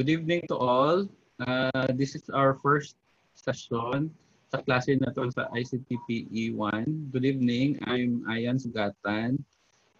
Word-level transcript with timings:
Good 0.00 0.16
evening 0.16 0.48
to 0.48 0.56
all. 0.56 1.04
Uh, 1.44 1.92
this 1.92 2.16
is 2.16 2.24
our 2.32 2.56
first 2.64 2.96
session 3.36 4.08
sa 4.48 4.64
klase 4.64 4.96
na 4.96 5.12
to 5.12 5.28
sa 5.28 5.52
ICTPE 5.52 6.56
1. 6.56 7.12
Good 7.12 7.28
evening. 7.28 7.76
I'm 7.84 8.24
Ayan 8.32 8.56
Sugatan, 8.56 9.44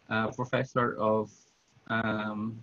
uh, 0.08 0.32
Professor 0.32 0.96
of 0.96 1.28
um, 1.92 2.56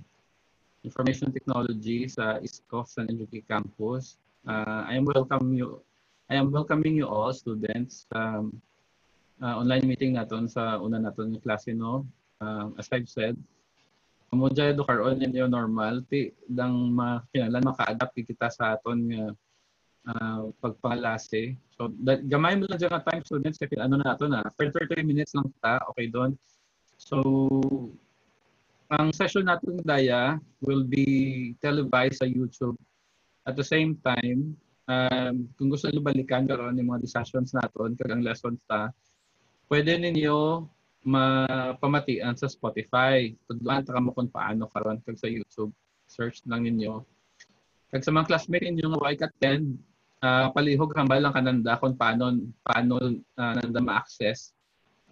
Information 0.82 1.30
Technology 1.30 2.10
sa 2.10 2.42
ISCOF 2.42 2.90
San 2.90 3.06
Enrique 3.06 3.46
Campus. 3.46 4.18
Uh, 4.42 4.90
I 4.90 4.98
am 4.98 5.06
welcome 5.06 5.54
you 5.54 5.86
I 6.34 6.42
am 6.42 6.50
welcoming 6.50 6.98
you 6.98 7.06
all 7.06 7.30
students 7.38 8.10
um, 8.18 8.50
uh, 9.46 9.62
online 9.62 9.86
meeting 9.86 10.18
naton 10.18 10.50
sa 10.50 10.82
una 10.82 10.98
naton 10.98 11.38
ng 11.38 11.42
klase 11.46 11.70
no. 11.70 12.02
Um, 12.42 12.74
as 12.82 12.90
I've 12.90 13.06
said, 13.06 13.38
Dyan 14.28 14.76
do 14.76 14.84
karon 14.84 15.24
yung 15.24 15.52
normal 15.52 16.04
ti 16.12 16.36
dang 16.52 16.92
makinalan 16.92 17.64
maka-adapt 17.64 18.16
kita 18.28 18.52
sa 18.52 18.76
aton 18.76 19.08
nga 19.08 19.26
uh, 20.12 20.52
pagpangalase. 20.60 21.56
So 21.76 21.96
that, 22.04 22.28
gamay 22.28 22.60
mo 22.60 22.68
lang 22.68 22.80
dyan 22.80 22.92
nga 22.92 23.08
time 23.08 23.24
students 23.24 23.56
kasi 23.56 23.80
ano 23.80 24.00
na 24.00 24.14
ato 24.14 24.28
na 24.28 24.44
30 24.60 25.04
minutes 25.08 25.32
lang 25.32 25.48
ta 25.64 25.80
okay 25.92 26.12
doon. 26.12 26.36
So 27.00 27.24
ang 28.92 29.12
session 29.16 29.48
natin 29.48 29.84
daya 29.84 30.40
will 30.64 30.84
be 30.84 31.54
televised 31.60 32.24
sa 32.24 32.28
YouTube. 32.28 32.76
At 33.48 33.56
the 33.56 33.64
same 33.64 33.96
time, 34.04 34.60
um, 34.92 35.48
kung 35.56 35.72
gusto 35.72 35.88
niyo 35.88 36.04
balikan 36.04 36.48
karon 36.48 36.76
yung 36.76 36.92
mga 36.92 37.04
discussions 37.04 37.56
naton 37.56 37.96
kag 37.96 38.12
ang 38.12 38.24
lessons 38.24 38.60
ta, 38.68 38.92
pwede 39.72 39.96
ninyo 40.00 40.68
mapamatian 41.06 42.34
sa 42.34 42.50
Spotify. 42.50 43.34
Tudloan 43.46 43.86
ta 43.86 43.98
mo 44.02 44.16
kung 44.16 44.32
paano 44.32 44.70
karon 44.72 45.02
kag 45.04 45.20
sa 45.20 45.30
YouTube. 45.30 45.74
Search 46.08 46.42
lang 46.48 46.64
ninyo. 46.64 47.04
Kag 47.92 48.04
sa 48.04 48.12
mga 48.12 48.28
classmate 48.32 48.68
ninyo 48.68 48.96
nga 48.96 49.02
way 49.04 49.16
attend, 49.20 49.80
uh, 50.22 50.50
palihog 50.52 50.96
hambal 50.96 51.22
lang 51.22 51.36
kananda 51.36 51.78
kung 51.78 51.94
paano 51.94 52.34
paano 52.66 52.98
uh, 53.38 53.54
nanda 53.58 53.82
ma-access 53.82 54.54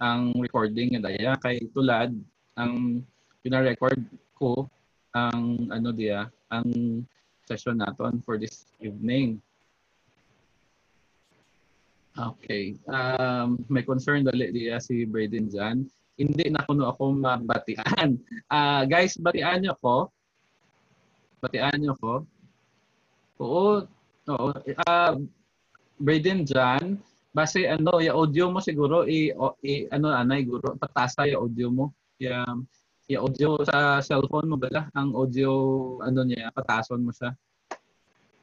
ang 0.02 0.36
recording 0.44 0.96
nga 0.96 1.08
daya 1.08 1.32
kay 1.40 1.62
tulad 1.72 2.12
ang 2.60 3.04
pina-record 3.40 4.00
ko 4.36 4.68
ang 5.16 5.72
ano 5.72 5.96
dia 5.96 6.28
ang 6.52 6.68
session 7.48 7.80
naton 7.80 8.20
for 8.26 8.36
this 8.36 8.68
evening. 8.82 9.40
Okay. 12.16 12.80
Um, 12.88 13.60
may 13.68 13.84
concern 13.84 14.24
dali 14.24 14.48
diya 14.56 14.80
si 14.80 15.04
Braden 15.04 15.52
dyan. 15.52 15.84
Hindi 16.16 16.48
na 16.48 16.64
kuno 16.64 16.88
ako 16.88 17.12
mabatian. 17.12 18.16
Uh, 18.48 18.88
guys, 18.92 19.20
batian 19.20 19.60
niyo 19.60 19.76
ko. 19.84 20.08
Batian 21.44 21.76
niyo 21.76 21.92
ko. 22.00 22.24
Oo. 23.44 23.84
Oo. 24.32 24.48
Uh, 24.88 25.14
Braden 26.00 26.48
dyan. 26.48 26.96
Base 27.36 27.68
ano, 27.68 28.00
yung 28.00 28.16
audio 28.16 28.48
mo 28.48 28.64
siguro 28.64 29.04
i, 29.04 29.36
i 29.60 29.92
ano 29.92 30.08
anay 30.16 30.48
guro 30.48 30.80
patasa 30.80 31.28
yung 31.28 31.52
audio 31.52 31.68
mo. 31.68 31.92
Yung, 32.24 32.64
yung 33.12 33.22
audio 33.28 33.60
sa 33.68 34.00
cellphone 34.00 34.48
mo 34.48 34.56
bala 34.56 34.88
ang 34.96 35.12
audio 35.12 35.52
ano 36.00 36.24
niya 36.24 36.48
patason 36.56 37.04
mo 37.04 37.12
siya 37.12 37.36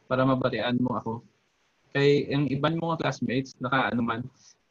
para 0.05 0.29
mabatian 0.29 0.77
mo 0.77 0.93
ako 0.93 1.25
kay 1.93 2.29
ang 2.33 2.49
iban 2.49 2.81
mga 2.81 3.05
classmates 3.05 3.55
naka 3.61 3.93
ano 3.93 4.03
man. 4.03 4.21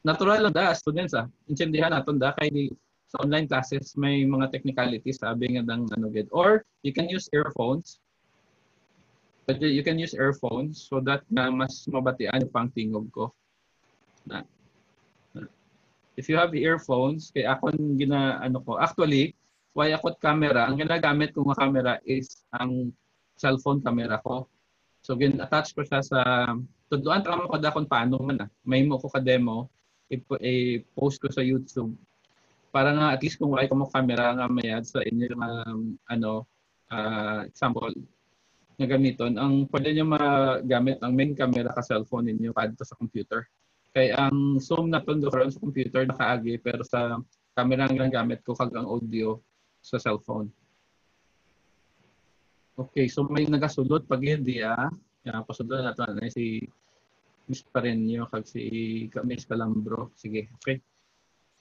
Natural 0.01 0.49
lang 0.49 0.53
da 0.53 0.73
students 0.73 1.13
ah. 1.13 1.29
Intindihan 1.45 1.93
naton 1.93 2.17
da 2.17 2.33
kay 2.37 2.49
di 2.49 2.65
sa 3.11 3.21
online 3.21 3.45
classes 3.45 3.93
may 3.99 4.23
mga 4.23 4.49
technicalities 4.49 5.19
sabi 5.21 5.53
nga 5.53 5.63
dang 5.67 5.85
ano 5.93 6.07
gid. 6.09 6.31
Or 6.33 6.65
you 6.81 6.95
can 6.95 7.11
use 7.11 7.27
earphones. 7.35 8.01
But 9.45 9.59
you 9.59 9.83
can 9.83 9.99
use 9.99 10.15
earphones 10.15 10.87
so 10.87 11.03
that 11.03 11.27
na 11.27 11.51
mas 11.51 11.83
mabatian 11.91 12.47
pang 12.49 12.71
tingog 12.71 13.11
ko. 13.11 13.35
Na, 14.23 14.45
if 16.15 16.29
you 16.29 16.37
have 16.37 16.53
earphones 16.53 17.33
kay 17.33 17.45
ako 17.49 17.73
gina 17.97 18.37
ano 18.41 18.61
ko 18.61 18.77
actually 18.77 19.33
why 19.73 19.89
ako 19.95 20.13
camera 20.19 20.67
ang 20.67 20.77
ginagamit 20.77 21.33
kong 21.33 21.55
camera 21.57 21.97
is 22.03 22.45
ang 22.53 22.91
cellphone 23.39 23.81
camera 23.81 24.21
ko. 24.21 24.45
So 25.01 25.17
gin 25.17 25.41
attach 25.41 25.73
ko 25.73 25.81
siya 25.81 26.05
sa 26.05 26.19
Tudloan 26.91 27.23
tama 27.23 27.47
ko 27.47 27.55
da 27.55 27.71
kung 27.71 27.87
paano 27.87 28.19
man 28.19 28.43
ah. 28.43 28.49
May 28.67 28.83
mo 28.83 28.99
ko 28.99 29.07
ka 29.07 29.23
demo 29.23 29.71
i-post 30.11 31.23
ko 31.23 31.31
sa 31.31 31.39
YouTube. 31.39 31.95
Para 32.67 32.91
nga 32.91 33.15
at 33.15 33.23
least 33.23 33.39
kung 33.39 33.55
wala 33.55 33.63
ko 33.71 33.79
mo 33.79 33.87
camera 33.87 34.35
nga 34.35 34.51
mayad 34.51 34.83
sa 34.83 34.99
inyo 34.99 35.31
um, 35.39 35.95
ano 36.11 36.43
uh, 36.91 37.47
example 37.47 37.95
na 38.75 38.85
gamiton. 38.91 39.39
Ang 39.39 39.71
pwede 39.71 39.95
niyo 39.95 40.03
magamit 40.03 40.99
ang 40.99 41.15
main 41.15 41.31
camera 41.31 41.71
ka 41.71 41.79
cellphone 41.79 42.27
ninyo 42.27 42.51
kadto 42.51 42.83
sa 42.83 42.99
computer. 42.99 43.47
Kay 43.95 44.11
ang 44.11 44.59
zoom 44.59 44.91
na 44.91 44.99
ton 44.99 45.23
karon 45.23 45.51
sa 45.51 45.63
computer 45.63 46.03
nakaagi 46.03 46.59
pero 46.59 46.83
sa 46.83 47.19
camera 47.55 47.87
ang 47.87 48.11
gamit 48.11 48.43
ko 48.43 48.51
kag 48.51 48.71
ang 48.75 48.87
audio 48.87 49.39
sa 49.79 49.95
cellphone. 49.95 50.51
Okay 52.75 53.07
so 53.07 53.23
may 53.31 53.47
nagasulod 53.47 54.03
pag 54.07 54.23
hindi 54.23 54.59
ah 54.59 54.91
yan, 55.25 55.45
pasunod 55.45 55.85
na 55.85 55.93
ito 55.93 56.01
na 56.01 56.29
si 56.33 56.65
Miss 57.45 57.61
Parenyo 57.67 58.25
kag 58.29 58.45
si 58.45 58.63
Miss 59.25 59.45
Calambro. 59.45 60.09
Sige, 60.17 60.49
okay. 60.57 60.81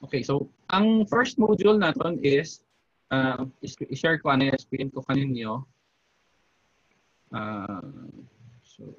Okay, 0.00 0.25
so 0.25 0.48
ang 0.72 1.04
first 1.04 1.37
module 1.37 1.76
naton 1.76 2.16
is 2.25 2.65
uh, 3.12 3.44
i-share 3.60 4.16
ko 4.16 4.32
ano 4.32 4.48
screen 4.56 4.88
ko 4.88 5.04
kaninyo. 5.04 5.60
Uh, 7.31 7.84
so, 8.65 8.97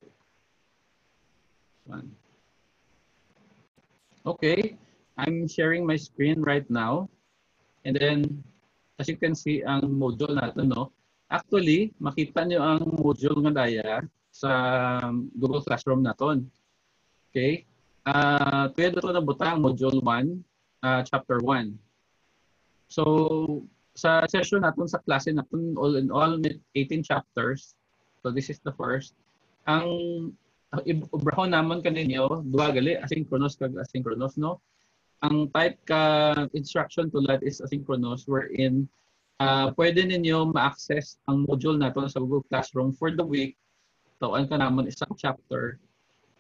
one. 1.90 2.14
Okay, 4.22 4.78
I'm 5.18 5.50
sharing 5.50 5.90
my 5.90 5.98
screen 5.98 6.46
right 6.46 6.70
now. 6.70 7.10
And 7.82 7.98
then, 7.98 8.46
as 9.02 9.10
you 9.10 9.18
can 9.18 9.34
see, 9.34 9.66
ang 9.66 9.98
module 9.98 10.38
natin, 10.38 10.70
no? 10.70 10.94
Actually, 11.34 11.90
makita 11.98 12.46
nyo 12.46 12.62
ang 12.62 12.84
module 13.02 13.42
nga 13.50 13.66
daya 13.66 14.06
sa 14.42 14.52
Google 15.38 15.62
Classroom 15.62 16.02
naton. 16.02 16.50
Okay? 17.30 17.70
Uh, 18.02 18.66
pwede 18.74 18.98
ito 18.98 19.14
na 19.14 19.22
butang 19.22 19.62
module 19.62 20.02
1, 20.02 20.10
uh, 20.10 20.26
ah, 20.82 21.02
chapter 21.06 21.38
1. 21.46 21.70
So, 22.90 23.04
sa 23.94 24.26
session 24.26 24.66
natin 24.66 24.90
sa 24.90 24.98
klase 25.06 25.30
natin, 25.30 25.78
all 25.78 25.94
in 26.02 26.10
all, 26.10 26.42
18 26.74 27.06
chapters. 27.06 27.78
So, 28.26 28.34
this 28.34 28.50
is 28.50 28.58
the 28.66 28.74
first. 28.74 29.14
Ang 29.70 30.34
ibrahon 30.90 31.54
naman 31.54 31.86
kaninyo, 31.86 32.42
duwa 32.50 32.74
gali, 32.74 32.98
asynchronous 32.98 33.54
kag 33.54 33.78
asynchronous, 33.78 34.42
no? 34.42 34.58
Ang 35.22 35.54
type 35.54 35.78
ka 35.86 36.34
instruction 36.58 37.14
tulad 37.14 37.46
is 37.46 37.62
asynchronous 37.62 38.26
wherein 38.26 38.90
uh, 39.38 39.70
pwede 39.78 40.02
ninyo 40.02 40.50
ma-access 40.50 41.22
ang 41.30 41.46
module 41.46 41.78
natin 41.78 42.10
sa 42.10 42.18
Google 42.18 42.42
Classroom 42.50 42.98
for 42.98 43.14
the 43.14 43.22
week 43.22 43.54
Tawaan 44.22 44.46
ka 44.46 44.54
naman 44.54 44.86
isang 44.86 45.18
chapter. 45.18 45.82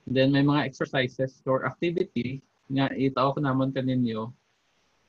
Then 0.06 0.30
may 0.30 0.46
mga 0.46 0.69
exercises 0.69 1.42
or 1.50 1.66
activity 1.66 2.46
nga 2.69 2.94
itaw 2.94 3.34
ko 3.34 3.42
naman 3.42 3.74
kaninyo. 3.74 4.30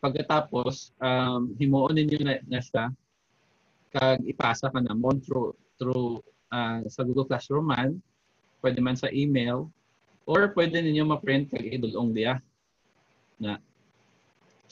Pagkatapos, 0.00 0.96
um, 0.96 1.52
himuon 1.60 2.00
ninyo 2.00 2.18
na, 2.24 2.40
na 2.48 2.64
siya 2.64 2.88
kag 3.92 4.24
ipasa 4.24 4.72
ka 4.72 4.80
namon 4.80 5.20
through, 5.20 5.52
through 5.76 6.24
uh, 6.48 6.80
sa 6.88 7.04
Google 7.04 7.28
Classroom 7.28 7.68
man, 7.68 8.00
pwede 8.64 8.80
man 8.80 8.96
sa 8.96 9.12
email, 9.12 9.68
or 10.24 10.48
pwede 10.56 10.80
ninyo 10.80 11.12
ma-print 11.12 11.52
kag 11.52 11.68
idulong 11.68 12.16
diya. 12.16 12.40
Na. 13.36 13.60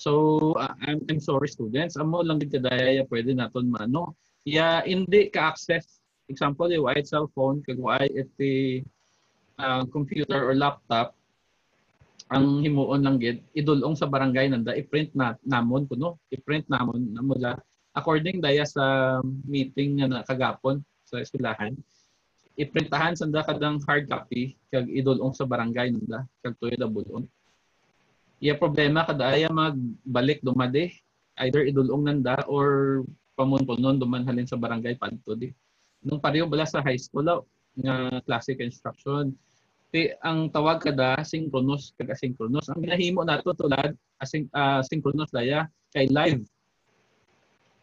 So, 0.00 0.56
uh, 0.56 0.72
I'm, 0.88 1.04
I'm 1.04 1.20
sorry 1.20 1.52
students, 1.52 2.00
amo 2.00 2.24
lang 2.24 2.40
gid 2.40 2.56
kadaya 2.56 3.04
pwede 3.12 3.36
naton 3.36 3.68
mano. 3.68 4.16
Ya 4.48 4.80
hindi 4.88 5.28
ka 5.28 5.52
access 5.52 5.99
example, 6.30 6.70
yung 6.70 6.86
white 6.86 7.06
cellphone, 7.10 7.60
kag 7.66 7.76
white 7.76 8.14
iti 8.14 8.86
uh, 9.58 9.82
computer 9.90 10.40
or 10.46 10.54
laptop, 10.54 11.18
ang 12.30 12.62
himuon 12.62 13.02
lang 13.02 13.18
gid 13.18 13.42
idulong 13.58 13.98
sa 13.98 14.06
barangay 14.06 14.46
nanda 14.46 14.70
i-print 14.78 15.10
na 15.18 15.34
namon 15.42 15.82
kuno 15.90 16.14
i-print 16.30 16.62
namon 16.70 17.10
namo 17.10 17.34
la 17.34 17.58
according 17.90 18.38
daya 18.38 18.62
sa 18.62 19.18
meeting 19.50 19.98
nga 19.98 20.22
kagapon 20.22 20.78
sa 21.02 21.18
eskwelahan 21.18 21.74
i-printahan 22.60 23.16
sanda 23.16 23.40
kadang 23.40 23.80
hard 23.88 24.04
copy 24.04 24.54
kag 24.68 24.84
idulong 24.92 25.32
sa 25.32 25.48
barangay 25.48 25.96
nanda 25.96 26.28
kag 26.44 26.54
tuyo 26.60 26.76
da 26.76 26.84
bulon. 26.84 27.24
Iya 28.40 28.56
problema 28.56 29.04
kadaya 29.04 29.48
magbalik 29.48 30.44
dumade 30.44 30.92
either 31.40 31.64
idulong 31.64 32.04
nanda 32.04 32.40
or 32.44 33.00
pamunpunon 33.32 33.96
duman 33.96 34.28
sa 34.44 34.60
barangay 34.60 35.00
padto 35.00 35.32
di 35.32 35.48
nung 36.04 36.20
pareho 36.20 36.48
bala 36.48 36.64
sa 36.64 36.80
high 36.80 36.98
school 36.98 37.24
law 37.24 37.40
nga 37.80 38.20
classic 38.24 38.58
instruction. 38.60 39.32
Ti 39.90 40.14
ang 40.22 40.48
tawag 40.54 40.78
kada 40.80 41.18
synchronous 41.26 41.90
kag 41.98 42.14
asynchronous 42.14 42.70
ang 42.70 42.78
ginahimo 42.78 43.26
nato 43.26 43.50
tulad 43.54 43.94
async 44.22 44.46
uh, 44.54 44.80
synchronous 44.86 45.30
daya 45.34 45.66
kay 45.90 46.06
live. 46.08 46.42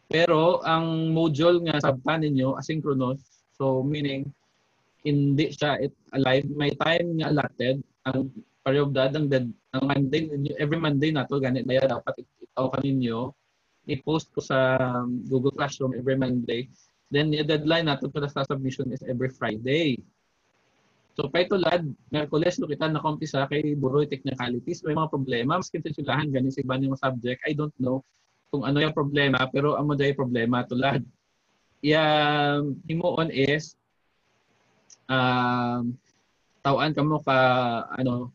Pero 0.08 0.64
ang 0.64 1.12
module 1.12 1.60
nga 1.68 1.84
sabtan 1.84 2.24
ninyo 2.24 2.56
asynchronous 2.56 3.20
so 3.52 3.84
meaning 3.84 4.24
hindi 5.04 5.52
siya 5.52 5.78
it 5.84 5.94
alive. 6.16 6.48
May 6.48 6.72
time 6.80 7.20
nga 7.20 7.28
allotted 7.28 7.84
ang 8.08 8.32
parehobdad 8.64 9.12
ang 9.14 9.26
dead 9.28 9.46
ang 9.76 9.84
Monday 9.84 10.32
every 10.56 10.80
Monday 10.80 11.12
nato 11.12 11.36
ganit 11.36 11.68
daya 11.68 11.84
dapat 11.84 12.24
itaw 12.40 12.72
kaninyo 12.72 13.36
i-post 13.88 14.28
ko 14.36 14.40
sa 14.44 14.76
Google 15.28 15.52
Classroom 15.56 15.96
every 15.96 16.16
Monday 16.16 16.68
then 17.08 17.32
yung 17.32 17.48
deadline 17.48 17.88
nato 17.88 18.08
para 18.12 18.28
sa 18.28 18.44
submission 18.44 18.88
is 18.92 19.02
every 19.04 19.32
Friday 19.32 20.00
So 21.18 21.26
kay 21.34 21.50
tulad, 21.50 21.82
Merkules 22.14 22.62
no 22.62 22.70
kita 22.70 22.86
na 22.86 23.02
kumpisa 23.02 23.42
kay 23.50 23.74
Bureau 23.74 24.06
Technicalities, 24.06 24.86
may 24.86 24.94
mga 24.94 25.10
problema 25.10 25.58
maski 25.58 25.82
sulahan 25.82 26.30
ganin 26.30 26.54
sa 26.54 27.10
subject. 27.10 27.42
I 27.42 27.58
don't 27.58 27.74
know 27.82 28.06
kung 28.54 28.62
ano 28.62 28.78
yung 28.78 28.94
problema 28.94 29.44
pero 29.50 29.74
amo 29.74 29.98
day 29.98 30.14
problema 30.14 30.62
tulad. 30.62 31.02
Ya 31.82 32.06
himuon 32.86 33.34
is 33.34 33.74
um 35.10 35.98
tawan 36.62 36.94
kamo 36.94 37.18
ka 37.26 37.38
ano 37.98 38.30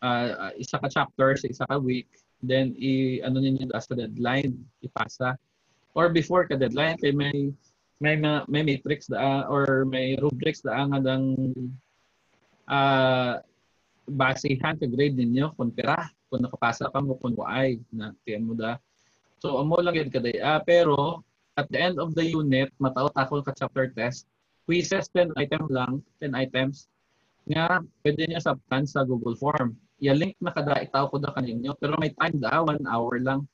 uh, 0.00 0.50
isa 0.56 0.80
ka 0.80 0.88
chapter 0.88 1.36
sa 1.36 1.46
isa 1.52 1.64
ka 1.68 1.76
week 1.76 2.08
then 2.40 2.74
i 2.80 3.20
ano 3.22 3.44
ninyo 3.44 3.70
as 3.76 3.86
sa 3.86 3.94
deadline 3.94 4.54
ipasa 4.82 5.38
or 5.94 6.10
before 6.10 6.46
ka 6.46 6.58
deadline 6.58 6.98
kay 6.98 7.10
may 7.14 7.50
may 8.02 8.18
may 8.50 8.62
matrix 8.66 9.06
da 9.06 9.46
or 9.46 9.86
may 9.86 10.18
rubrics 10.18 10.66
da 10.66 10.82
nga 10.90 10.98
dang 10.98 11.54
uh, 12.66 13.38
basihan 14.10 14.74
ka 14.74 14.90
grade 14.90 15.14
ninyo 15.14 15.54
kung 15.54 15.70
pira 15.70 16.10
kung 16.26 16.42
nakapasa 16.42 16.90
ka 16.90 16.98
mo 16.98 17.14
kung 17.22 17.38
waay 17.38 17.78
na 17.94 18.10
tiyan 18.26 18.42
mo 18.42 18.58
da. 18.58 18.82
So 19.38 19.62
amo 19.62 19.78
lang 19.78 19.94
yun 19.94 20.10
kaday. 20.10 20.42
Uh, 20.42 20.58
pero 20.66 21.22
at 21.54 21.70
the 21.70 21.78
end 21.78 22.02
of 22.02 22.10
the 22.18 22.26
unit 22.26 22.74
mataot 22.82 23.14
ako 23.14 23.46
ka 23.46 23.54
chapter 23.54 23.86
test 23.94 24.26
quizzes 24.66 25.06
10 25.14 25.38
item 25.38 25.70
lang 25.70 26.02
10 26.18 26.34
items 26.34 26.90
nga 27.46 27.82
pwede 28.02 28.26
niya 28.26 28.42
sabtan 28.42 28.82
sa 28.82 29.06
Google 29.06 29.38
Form. 29.38 29.78
Ya 30.02 30.10
link 30.10 30.34
na 30.42 30.50
kada 30.50 30.82
itaw 30.82 31.06
ko 31.06 31.22
da 31.22 31.30
kaninyo 31.30 31.78
pero 31.78 31.94
may 32.02 32.10
time 32.18 32.42
da 32.42 32.66
1 32.66 32.82
hour 32.82 33.14
lang. 33.22 33.46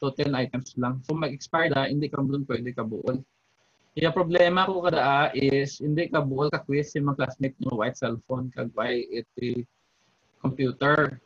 So 0.00 0.08
10 0.08 0.32
items 0.32 0.72
lang. 0.80 1.04
So 1.04 1.12
mag-expire 1.12 1.68
da 1.68 1.84
hindi 1.84 2.08
ka 2.08 2.24
mo 2.24 2.32
pwede 2.48 2.72
ka 2.72 2.80
buol 2.80 3.20
yung 3.98 4.14
problema 4.14 4.70
ko 4.70 4.86
kada 4.86 5.34
is 5.34 5.82
hindi 5.82 6.06
ka 6.06 6.22
buol 6.22 6.46
ka 6.46 6.62
quiz 6.62 6.94
yung 6.94 7.10
mga 7.10 7.26
classmate 7.26 7.58
nyo 7.58 7.74
white 7.74 7.98
cellphone 7.98 8.46
kag 8.54 8.70
by 8.70 9.02
iti 9.10 9.66
computer. 10.38 11.18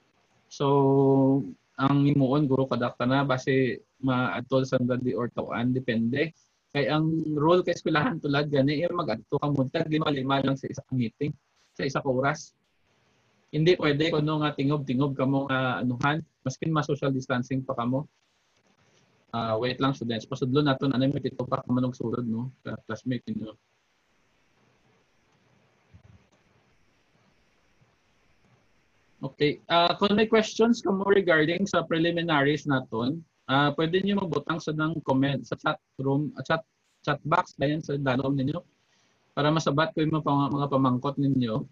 So 0.49 1.44
ang 1.76 2.08
imuon 2.08 2.49
guro 2.49 2.64
kada 2.64 2.94
ka 2.96 3.05
na 3.05 3.26
base 3.26 3.84
maadtol 4.00 4.64
sandali 4.64 5.12
or 5.12 5.28
tawan 5.28 5.76
depende. 5.76 6.32
Kay 6.72 6.88
ang 6.88 7.06
rule 7.37 7.61
kay 7.61 7.76
eskwelahan 7.76 8.19
tulad 8.19 8.49
gani 8.49 8.81
yung 8.81 8.96
mag-adto 8.96 9.37
ka 9.38 9.46
muntag 9.52 9.87
lima 9.93 10.08
lima 10.08 10.40
lang 10.40 10.56
sa 10.56 10.66
isang 10.66 10.88
meeting 10.96 11.37
sa 11.76 11.84
isa 11.84 12.00
ka 12.00 12.08
oras. 12.08 12.56
Hindi 13.55 13.76
pwede 13.78 14.11
kuno 14.11 14.40
nga 14.43 14.56
tingob-tingob 14.56 15.14
kamo 15.14 15.46
nga 15.46 15.84
anuhan 15.84 16.25
maskin 16.43 16.72
ma 16.72 16.82
social 16.82 17.12
distancing 17.12 17.61
pa 17.61 17.76
kamo 17.76 18.08
Uh, 19.34 19.58
wait 19.58 19.82
lang 19.82 19.90
students. 19.90 20.31
Pasudlo 20.31 20.62
naton 20.62 20.94
ano 20.94 21.10
may 21.10 21.19
titupak 21.19 21.66
manog 21.66 21.98
sulod 21.98 22.22
no 22.22 22.54
classmate 22.86 23.26
niyo. 23.34 23.58
Okay. 29.25 29.58
Uh, 29.66 29.90
kung 29.98 30.14
may 30.14 30.31
questions 30.31 30.78
kamo 30.84 31.02
regarding 31.10 31.66
sa 31.66 31.82
preliminaries 31.82 32.69
naton, 32.70 33.25
uh, 33.50 33.75
pwede 33.75 34.04
niyo 34.04 34.22
magbutang 34.22 34.62
sa 34.62 34.70
ng 34.70 35.02
comment 35.02 35.42
sa 35.42 35.58
chat 35.58 35.82
room, 35.98 36.30
uh, 36.38 36.44
chat 36.46 36.62
chat 37.02 37.19
box 37.26 37.58
dayon 37.58 37.82
sa 37.82 37.98
danom 37.98 38.38
ninyo 38.38 38.62
para 39.34 39.50
masabat 39.50 39.90
ko 39.92 40.06
yung 40.06 40.14
mga, 40.14 40.54
mga 40.54 40.69
pamangkot 40.70 41.16
ninyo 41.19 41.66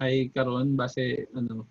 ay 0.00 0.32
karon 0.32 0.72
base 0.74 1.28
ano 1.36 1.68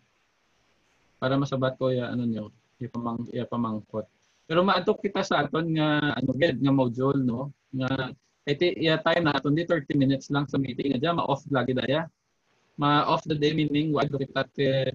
para 1.18 1.34
masabat 1.40 1.74
ko 1.82 1.90
ya 1.90 2.14
ano 2.14 2.30
nyo, 2.30 2.54
yung 2.78 2.94
pamang, 2.94 3.20
ya 3.34 3.50
pamangkot. 3.50 4.06
Pero 4.46 4.62
maatok 4.62 5.02
kita 5.10 5.26
sa 5.26 5.42
aton 5.42 5.74
nga 5.74 6.14
ano 6.14 6.32
gid 6.38 6.62
nga 6.62 6.74
module 6.74 7.18
no 7.18 7.50
nga 7.74 8.14
iti 8.46 8.78
ya 8.78 9.02
time 9.02 9.26
na 9.26 9.34
aton 9.34 9.58
di 9.58 9.66
30 9.66 9.98
minutes 9.98 10.30
lang 10.30 10.46
sa 10.46 10.62
meeting 10.62 10.94
nga 11.02 11.18
ma-off 11.18 11.42
lagi 11.50 11.74
daya. 11.74 12.06
Ma-off 12.78 13.26
the 13.26 13.34
day 13.34 13.58
meaning 13.58 13.90
wa 13.96 14.06
do 14.06 14.22
kita 14.22 14.46
te, 14.54 14.94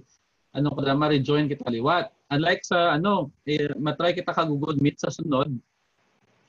ano 0.55 0.71
kada 0.79 0.95
ma-rejoin 0.95 1.51
kita 1.51 1.67
liwat. 1.67 2.15
Unlike 2.31 2.63
sa 2.63 2.95
ano 2.95 3.35
eh, 3.43 3.75
matry 3.75 4.15
kita 4.15 4.31
ka 4.31 4.47
Google 4.47 4.79
Meet 4.79 5.03
sa 5.03 5.11
sunod. 5.11 5.51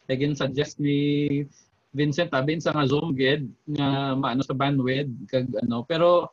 Again 0.06 0.38
suggest 0.38 0.78
ni 0.78 1.42
Vincent 1.92 2.30
abin 2.38 2.62
sa 2.62 2.72
nga 2.72 2.86
Zoom 2.86 3.18
gid 3.18 3.50
nga 3.66 4.14
maano 4.14 4.46
sa 4.46 4.54
bandwidth 4.54 5.12
kag 5.28 5.50
ano 5.66 5.84
pero 5.84 6.30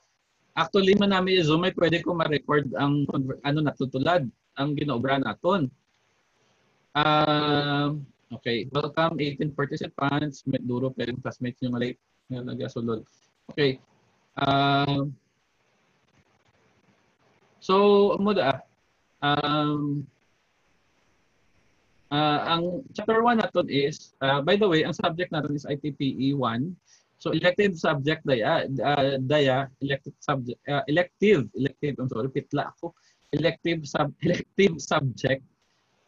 actually 0.53 0.93
man 1.01 1.17
yung 1.17 1.47
Zoom 1.49 1.65
ay 1.65 1.73
pwede 1.73 2.05
ko 2.05 2.13
ma-record 2.13 2.69
ang 2.77 3.09
ano 3.41 3.59
natutulad 3.65 4.29
ang 4.59 4.77
ginaobra 4.77 5.17
naton. 5.17 5.73
Um, 6.97 8.07
okay, 8.33 8.69
welcome 8.73 9.21
18 9.21 9.53
participants. 9.53 10.45
Duro 10.45 10.93
pero 10.93 11.13
yung 11.13 11.21
classmates 11.21 11.61
nyo 11.61 11.77
late 11.77 12.01
nga 12.29 12.45
nagasulod. 12.45 13.05
Okay. 13.53 13.81
Um, 14.39 15.13
so, 17.61 18.15
mo 18.23 18.33
da 18.33 18.63
um, 19.21 20.07
uh, 22.13 22.41
ang 22.47 22.85
chapter 22.95 23.21
1 23.21 23.43
naton 23.43 23.69
is 23.69 24.15
uh, 24.23 24.41
by 24.41 24.57
the 24.57 24.69
way, 24.69 24.85
ang 24.85 24.95
subject 24.95 25.33
natin 25.33 25.57
is 25.57 25.69
ITPE 25.69 26.37
1. 26.37 26.73
So 27.19 27.35
elective 27.35 27.75
subject 27.75 28.23
daya 28.23 28.71
uh, 28.71 29.19
daya 29.19 29.67
elective 29.83 30.15
subject 30.23 30.59
uh, 30.71 30.87
elective 30.87 31.51
elective 31.59 31.99
I'm 31.99 32.07
sorry 32.07 32.31
pitla 32.31 32.71
ako 32.71 32.95
elective 33.35 33.83
sub 33.91 34.15
elective 34.27 34.79
subject 34.79 35.43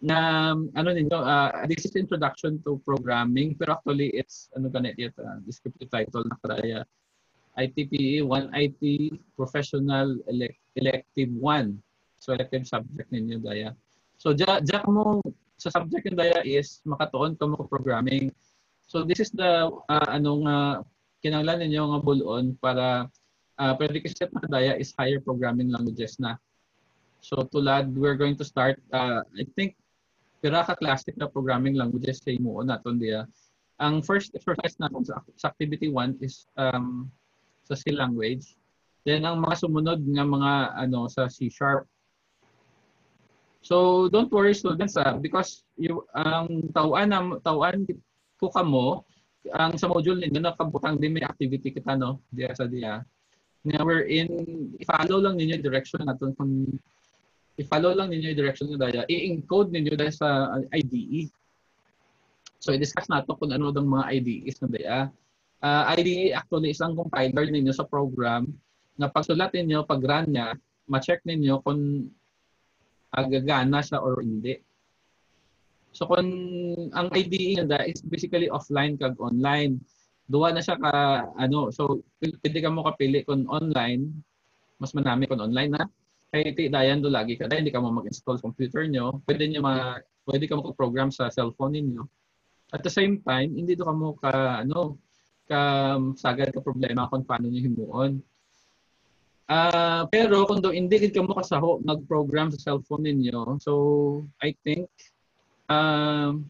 na 0.00 0.52
ano 0.56 0.88
ninyo 0.96 1.12
uh, 1.12 1.68
this 1.68 1.84
is 1.84 1.92
introduction 1.92 2.56
to 2.64 2.80
programming 2.88 3.52
pero 3.52 3.76
actually 3.76 4.08
it's 4.16 4.48
ano 4.56 4.72
ganit 4.72 4.96
yun 4.96 5.12
uh, 5.20 5.36
descriptive 5.44 5.92
title 5.92 6.24
na 6.24 6.36
kaya 6.40 6.80
ITPE 7.60 8.24
1 8.24 8.56
IT 8.56 8.82
professional 9.36 10.16
elect, 10.32 10.56
elective 10.80 11.28
1 11.36 11.76
so 12.20 12.32
elective 12.36 12.68
subject 12.68 13.08
ninyo 13.12 13.40
daya. 13.40 13.72
So 14.20 14.36
ja, 14.36 14.60
ja 14.60 14.84
mo 14.84 15.24
sa 15.56 15.72
subject 15.72 16.08
yung 16.08 16.20
daya 16.20 16.44
is 16.44 16.84
makatuon 16.84 17.36
ka 17.36 17.48
mo 17.48 17.64
programming. 17.64 18.28
So 18.84 19.04
this 19.04 19.20
is 19.20 19.32
the 19.32 19.68
uh, 19.68 20.08
anong 20.12 20.44
uh, 20.44 20.84
kinanglan 21.24 21.64
ninyo 21.64 21.96
nga 21.96 22.00
bulon 22.04 22.56
para 22.60 23.08
uh, 23.56 23.72
prerequisite 23.76 24.32
na 24.36 24.48
daya 24.48 24.76
is 24.76 24.92
higher 24.96 25.20
programming 25.20 25.72
languages 25.72 26.20
na. 26.20 26.36
So 27.24 27.44
tulad 27.48 27.92
we're 27.96 28.16
going 28.16 28.36
to 28.36 28.44
start 28.44 28.80
uh, 28.92 29.24
I 29.36 29.44
think 29.56 29.80
pira 30.40 30.64
ka 30.64 30.74
classic 30.74 31.14
na 31.20 31.28
programming 31.28 31.76
languages 31.76 32.24
sa 32.24 32.32
imo 32.32 32.60
naton 32.64 32.96
dia. 32.96 33.28
Ang 33.80 34.04
first 34.04 34.32
exercise 34.36 34.76
natin 34.80 35.04
sa, 35.04 35.20
activity 35.48 35.88
1 35.88 36.20
is 36.20 36.48
um, 36.56 37.08
sa 37.64 37.76
C 37.76 37.92
language. 37.92 38.56
Then 39.04 39.24
ang 39.24 39.40
mga 39.40 39.64
sumunod 39.64 40.00
nga 40.04 40.24
mga 40.24 40.52
ano 40.76 41.08
sa 41.08 41.28
C 41.28 41.48
sharp. 41.48 41.88
So 43.60 44.08
don't 44.08 44.32
worry 44.32 44.56
students 44.56 44.96
ah, 44.96 45.16
because 45.16 45.64
you 45.76 46.04
ang 46.16 46.72
tawaan 46.72 47.12
na 47.12 47.20
tawaan 47.44 47.84
ko 48.40 48.48
kamo 48.48 49.04
ang 49.56 49.76
sa 49.80 49.88
module 49.88 50.20
ninyo 50.20 50.40
nakabutang 50.40 51.00
din 51.00 51.16
may 51.16 51.24
activity 51.24 51.72
kita 51.72 51.96
no 51.96 52.20
diya 52.32 52.52
sa 52.52 52.68
dia. 52.68 53.04
Nga 53.64 53.80
we're 53.84 54.08
in 54.08 54.28
follow 54.84 55.20
lang 55.20 55.36
ninyo 55.36 55.60
direction 55.60 56.04
naton 56.04 56.32
kung 56.36 56.68
i-follow 57.60 57.92
lang 57.92 58.08
ninyo 58.08 58.32
yung 58.32 58.40
direction 58.40 58.66
nyo 58.72 58.80
daya, 58.80 59.04
i-encode 59.04 59.68
ninyo 59.68 59.92
dahil 59.92 60.14
sa 60.16 60.56
IDE. 60.72 61.28
So, 62.56 62.72
i-discuss 62.72 63.12
natin 63.12 63.36
kung 63.36 63.52
ano 63.52 63.68
ng 63.68 63.88
mga 63.88 64.04
IDEs 64.16 64.56
na 64.64 64.68
daya. 64.72 64.98
Uh, 65.60 65.84
IDE 65.92 66.32
actually 66.32 66.72
isang 66.72 66.96
compiler 66.96 67.44
ninyo 67.52 67.68
sa 67.76 67.84
program 67.84 68.48
na 68.96 69.12
pagsulat 69.12 69.52
ninyo, 69.52 69.84
pag-run 69.84 70.32
niya, 70.32 70.56
ma-check 70.88 71.20
ninyo 71.28 71.60
kung 71.60 72.08
agagana 73.12 73.84
siya 73.84 74.00
or 74.00 74.24
hindi. 74.24 74.56
So 75.92 76.08
kung 76.08 76.28
ang 76.96 77.08
IDE 77.12 77.60
niya 77.60 77.84
is 77.84 78.00
basically 78.00 78.48
offline 78.48 78.96
kag 78.96 79.20
online, 79.20 79.84
duwa 80.30 80.54
na 80.54 80.64
siya 80.64 80.80
ka 80.80 80.92
ano, 81.36 81.68
so 81.74 82.00
pwede 82.22 82.58
ka 82.62 82.70
mo 82.72 82.86
kapili 82.86 83.20
kung 83.26 83.44
online, 83.50 84.08
mas 84.80 84.96
manami 84.96 85.28
kung 85.28 85.42
online 85.42 85.76
na 85.76 85.84
kay 86.30 86.70
dayan 86.70 87.02
do 87.02 87.10
lagi 87.10 87.34
ka. 87.34 87.50
Hindi 87.50 87.74
ka 87.74 87.82
mo 87.82 87.90
mag-install 87.90 88.38
computer 88.38 88.86
nyo 88.86 89.18
pwede 89.26 89.50
niyo 89.50 89.60
ma 89.66 89.98
pwede 90.30 90.46
ka 90.46 90.54
mo 90.54 90.70
program 90.74 91.10
sa 91.10 91.26
cellphone 91.26 91.74
ninyo. 91.74 92.06
At 92.70 92.86
the 92.86 92.92
same 92.92 93.18
time 93.26 93.50
hindi 93.50 93.74
do 93.74 93.82
ka 93.82 93.94
mo 93.94 94.14
ka 94.14 94.62
ano 94.62 94.94
ka 95.50 95.98
sagad 96.14 96.54
ka 96.54 96.62
problema 96.62 97.10
kung 97.10 97.26
paano 97.26 97.50
niyo 97.50 97.66
himuon. 97.66 98.22
Uh, 99.50 100.06
pero 100.14 100.46
kung 100.46 100.62
do 100.62 100.70
hindi 100.70 101.02
ka 101.10 101.26
mo 101.26 101.34
kasaho 101.34 101.82
mag-program 101.82 102.54
sa 102.54 102.62
cellphone 102.62 103.10
ninyo 103.10 103.58
so 103.58 103.72
I 104.38 104.54
think 104.62 104.86
um 105.66 106.46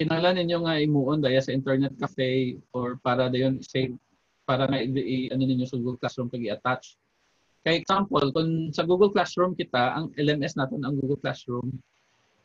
kinahanglan 0.00 0.40
ninyo 0.40 0.58
nga 0.64 0.80
imuon 0.80 1.20
daya 1.20 1.44
sa 1.44 1.52
internet 1.52 1.92
cafe 2.00 2.56
or 2.72 2.96
para 3.04 3.28
dayon 3.28 3.60
save 3.60 3.92
para 4.48 4.64
nga 4.64 4.80
i, 4.80 5.28
ano 5.28 5.44
ninyo 5.44 5.68
sa 5.68 5.76
Google 5.76 6.00
Classroom 6.00 6.32
kag 6.32 6.40
i-attach. 6.40 6.96
Kay 7.60 7.84
example, 7.84 8.32
kung 8.32 8.72
sa 8.72 8.88
Google 8.88 9.12
Classroom 9.12 9.52
kita, 9.52 9.96
ang 9.96 10.12
LMS 10.16 10.56
natin 10.56 10.80
ang 10.80 10.96
Google 10.96 11.20
Classroom, 11.20 11.68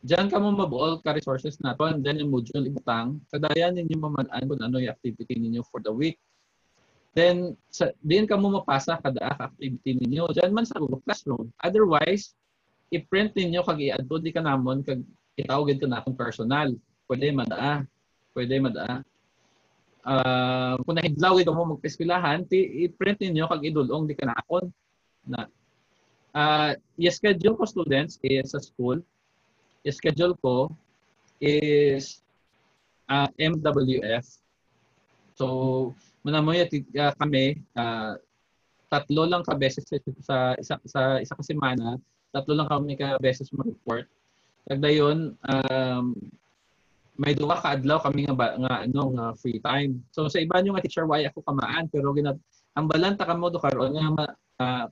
Diyan 0.05 0.29
ka 0.29 0.37
mo 0.37 0.53
mabuol 0.53 1.01
ka 1.01 1.17
resources 1.17 1.57
naton, 1.65 2.05
then 2.05 2.21
yung 2.21 2.29
module 2.29 2.61
ibutang, 2.61 3.17
kadayan 3.33 3.73
ninyo 3.73 3.97
mamanaan 3.97 4.45
kung 4.45 4.61
ano 4.61 4.77
yung 4.77 4.93
activity 4.93 5.33
ninyo 5.33 5.65
for 5.65 5.81
the 5.81 5.89
week. 5.89 6.21
Then, 7.17 7.57
sa, 7.73 7.89
din 8.05 8.29
ka 8.29 8.37
mo 8.37 8.53
mapasa 8.53 9.01
kada 9.01 9.33
activity 9.33 9.97
ninyo. 9.97 10.29
Diyan 10.29 10.53
man 10.53 10.69
sa 10.69 10.77
Google 10.77 11.01
Classroom. 11.01 11.49
Otherwise, 11.57 12.37
i-print 12.93 13.33
ninyo 13.33 13.65
kag 13.65 13.81
i-add 13.81 14.05
di 14.05 14.29
ka 14.29 14.45
namon 14.45 14.85
kag 14.85 15.01
itawagin 15.41 15.81
ka 15.81 15.87
na 15.89 15.97
akong 16.05 16.13
personal. 16.13 16.69
Pwede 17.09 17.33
madaa. 17.33 17.81
Pwede 18.29 18.61
madaa. 18.61 19.01
Uh, 20.05 20.77
kung 20.85 21.01
nahidlaw 21.01 21.41
ka 21.41 21.49
mo 21.49 21.73
magpespilahan, 21.73 22.45
i-print 22.53 23.25
ninyo 23.25 23.49
kag 23.49 23.65
idulong 23.65 24.05
di 24.05 24.13
ka 24.13 24.29
na 24.29 24.37
akon 24.37 24.69
na 25.25 25.49
uh, 26.37 26.71
i-schedule 26.97 27.57
ko 27.57 27.65
students 27.65 28.17
is 28.23 28.53
sa 28.53 28.61
school 28.61 29.01
schedule 29.93 30.33
ko 30.41 30.73
is 31.37 32.25
uh, 33.11 33.27
ah, 33.27 33.29
MWF. 33.37 34.25
So, 35.35 35.45
muna 36.25 36.41
mo 36.41 36.55
uh, 36.55 37.13
kami, 37.19 37.59
uh, 37.75 38.17
tatlo 38.89 39.27
lang 39.27 39.43
ka 39.43 39.53
beses 39.53 39.83
sa 40.23 40.55
isa 40.55 40.75
sa 40.87 41.01
isa 41.19 41.33
ka 41.35 41.43
semana, 41.43 41.99
tatlo 42.31 42.55
lang 42.55 42.69
kami 42.71 42.95
ka 42.95 43.19
beses 43.19 43.51
mo 43.51 43.67
report. 43.67 44.07
Kagda 44.65 44.89
yon 44.89 45.37
um, 45.45 46.05
may 47.15 47.37
duwa 47.37 47.59
ka 47.61 47.77
adlaw 47.77 48.01
kami 48.01 48.25
nga 48.25 48.35
nga 48.35 48.73
ano 48.87 49.01
nga 49.13 49.25
free 49.37 49.61
time. 49.61 50.01
So 50.09 50.25
sa 50.31 50.41
iba 50.41 50.57
nyo 50.59 50.73
nga 50.73 50.83
teacher 50.83 51.05
why 51.05 51.27
ako 51.27 51.45
kamaan 51.45 51.85
pero 51.91 52.15
ginat 52.15 52.39
ang 52.75 52.89
balanta 52.89 53.27
kamo 53.27 53.53
do 53.53 53.61
karon 53.61 53.93
nga 53.93 54.25
uh, 54.59 54.85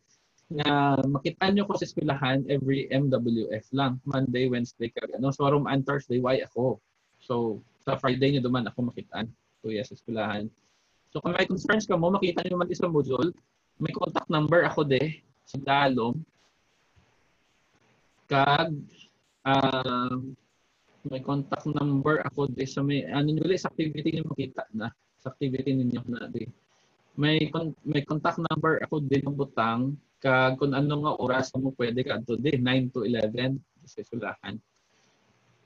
nga 0.54 1.02
makita 1.10 1.50
nyo 1.50 1.66
ko 1.66 1.74
sa 1.74 1.90
eskwelahan 1.90 2.46
every 2.46 2.86
MWF 2.94 3.66
lang. 3.74 3.98
Monday, 4.06 4.46
Wednesday, 4.46 4.94
kag 4.94 5.10
ano. 5.18 5.34
So, 5.34 5.50
arom 5.50 5.66
and 5.66 5.82
Thursday, 5.82 6.22
why 6.22 6.38
ako? 6.46 6.78
So, 7.18 7.64
sa 7.82 7.98
Friday 7.98 8.38
nyo 8.38 8.42
duman 8.46 8.70
ako 8.70 8.94
makitaan. 8.94 9.28
So, 9.66 9.74
yes, 9.74 9.90
eskwelahan. 9.90 10.52
So, 11.10 11.22
kung 11.26 11.34
may 11.34 11.50
concerns 11.50 11.90
ka 11.90 11.98
mo, 11.98 12.14
makita 12.14 12.46
nyo 12.46 12.62
naman 12.62 12.70
isang 12.70 12.94
module. 12.94 13.34
May 13.82 13.94
contact 13.94 14.30
number 14.30 14.62
ako 14.62 14.86
de 14.86 15.22
sa 15.44 15.58
Dalom. 15.58 16.22
Kag, 18.30 18.72
uh, 19.46 20.18
may 21.10 21.22
contact 21.26 21.66
number 21.66 22.22
ako 22.30 22.48
de 22.54 22.64
sa 22.70 22.86
may, 22.86 23.04
ano 23.10 23.30
nyo 23.34 23.44
sa 23.58 23.74
activity 23.74 24.22
nyo 24.22 24.30
makita 24.30 24.70
na. 24.70 24.94
Sa 25.18 25.34
activity 25.34 25.74
ninyo 25.74 26.02
na 26.08 26.30
de. 26.30 26.46
May, 27.18 27.50
may 27.86 28.06
contact 28.06 28.38
number 28.38 28.82
ako 28.86 29.02
din 29.02 29.26
ng 29.26 29.38
butang 29.38 29.98
kag 30.24 30.56
kung 30.56 30.72
ano 30.72 31.04
nga 31.04 31.14
oras 31.20 31.52
mo 31.60 31.76
pwede 31.76 32.00
ka 32.08 32.24
adto 32.24 32.40
di 32.40 32.56
9 32.56 32.96
to 32.96 33.04
11 33.04 33.60
sa 33.84 34.00
eskwelahan. 34.00 34.56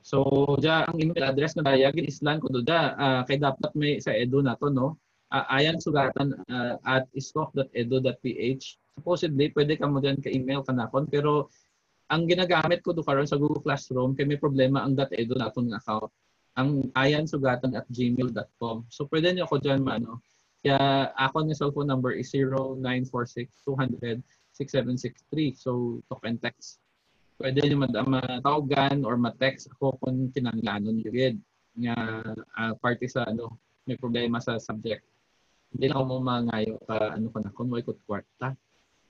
So, 0.02 0.18
ja 0.58 0.82
ang 0.88 0.98
email 0.98 1.30
address 1.30 1.54
na 1.54 1.62
daya 1.62 1.94
islan 1.94 2.42
ko 2.42 2.50
duda 2.50 2.98
uh, 2.98 3.20
kay 3.22 3.38
dapat 3.38 3.70
may 3.78 4.02
sa 4.02 4.10
edu 4.10 4.42
nato 4.42 4.66
no. 4.66 4.98
Uh, 5.28 5.44
ayan 5.52 5.76
sugatan 5.78 6.34
uh, 6.48 6.80
at 6.82 7.06
iscof.edu.ph. 7.14 8.64
Supposedly 8.98 9.52
pwede 9.54 9.78
ka 9.78 9.86
mo 9.86 10.02
diyan 10.02 10.18
ka 10.18 10.32
email 10.32 10.66
kanakon 10.66 11.06
pero 11.06 11.52
ang 12.08 12.24
ginagamit 12.24 12.80
ko 12.80 12.96
do 12.96 13.04
karon 13.04 13.28
sa 13.28 13.36
Google 13.36 13.60
Classroom 13.60 14.16
kay 14.16 14.24
may 14.24 14.40
problema 14.40 14.82
ang 14.82 14.96
.edu 14.96 15.36
naton 15.36 15.70
nga 15.70 15.78
account. 15.78 16.10
Ang 16.58 16.90
ayan 16.98 17.28
sugatan 17.28 17.76
at 17.78 17.86
gmail.com. 17.92 18.88
So 18.90 19.06
pwede 19.12 19.36
niyo 19.36 19.46
ako 19.46 19.62
diyan 19.62 19.84
maano. 19.84 20.18
Kaya 20.64 21.12
ako 21.14 21.46
ng 21.46 21.54
cellphone 21.54 21.86
number 21.86 22.16
is 22.16 22.32
0946 22.34 23.52
200 23.62 24.18
6763. 24.58 25.54
So, 25.54 26.02
talk 26.10 26.26
and 26.26 26.42
text. 26.42 26.82
Pwede 27.38 27.62
nyo 27.70 27.86
matawagan 27.86 29.06
or 29.06 29.14
ma-text 29.14 29.70
ako 29.78 29.94
kung 30.02 30.34
kinanglanon 30.34 30.98
yun. 31.06 31.38
Nga 31.78 31.96
uh, 32.34 32.72
party 32.82 33.06
sa 33.06 33.30
ano, 33.30 33.54
may 33.86 33.94
problema 33.94 34.42
sa 34.42 34.58
subject. 34.58 35.06
Hindi 35.70 35.86
na 35.86 36.02
ako 36.02 36.18
mangayo 36.18 36.74
ka 36.82 37.14
ano 37.14 37.30
ka 37.30 37.38
na 37.38 37.54
kung 37.54 37.70
may 37.70 37.86
kwarta. 37.86 38.58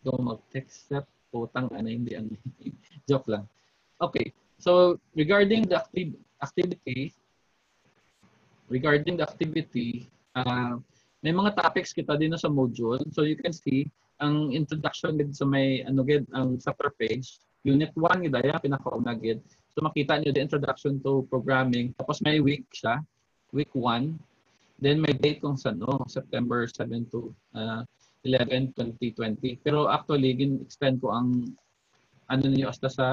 Do 0.05 0.21
mag-text 0.21 0.93
sa 0.93 1.01
putang 1.33 1.73
ano 1.73 1.89
hindi 1.89 2.13
ang 2.13 2.29
joke 3.09 3.33
lang. 3.33 3.49
Okay. 3.97 4.37
So 4.61 5.01
regarding 5.17 5.65
the 5.65 5.81
activ- 5.81 6.21
activity 6.45 7.17
regarding 8.69 9.17
the 9.17 9.25
activity 9.25 10.07
uh, 10.37 10.77
may 11.25 11.33
mga 11.35 11.57
topics 11.59 11.91
kita 11.91 12.15
din 12.15 12.37
sa 12.39 12.53
module. 12.53 13.01
So 13.11 13.27
you 13.27 13.35
can 13.35 13.51
see 13.51 13.91
ang 14.19 14.51
introduction 14.51 15.15
gid 15.15 15.31
sa 15.35 15.47
may 15.47 15.83
ano 15.87 16.03
gid 16.03 16.27
ang 16.35 16.59
sa 16.59 16.75
per 16.75 16.91
page 16.99 17.39
unit 17.67 17.91
1 17.95 18.27
gid 18.27 18.35
ay 18.35 18.51
pinakauna 18.63 19.15
gid. 19.19 19.43
So 19.75 19.87
makita 19.87 20.19
niyo 20.19 20.35
the 20.35 20.43
introduction 20.43 20.99
to 21.07 21.27
programming. 21.31 21.95
Tapos 21.95 22.19
may 22.23 22.43
week 22.43 22.67
siya 22.75 23.03
week 23.55 23.71
1 23.73 24.19
then 24.79 25.03
may 25.03 25.15
date 25.15 25.43
kung 25.43 25.59
sa 25.59 25.75
no 25.75 26.07
September 26.07 26.67
7 26.67 27.11
to 27.11 27.35
uh, 27.55 27.83
11 28.23 28.75
2020 28.75 29.63
pero 29.63 29.91
actually 29.91 30.35
gin 30.39 30.63
extend 30.63 31.03
ko 31.03 31.15
ang 31.15 31.51
ano 32.31 32.45
niyo 32.47 32.71
hasta 32.71 32.91
sa 32.91 33.07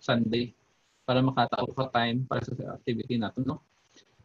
Sunday 0.00 0.52
para 1.04 1.20
makatao 1.20 1.68
ka 1.72 1.86
time 1.92 2.24
para 2.24 2.40
sa 2.44 2.52
activity 2.76 3.20
natin 3.20 3.44
no? 3.44 3.60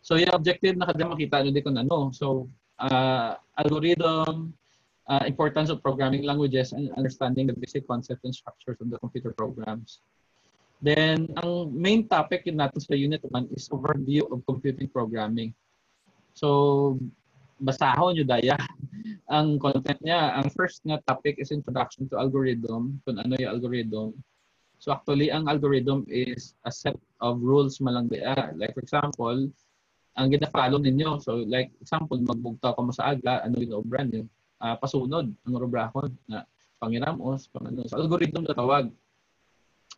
So 0.01 0.18
yung 0.18 0.34
objective 0.34 0.75
na 0.80 0.89
kada 0.89 1.06
makita 1.06 1.44
niyo 1.44 1.51
di 1.53 1.63
kung 1.63 1.77
ano 1.77 2.10
so 2.15 2.48
uh, 2.80 3.36
algorithm 3.60 4.56
uh, 5.08 5.24
importance 5.25 5.70
of 5.70 5.81
programming 5.81 6.24
languages 6.24 6.74
and 6.74 6.91
understanding 6.93 7.48
the 7.48 7.53
basic 7.58 7.88
concepts 7.88 8.22
and 8.24 8.36
structures 8.36 8.77
of 8.81 8.89
the 8.89 9.00
computer 9.00 9.31
programs. 9.34 10.01
Then, 10.81 11.29
ang 11.38 11.70
main 11.77 12.10
topic 12.10 12.50
in 12.50 12.58
natin 12.58 12.81
sa 12.81 12.98
Unit 12.98 13.22
1 13.22 13.53
is 13.53 13.70
overview 13.70 14.25
of 14.34 14.41
computing 14.50 14.89
programming. 14.89 15.53
So, 16.34 16.98
basahon 17.62 18.17
nyo 18.17 18.25
daya 18.25 18.58
ang 19.36 19.62
content 19.62 20.01
niya. 20.01 20.41
Ang 20.41 20.50
first 20.58 20.81
nga 20.81 20.98
topic 21.05 21.38
is 21.38 21.53
introduction 21.53 22.10
to 22.10 22.17
algorithm, 22.17 22.98
kung 23.05 23.22
ano 23.22 23.38
yung 23.38 23.62
algorithm. 23.62 24.17
So 24.81 24.89
actually, 24.89 25.29
ang 25.29 25.46
algorithm 25.46 26.10
is 26.10 26.58
a 26.65 26.74
set 26.74 26.98
of 27.22 27.38
rules 27.38 27.77
malang 27.77 28.10
dia. 28.10 28.34
Like 28.58 28.74
for 28.74 28.81
example, 28.81 29.53
ang 30.17 30.27
gina-follow 30.34 30.81
ninyo. 30.81 31.22
So 31.22 31.46
like 31.46 31.70
example, 31.77 32.17
magbugtaw 32.17 32.74
ka 32.74 32.81
mo 32.81 32.89
sa 32.89 33.13
aga, 33.13 33.46
ano 33.46 33.62
yung 33.62 33.86
obran 33.86 34.10
nyo 34.10 34.25
uh, 34.62 34.77
pasunod 34.77 35.34
ang 35.34 35.56
rubrahon 35.58 36.13
na 36.30 36.46
pangiramos, 36.77 37.50
pang 37.50 37.65
ano. 37.65 37.86
So, 37.89 37.98
algorithm 37.98 38.46
na 38.46 38.58
tawag. 38.58 38.94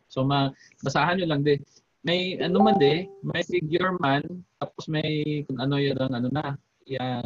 So, 0.08 0.24
mabasahan 0.24 1.20
nyo 1.20 1.26
lang 1.28 1.44
din. 1.44 1.60
May 2.04 2.36
ano 2.36 2.60
man 2.60 2.76
de, 2.76 3.08
may 3.24 3.40
figure 3.44 3.96
man, 3.96 4.20
tapos 4.60 4.84
may 4.92 5.40
kung 5.48 5.56
ano 5.56 5.80
yan 5.80 5.96
ang 5.96 6.12
ano 6.12 6.28
na, 6.28 6.46
ya, 6.84 7.24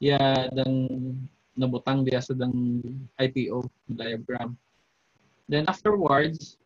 ya 0.00 0.48
dang 0.48 0.88
nabutang 1.52 2.00
diya 2.00 2.24
sa 2.24 2.32
dang 2.32 2.80
IPO 3.20 3.68
diagram. 3.92 4.56
Then 5.44 5.68
afterwards, 5.68 6.56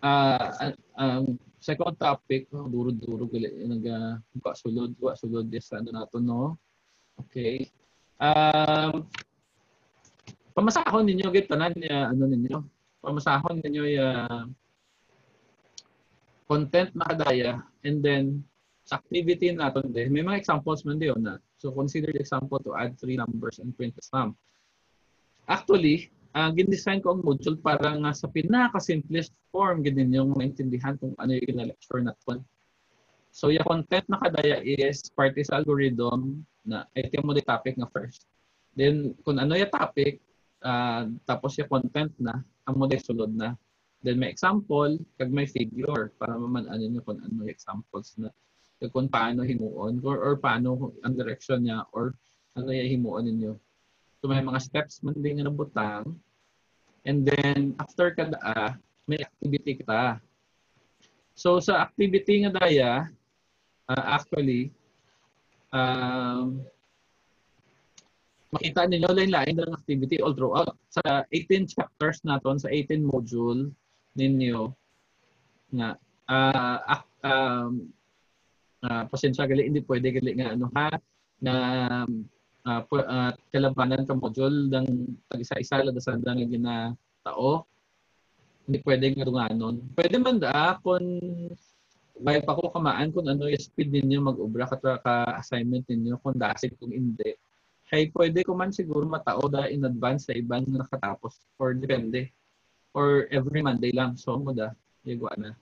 uh, 0.00 0.72
ang 0.96 1.36
second 1.60 2.00
topic, 2.00 2.48
oh, 2.56 2.64
duro-duro 2.64 3.28
gali 3.28 3.52
nag 3.68 3.84
uh, 3.84 4.56
sulod, 4.56 4.96
sulod 5.20 5.52
sa 5.60 5.84
ano 5.84 5.92
nato 5.92 6.16
no. 6.16 6.56
Okay. 7.28 7.68
Um, 8.22 9.10
pamasahon 10.54 11.10
ninyo 11.10 11.26
git 11.34 11.50
tanan 11.50 11.74
ya 11.74 12.14
ano 12.14 12.30
ninyo. 12.30 12.62
Pamasahon 13.02 13.58
ninyo 13.58 13.84
ya 13.90 14.08
content 16.46 16.94
na 16.94 17.08
kadaya 17.10 17.66
and 17.82 17.98
then 17.98 18.46
sa 18.86 19.02
activity 19.02 19.50
naton 19.50 19.90
din 19.90 20.14
may 20.14 20.22
mga 20.22 20.38
examples 20.38 20.86
man 20.86 21.02
diyon 21.02 21.18
na. 21.18 21.42
So 21.58 21.74
consider 21.74 22.14
the 22.14 22.22
example 22.22 22.62
to 22.62 22.78
add 22.78 22.94
three 22.94 23.18
numbers 23.18 23.58
and 23.58 23.74
print 23.74 23.98
a 23.98 24.02
sum. 24.06 24.38
Actually, 25.50 26.14
uh, 26.38 26.54
gin-design 26.54 27.02
ko 27.02 27.18
ang 27.18 27.26
module 27.26 27.58
para 27.58 27.90
nga 27.98 28.12
sa 28.14 28.30
pinaka-simplest 28.30 29.34
form 29.50 29.82
ginin 29.82 30.14
yung 30.14 30.30
maintindihan 30.38 30.94
kung 30.94 31.14
ano 31.18 31.34
yung 31.34 31.58
lecture 31.66 31.98
naton. 31.98 32.42
So 33.32 33.48
yung 33.48 33.64
content 33.64 34.04
na 34.12 34.20
kadaya 34.20 34.60
is 34.60 35.08
parties 35.16 35.48
algorithm 35.48 36.44
na 36.68 36.84
ito 36.92 37.16
mo 37.24 37.32
the 37.32 37.40
topic 37.40 37.80
nga 37.80 37.88
first. 37.88 38.28
Then 38.76 39.16
kung 39.24 39.40
ano 39.40 39.56
yung 39.56 39.72
topic, 39.72 40.20
uh, 40.60 41.08
tapos 41.24 41.56
yung 41.56 41.72
content 41.72 42.12
na, 42.20 42.44
ang 42.68 42.76
mo 42.76 42.84
sulod 42.92 43.32
na. 43.32 43.56
Then 44.04 44.20
may 44.20 44.28
example, 44.28 45.00
kag 45.16 45.32
may 45.32 45.48
figure 45.48 46.12
para 46.20 46.36
maman-ano 46.36 46.84
nyo 46.84 47.00
kung 47.08 47.24
ano 47.24 47.48
yung 47.48 47.48
examples 47.48 48.12
na 48.20 48.28
kung 48.92 49.08
paano 49.08 49.46
himuon 49.46 50.02
or, 50.02 50.18
or 50.18 50.34
paano 50.36 50.92
ang 51.00 51.14
direction 51.14 51.64
niya 51.64 51.86
or 51.94 52.12
ano 52.52 52.68
yung 52.68 53.00
himuon 53.00 53.24
ninyo. 53.30 53.52
So 54.20 54.28
may 54.28 54.44
mga 54.44 54.60
steps 54.60 55.00
man 55.00 55.16
din 55.16 55.40
nga 55.40 55.48
nabutang. 55.48 56.18
And 57.08 57.24
then 57.24 57.78
after 57.80 58.12
kada 58.12 58.38
may 59.08 59.24
activity 59.24 59.82
kita. 59.82 60.20
So 61.32 61.58
sa 61.62 61.86
activity 61.86 62.44
nga 62.44 62.52
daya, 62.54 63.08
uh, 63.90 64.04
actually 64.18 64.70
um, 65.72 66.62
makita 68.52 68.84
ninyo 68.84 69.08
lain-lain 69.08 69.56
ng 69.56 69.72
activity 69.72 70.20
all 70.20 70.36
throughout. 70.36 70.76
Sa 70.92 71.24
18 71.32 71.72
chapters 71.72 72.20
naton, 72.22 72.60
sa 72.60 72.68
18 72.68 73.00
module 73.00 73.72
ninyo, 74.12 74.68
nga, 75.72 75.96
uh, 76.28 77.00
um, 77.24 77.88
uh, 78.84 79.02
pasensya 79.08 79.48
gali, 79.48 79.72
hindi 79.72 79.80
pwede 79.88 80.12
gali 80.12 80.36
nga 80.36 80.52
ano 80.52 80.68
ha, 80.76 80.92
na 81.40 81.54
uh, 82.68 82.80
uh, 82.84 83.32
kalabanan 83.48 84.04
ka 84.04 84.12
module 84.12 84.68
ng 84.68 84.86
tag-isa-isa 85.32 85.80
lang 85.80 85.96
sa 85.96 86.20
nga 86.20 86.36
ginatao. 86.36 87.64
Hindi 88.68 88.78
pwede 88.84 89.16
nga 89.16 89.26
dunganon. 89.26 89.76
Pwede 89.96 90.16
man 90.20 90.38
da 90.38 90.76
kung 90.84 91.02
may 92.22 92.38
pa 92.38 92.54
ko 92.54 92.70
kamaan 92.70 93.10
kung 93.10 93.26
ano 93.26 93.50
yung 93.50 93.58
speed 93.58 93.90
ninyo 93.90 94.22
mag-ubra 94.22 94.70
ka 94.70 94.78
ka-assignment 94.78 95.82
ninyo 95.90 96.14
kung 96.22 96.38
dasig 96.38 96.78
kung 96.78 96.94
hindi. 96.94 97.34
Kay 97.90 98.14
pwede 98.14 98.46
ko 98.46 98.54
man 98.54 98.70
siguro 98.70 99.04
matao 99.04 99.50
da 99.50 99.66
in 99.66 99.82
advance 99.82 100.30
sa 100.30 100.32
ibang 100.38 100.62
nakatapos 100.70 101.42
or 101.58 101.74
depende. 101.74 102.30
Or 102.94 103.26
every 103.34 103.60
Monday 103.60 103.90
lang. 103.90 104.14
So 104.14 104.38
mo 104.38 104.54
da, 104.54 104.70
igwa 105.02 105.34
na. 105.34 105.52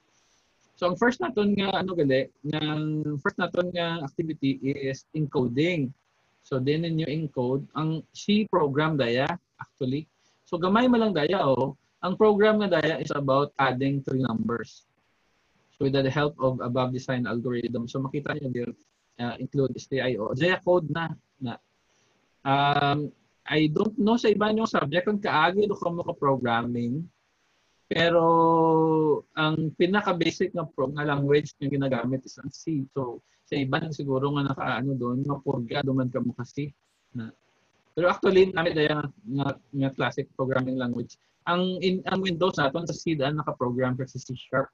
So 0.77 0.93
ang 0.93 1.01
first 1.01 1.25
naton 1.25 1.57
nga 1.57 1.81
ano 1.81 1.97
gali, 1.97 2.29
nga 2.45 2.61
first 3.25 3.41
naton 3.41 3.73
nga 3.73 4.05
activity 4.05 4.61
is 4.61 5.09
encoding. 5.17 5.89
So 6.45 6.61
din 6.61 6.85
ninyo 6.85 7.09
encode 7.09 7.65
ang 7.73 8.05
C 8.13 8.45
program 8.53 9.01
daya 9.01 9.27
actually. 9.57 10.05
So 10.45 10.61
gamay 10.61 10.93
man 10.93 11.09
lang 11.09 11.15
daya 11.17 11.41
oh. 11.41 11.73
Ang 12.05 12.17
program 12.17 12.61
nga 12.61 12.81
daya 12.81 13.01
is 13.01 13.13
about 13.13 13.53
adding 13.61 14.05
three 14.05 14.25
numbers 14.25 14.90
with 15.81 15.97
the 15.97 16.13
help 16.13 16.37
of 16.39 16.61
above 16.61 16.93
design 16.93 17.25
algorithm. 17.25 17.89
So 17.89 18.05
makita 18.05 18.37
niyo 18.37 18.49
there 18.53 18.73
uh, 19.19 19.37
include 19.41 19.73
STIO. 19.81 20.37
Daya 20.37 20.61
code 20.61 20.93
na 20.93 21.09
na 21.41 21.57
um, 22.45 23.09
I 23.49 23.73
don't 23.73 23.97
know 23.97 24.21
sa 24.21 24.29
iba 24.29 24.53
yung 24.53 24.69
subject 24.69 25.09
kung 25.09 25.19
kaagi 25.19 25.65
do 25.67 25.75
kamo 25.75 26.05
ka 26.05 26.15
programming. 26.15 27.09
Pero 27.91 28.23
ang 29.35 29.75
pinaka-basic 29.75 30.55
na 30.55 30.63
pro 30.63 30.95
nga 30.95 31.03
language 31.03 31.59
na 31.59 31.67
ginagamit 31.67 32.23
is 32.23 32.39
ang 32.39 32.53
C. 32.55 32.87
So 32.95 33.25
sa 33.51 33.59
iba 33.59 33.83
nang 33.83 33.97
siguro 33.97 34.31
nga 34.37 34.47
nakaano 34.47 34.95
doon, 34.95 35.27
mapurga 35.27 35.83
duman 35.83 36.07
ka 36.07 36.23
mo 36.23 36.31
kasi 36.39 36.71
na 37.11 37.35
pero 37.91 38.07
actually 38.07 38.55
namin 38.55 38.73
daya 38.79 39.03
nga, 39.11 39.59
nga 39.59 39.91
classic 39.99 40.31
programming 40.39 40.79
language. 40.79 41.19
Ang 41.51 41.83
in 41.83 41.99
ang 42.07 42.23
Windows 42.23 42.55
naton 42.55 42.87
sa 42.87 42.95
C 42.95 43.19
daan 43.19 43.43
naka-program 43.43 43.99
sa 43.99 44.21
C 44.21 44.39
Sharp. 44.39 44.71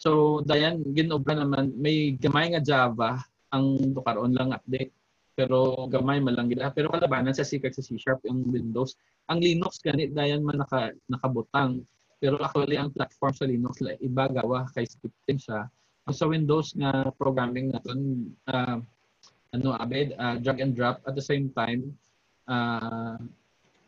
So 0.00 0.40
dayan 0.48 0.80
ginobra 0.96 1.36
naman 1.36 1.76
may 1.76 2.16
gamay 2.16 2.56
nga 2.56 2.64
Java 2.64 3.20
ang 3.52 3.92
karon 4.00 4.32
lang 4.32 4.56
update. 4.56 4.96
Pero 5.36 5.88
gamay 5.92 6.24
man 6.24 6.40
lang 6.40 6.48
gid 6.48 6.64
pero 6.72 6.88
kalabanan 6.88 7.36
sa 7.36 7.44
C 7.44 7.60
sa 7.60 7.84
C 7.84 8.00
Sharp 8.00 8.24
yung 8.24 8.48
Windows. 8.48 8.96
Ang 9.28 9.44
Linux 9.44 9.84
gani 9.84 10.08
dayan 10.08 10.40
man 10.40 10.64
naka 10.64 10.96
nakabutang. 11.12 11.84
Pero 12.16 12.40
actually 12.40 12.80
ang 12.80 12.92
platform 12.96 13.32
sa 13.36 13.44
Linux 13.44 13.84
la 13.84 13.92
iba 14.00 14.24
gawa 14.32 14.64
kay 14.72 14.88
scripting 14.88 15.36
siya. 15.36 15.68
Ang 16.08 16.16
sa 16.16 16.28
Windows 16.28 16.72
nga 16.80 17.12
programming 17.20 17.68
naton 17.68 18.32
uh, 18.48 18.80
ano 19.52 19.68
abed 19.76 20.16
uh, 20.16 20.40
drag 20.40 20.64
and 20.64 20.72
drop. 20.72 21.04
At 21.04 21.12
the 21.12 21.24
same 21.24 21.52
time 21.52 21.92
uh, 22.48 23.20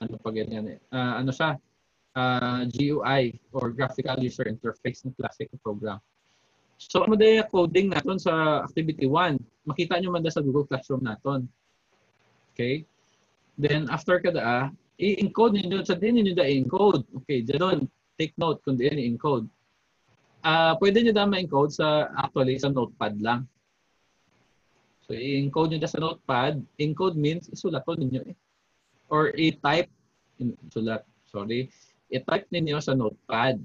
ano 0.03 0.15
pa 0.19 0.29
ganyan 0.35 0.77
eh 0.77 0.79
uh, 0.93 1.23
ano 1.23 1.31
siya 1.31 1.57
uh, 2.17 2.65
GUI 2.69 3.41
or 3.53 3.73
Graphical 3.73 4.21
User 4.21 4.45
Interface 4.49 5.05
ng 5.05 5.17
classic 5.17 5.49
program. 5.65 6.01
So 6.77 7.07
ano 7.07 7.15
day 7.15 7.39
coding 7.47 7.95
naton 7.95 8.19
sa 8.19 8.65
activity 8.67 9.07
1? 9.07 9.39
Makita 9.71 10.03
nyo 10.03 10.11
man 10.11 10.27
sa 10.27 10.43
Google 10.43 10.67
Classroom 10.67 11.07
naton. 11.07 11.47
Okay? 12.53 12.83
Then 13.55 13.87
after 13.87 14.19
kada 14.19 14.75
i-encode 14.99 15.63
niyo 15.63 15.87
sa 15.87 15.95
din 15.95 16.19
niyo 16.19 16.35
da 16.35 16.47
encode. 16.49 17.07
Okay, 17.23 17.47
doon 17.47 17.87
take 18.19 18.35
note 18.37 18.61
kung 18.67 18.77
di 18.77 18.91
i-encode. 18.91 19.47
Uh, 20.43 20.75
pwede 20.83 21.07
niyo 21.07 21.15
da 21.15 21.23
ma-encode 21.23 21.71
sa 21.71 22.11
actually 22.19 22.59
sa 22.59 22.73
notepad 22.75 23.15
lang. 23.23 23.47
So 25.07 25.15
i-encode 25.15 25.79
niyo 25.79 25.81
da 25.87 25.91
sa 25.91 26.03
notepad. 26.03 26.59
Encode 26.83 27.15
means 27.15 27.47
isulaton 27.47 28.11
niyo 28.11 28.27
eh. 28.27 28.37
Or 29.07 29.31
i-type 29.39 29.87
sulat, 30.75 31.07
sorry 31.31 31.71
i-type 32.13 32.47
ninyo 32.53 32.79
sa 32.79 32.93
notepad. 32.93 33.59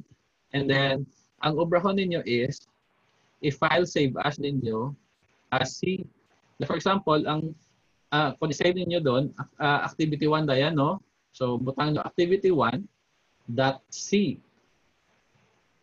And 0.56 0.66
then, 0.66 1.06
ang 1.44 1.60
obrahon 1.60 2.00
ninyo 2.00 2.24
is, 2.24 2.64
i-file 3.44 3.86
save 3.86 4.18
as 4.24 4.42
ninyo 4.42 4.96
as 5.54 5.78
C. 5.78 6.02
For 6.66 6.74
example, 6.80 7.22
ang 7.28 7.54
uh, 8.10 8.34
kung 8.40 8.50
i-save 8.50 8.74
ninyo 8.74 9.00
doon, 9.04 9.30
uh, 9.62 9.80
activity 9.86 10.26
1 10.26 10.48
daya, 10.50 10.74
no? 10.74 11.04
So, 11.36 11.62
butang 11.62 11.94
nyo 11.94 12.02
activity 12.02 12.50
1 12.50 12.82
dot 13.54 13.86
C. 13.94 14.42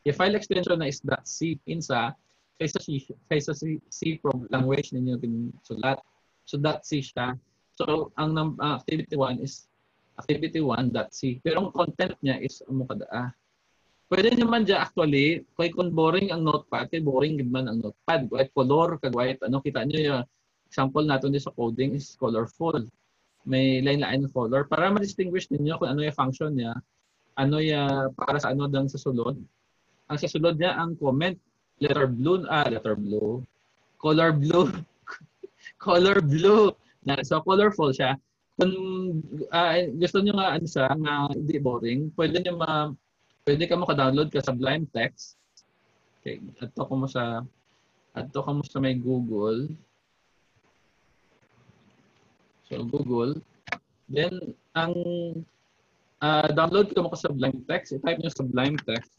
Yung 0.04 0.16
file 0.18 0.36
extension 0.36 0.76
na 0.76 0.90
is 0.90 1.00
C 1.24 1.56
insa 1.64 2.12
kaysa 2.60 2.78
C, 2.82 3.02
kaysa 3.30 3.52
C, 3.54 3.78
C 3.90 4.18
language 4.50 4.90
ninyo 4.94 5.18
sulat. 5.62 5.98
So, 6.44 6.60
C 6.84 7.00
siya. 7.00 7.38
So, 7.74 8.10
ang 8.18 8.34
uh, 8.36 8.78
activity 8.78 9.16
1 9.16 9.42
is 9.42 9.66
activity1.c. 10.18 11.42
Pero 11.42 11.56
ang 11.66 11.70
content 11.74 12.14
niya 12.22 12.38
is 12.42 12.62
amo 12.66 12.86
kada 12.86 13.06
ah. 13.10 13.30
Pwede 14.06 14.36
naman 14.36 14.68
dya 14.68 14.84
actually, 14.84 15.42
kay 15.56 15.72
kung 15.72 15.90
boring 15.90 16.30
ang 16.30 16.44
notepad, 16.44 16.86
kay 16.92 17.00
boring 17.00 17.40
man 17.48 17.66
ang 17.66 17.82
notepad. 17.82 18.28
White 18.30 18.52
color, 18.52 19.00
kag 19.00 19.16
white, 19.16 19.40
ano, 19.42 19.58
kita 19.64 19.82
niyo 19.82 20.00
yung 20.12 20.22
example 20.68 21.02
natin 21.02 21.34
sa 21.40 21.50
coding 21.50 21.96
is 21.96 22.14
colorful. 22.14 22.84
May 23.48 23.80
line-line 23.82 24.28
color 24.30 24.68
para 24.70 24.92
ma-distinguish 24.92 25.50
ninyo 25.52 25.76
kung 25.80 25.90
ano 25.90 26.00
yung 26.04 26.16
function 26.16 26.52
niya, 26.54 26.72
ano 27.34 27.58
ya 27.58 28.08
para 28.14 28.38
sa 28.38 28.54
ano 28.54 28.70
dang 28.70 28.86
sa 28.86 29.00
sulod. 29.00 29.36
Ang 30.06 30.18
sa 30.20 30.30
sulod 30.30 30.56
niya 30.60 30.78
ang 30.78 30.94
comment 30.94 31.34
letter 31.82 32.06
blue 32.06 32.46
ah 32.46 32.66
letter 32.70 32.94
blue 32.94 33.42
color 33.98 34.30
blue 34.30 34.70
color 35.84 36.22
blue 36.22 36.70
na 37.02 37.18
so 37.26 37.42
colorful 37.42 37.90
siya 37.90 38.14
kung 38.54 38.74
uh, 39.50 39.74
gusto 39.98 40.22
niyo 40.22 40.38
nga 40.38 40.54
ano 40.54 40.66
sa 40.70 40.94
nga 40.94 41.26
hindi 41.34 41.58
boring, 41.58 42.14
pwede 42.14 42.38
niyo 42.38 42.54
ma 42.54 42.94
pwede 43.44 43.66
ka 43.66 43.74
mo 43.74 43.84
ka-download 43.84 44.30
ka 44.30 44.40
sa 44.40 44.54
Sublime 44.54 44.86
Text. 44.94 45.36
Okay, 46.22 46.40
adto 46.62 46.86
ko 46.86 46.94
mo 46.94 47.06
sa 47.10 47.42
adto 48.14 48.40
ka 48.40 48.50
mo 48.54 48.62
sa 48.62 48.78
may 48.78 48.94
Google. 48.94 49.68
So 52.70 52.86
Google. 52.86 53.42
Then 54.06 54.54
ang 54.72 54.94
uh, 56.22 56.48
download 56.54 56.94
ka 56.94 57.02
mo 57.02 57.10
ka 57.10 57.18
sa 57.18 57.28
Sublime 57.34 57.60
Text, 57.66 57.98
i-type 57.98 58.22
niyo 58.22 58.32
Sublime 58.32 58.78
Text. 58.86 59.12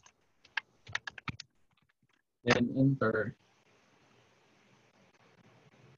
Then 2.42 2.72
enter. 2.72 3.36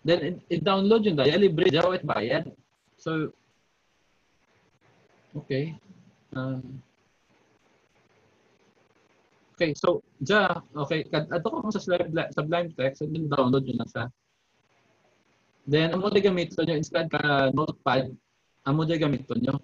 Then 0.03 0.43
i-download 0.51 1.07
yun 1.07 1.17
dahil 1.17 1.39
libre 1.39 1.71
daw 1.71 1.95
at 1.95 2.03
bayad. 2.03 2.51
So, 3.09 3.33
okay. 5.41 5.73
Um, 6.37 6.61
okay, 9.57 9.73
so, 9.73 10.05
ja, 10.21 10.61
okay, 10.77 11.09
ato 11.09 11.49
ko 11.49 11.73
sa 11.73 11.81
Sublime 12.37 12.69
Text, 12.77 13.01
and 13.01 13.17
then 13.17 13.33
download 13.33 13.65
nyo 13.65 13.81
lang 13.81 13.89
siya. 13.89 14.05
Then, 15.65 15.97
amo 15.97 16.13
di 16.13 16.21
gamiton 16.21 16.69
nyo, 16.69 16.77
instead 16.77 17.09
ka 17.09 17.49
notepad, 17.57 18.13
amo 18.69 18.85
di 18.85 19.01
gamiton 19.01 19.41
nyo. 19.41 19.57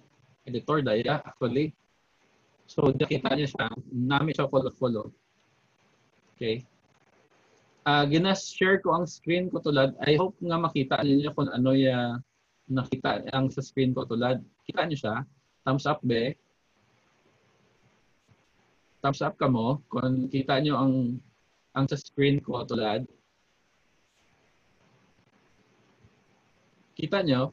Editor 0.49 0.81
daya, 0.81 1.21
actually. 1.21 1.69
So, 2.65 2.89
nakita 2.89 3.37
niyo 3.37 3.45
siya, 3.45 3.69
nami 3.93 4.33
siya 4.33 4.49
follow-follow. 4.49 5.13
Okay. 6.33 6.65
Uh, 7.85 8.09
ginas-share 8.09 8.81
ko 8.81 8.97
ang 8.97 9.05
screen 9.05 9.53
ko 9.53 9.61
tulad. 9.61 9.93
I 10.01 10.17
hope 10.17 10.33
nga 10.41 10.57
makita 10.57 11.05
niyo 11.05 11.29
kung 11.37 11.53
ano 11.53 11.77
ya 11.77 12.17
nakita 12.65 13.25
ang 13.29 13.49
sa 13.53 13.61
screen 13.61 13.93
ko 13.93 14.05
tulad. 14.05 14.41
Kita 14.65 14.85
niyo 14.85 14.97
siya? 14.97 15.15
Thumbs 15.65 15.85
up 15.85 16.01
be. 16.01 16.33
Thumbs 19.01 19.21
up 19.21 19.37
ka 19.37 19.45
mo 19.45 19.81
kung 19.89 20.29
kita 20.29 20.57
niyo 20.61 20.77
ang 20.77 21.21
ang 21.77 21.85
sa 21.85 21.97
screen 21.99 22.41
ko 22.41 22.65
tulad. 22.65 23.05
Kita 26.95 27.21
niyo? 27.21 27.51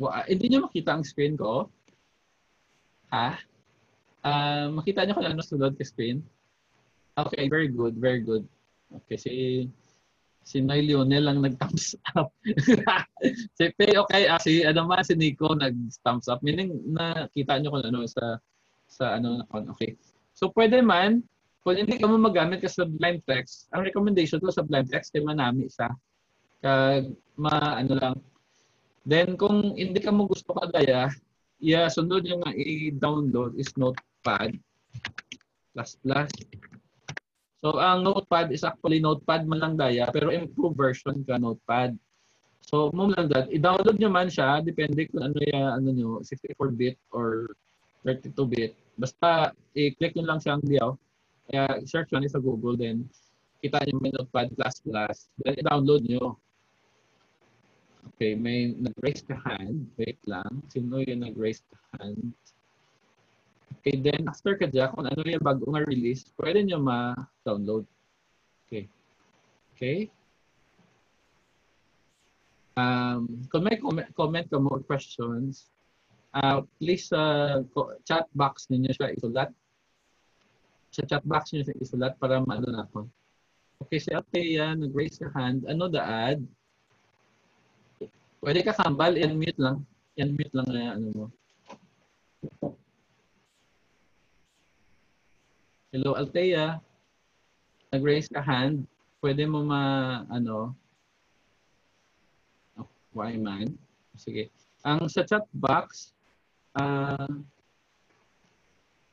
Well, 0.00 0.14
hindi 0.24 0.46
niyo 0.48 0.64
makita 0.64 0.96
ang 0.96 1.04
screen 1.04 1.36
ko? 1.36 1.68
Ha? 3.12 3.36
Uh, 4.24 4.72
makita 4.72 5.04
niyo 5.04 5.18
kung 5.18 5.28
ano 5.28 5.42
sunod 5.44 5.76
sa 5.76 5.84
screen? 5.84 6.24
Okay, 7.18 7.50
very 7.50 7.68
good, 7.68 7.98
very 7.98 8.22
good. 8.22 8.46
Okay, 8.88 9.18
si 9.18 9.32
si 10.50 10.58
Noy 10.58 10.82
Lionel 10.82 11.30
lang 11.30 11.38
nag-thumbs 11.38 11.94
up. 12.18 12.34
si 13.56 13.70
Pay, 13.78 13.94
okay, 13.94 14.26
ah, 14.26 14.42
si 14.42 14.66
ano 14.66 14.90
man, 14.90 15.06
si 15.06 15.14
Nico 15.14 15.54
nag-thumbs 15.54 16.26
up. 16.26 16.42
Meaning, 16.42 16.74
nakita 16.90 17.62
nyo 17.62 17.78
kung 17.78 17.86
ano 17.86 18.02
sa, 18.10 18.42
sa 18.90 19.14
ano, 19.22 19.46
okay. 19.54 19.94
So, 20.34 20.50
pwede 20.58 20.82
man, 20.82 21.22
kung 21.62 21.78
hindi 21.78 21.94
ka 22.02 22.10
mo 22.10 22.18
magamit 22.18 22.66
ka 22.66 22.66
sa 22.66 22.82
blind 22.82 23.22
text, 23.30 23.70
ang 23.70 23.86
recommendation 23.86 24.42
ko 24.42 24.50
sa 24.50 24.66
blind 24.66 24.90
text, 24.90 25.14
kay 25.14 25.22
manami 25.22 25.70
isa. 25.70 25.86
Kag 26.58 27.14
ma 27.38 27.78
ano 27.78 27.94
lang. 27.94 28.16
Then 29.06 29.38
kung 29.38 29.78
hindi 29.78 30.02
ka 30.02 30.12
mo 30.12 30.28
gusto 30.28 30.52
kadaya, 30.52 31.08
yeah, 31.62 31.88
sundod 31.88 32.26
yung 32.28 32.44
i-download 32.52 33.56
is 33.56 33.72
Notepad 33.76 34.56
plus 35.72 35.96
plus. 36.02 36.30
So 37.60 37.76
ang 37.76 38.08
Notepad 38.08 38.48
is 38.56 38.64
actually 38.64 39.04
Notepad 39.04 39.44
man 39.44 39.60
lang 39.60 39.74
daya 39.76 40.08
pero 40.08 40.32
improved 40.32 40.80
version 40.80 41.20
ka 41.28 41.36
Notepad. 41.36 41.92
So 42.64 42.88
mo 42.96 43.12
lang 43.12 43.28
that 43.28 43.52
i-download 43.52 44.00
nyo 44.00 44.08
man 44.08 44.32
siya 44.32 44.64
depende 44.64 45.08
kung 45.12 45.28
ano 45.28 45.38
ya 45.44 45.76
ano 45.76 45.88
nyo 45.92 46.10
64-bit 46.24 46.96
or 47.12 47.52
32-bit. 48.04 48.72
Basta 48.96 49.52
i-click 49.76 50.16
nyo 50.16 50.24
lang 50.24 50.40
siyang 50.40 50.64
diyaw. 50.64 50.90
Kaya 51.50 51.84
search 51.84 52.16
nyo 52.16 52.30
sa 52.32 52.40
Google 52.40 52.80
then 52.80 53.04
kita 53.60 53.76
nyo 53.84 53.96
may 54.00 54.12
Notepad++. 54.16 54.56
Then 55.44 55.54
i-download 55.60 56.08
nyo. 56.08 56.40
Okay, 58.16 58.32
may 58.36 58.72
nag-raise 58.72 59.20
ka 59.24 59.36
hand. 59.36 59.84
Wait 60.00 60.20
lang. 60.24 60.64
Sino 60.72 61.00
yung 61.04 61.24
nag-raise 61.28 61.60
ka 61.68 61.76
hand? 62.00 62.32
Okay, 63.80 63.96
then 63.96 64.28
after 64.28 64.60
ka 64.60 64.68
dyan, 64.68 64.92
kung 64.92 65.08
ano 65.08 65.24
yung 65.24 65.40
bago 65.40 65.64
nga 65.72 65.88
release, 65.88 66.28
pwede 66.36 66.60
nyo 66.60 66.84
ma-download. 66.84 67.88
Okay. 68.68 68.84
Okay. 69.72 70.12
Um, 72.76 73.40
kung 73.48 73.64
may 73.64 73.80
comment, 73.80 74.08
comment 74.12 74.46
ka 74.52 74.60
more 74.60 74.84
questions, 74.84 75.72
uh, 76.36 76.60
please 76.76 77.08
uh, 77.08 77.64
chat 78.04 78.28
box 78.36 78.68
ninyo 78.68 78.92
siya 78.92 79.16
isulat. 79.16 79.48
Sa 80.92 81.08
chat 81.08 81.24
box 81.24 81.56
niyo 81.56 81.64
siya 81.64 81.80
isulat 81.80 82.12
para 82.20 82.44
maano 82.44 82.68
na 82.68 82.84
ako. 82.84 83.08
Okay, 83.80 83.96
si 83.96 84.12
Althea, 84.12 84.76
nag-raise 84.76 85.16
your 85.24 85.32
hand. 85.32 85.64
Ano 85.64 85.88
the 85.88 86.04
ad? 86.04 86.44
Pwede 88.44 88.60
ka 88.60 88.76
kambal, 88.76 89.16
i-unmute 89.16 89.56
lang. 89.56 89.88
I-unmute 90.20 90.52
lang 90.52 90.68
na 90.68 91.00
ano 91.00 91.06
mo. 91.16 91.26
Hello, 95.90 96.14
Althea. 96.14 96.78
Nag-raise 97.90 98.30
ka 98.30 98.38
hand. 98.38 98.86
Pwede 99.18 99.42
mo 99.42 99.66
ma, 99.66 100.22
ano, 100.30 100.70
oh, 102.78 102.86
why 103.10 103.34
man? 103.34 103.74
Sige. 104.14 104.54
Ang 104.86 105.10
sa 105.10 105.26
chat 105.26 105.42
box, 105.50 106.14
uh, 106.78 107.26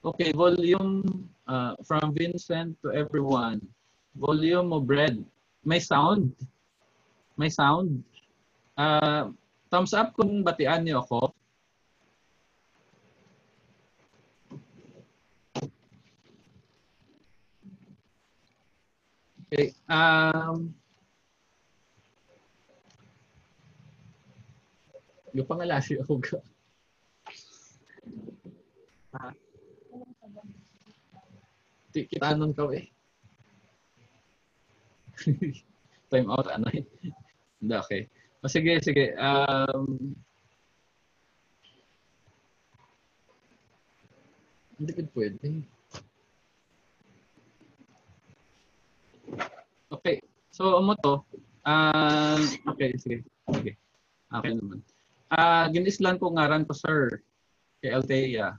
okay, 0.05 0.29
volume 0.37 1.01
uh, 1.49 1.73
from 1.81 2.13
Vincent 2.13 2.77
to 2.85 2.93
everyone. 2.93 3.57
Volume 4.13 4.69
of 4.69 4.85
bread. 4.85 5.17
May 5.65 5.81
sound. 5.81 6.29
May 7.41 7.49
sound. 7.49 8.05
Uh, 8.77 9.33
thumbs 9.73 9.97
up 9.97 10.13
kung 10.13 10.45
batian 10.45 10.85
niyo 10.85 11.01
ako. 11.01 11.26
Okay. 19.57 19.73
Um, 19.89 20.69
yung 25.33 25.49
pangalasi 25.49 25.97
ako 25.97 26.21
ka. 26.29 26.37
Ha? 29.17 29.33
Kita 31.89 32.37
nun 32.37 32.53
ka 32.53 32.69
eh. 32.69 32.85
Time 36.13 36.29
out, 36.29 36.53
ano 36.53 36.69
eh. 36.77 36.85
Hindi, 37.57 37.73
okay. 37.81 38.05
O 38.45 38.49
sige, 38.53 38.77
sige. 38.85 39.17
Um, 39.17 40.13
hindi 44.77 44.93
ko 44.93 45.01
pwede. 45.17 45.76
Okay. 49.91 50.19
So, 50.51 50.79
mo 50.83 50.93
to. 51.03 51.23
Uh, 51.67 52.39
okay, 52.73 52.95
sige. 52.99 53.23
Okay. 53.47 53.75
Okay 54.27 54.51
naman. 54.55 54.79
Uh, 55.27 55.65
ginislan 55.71 56.19
ko 56.19 56.31
ngaran 56.31 56.67
ko, 56.67 56.73
sir. 56.75 57.19
Kay 57.83 57.95
Altea. 57.95 58.55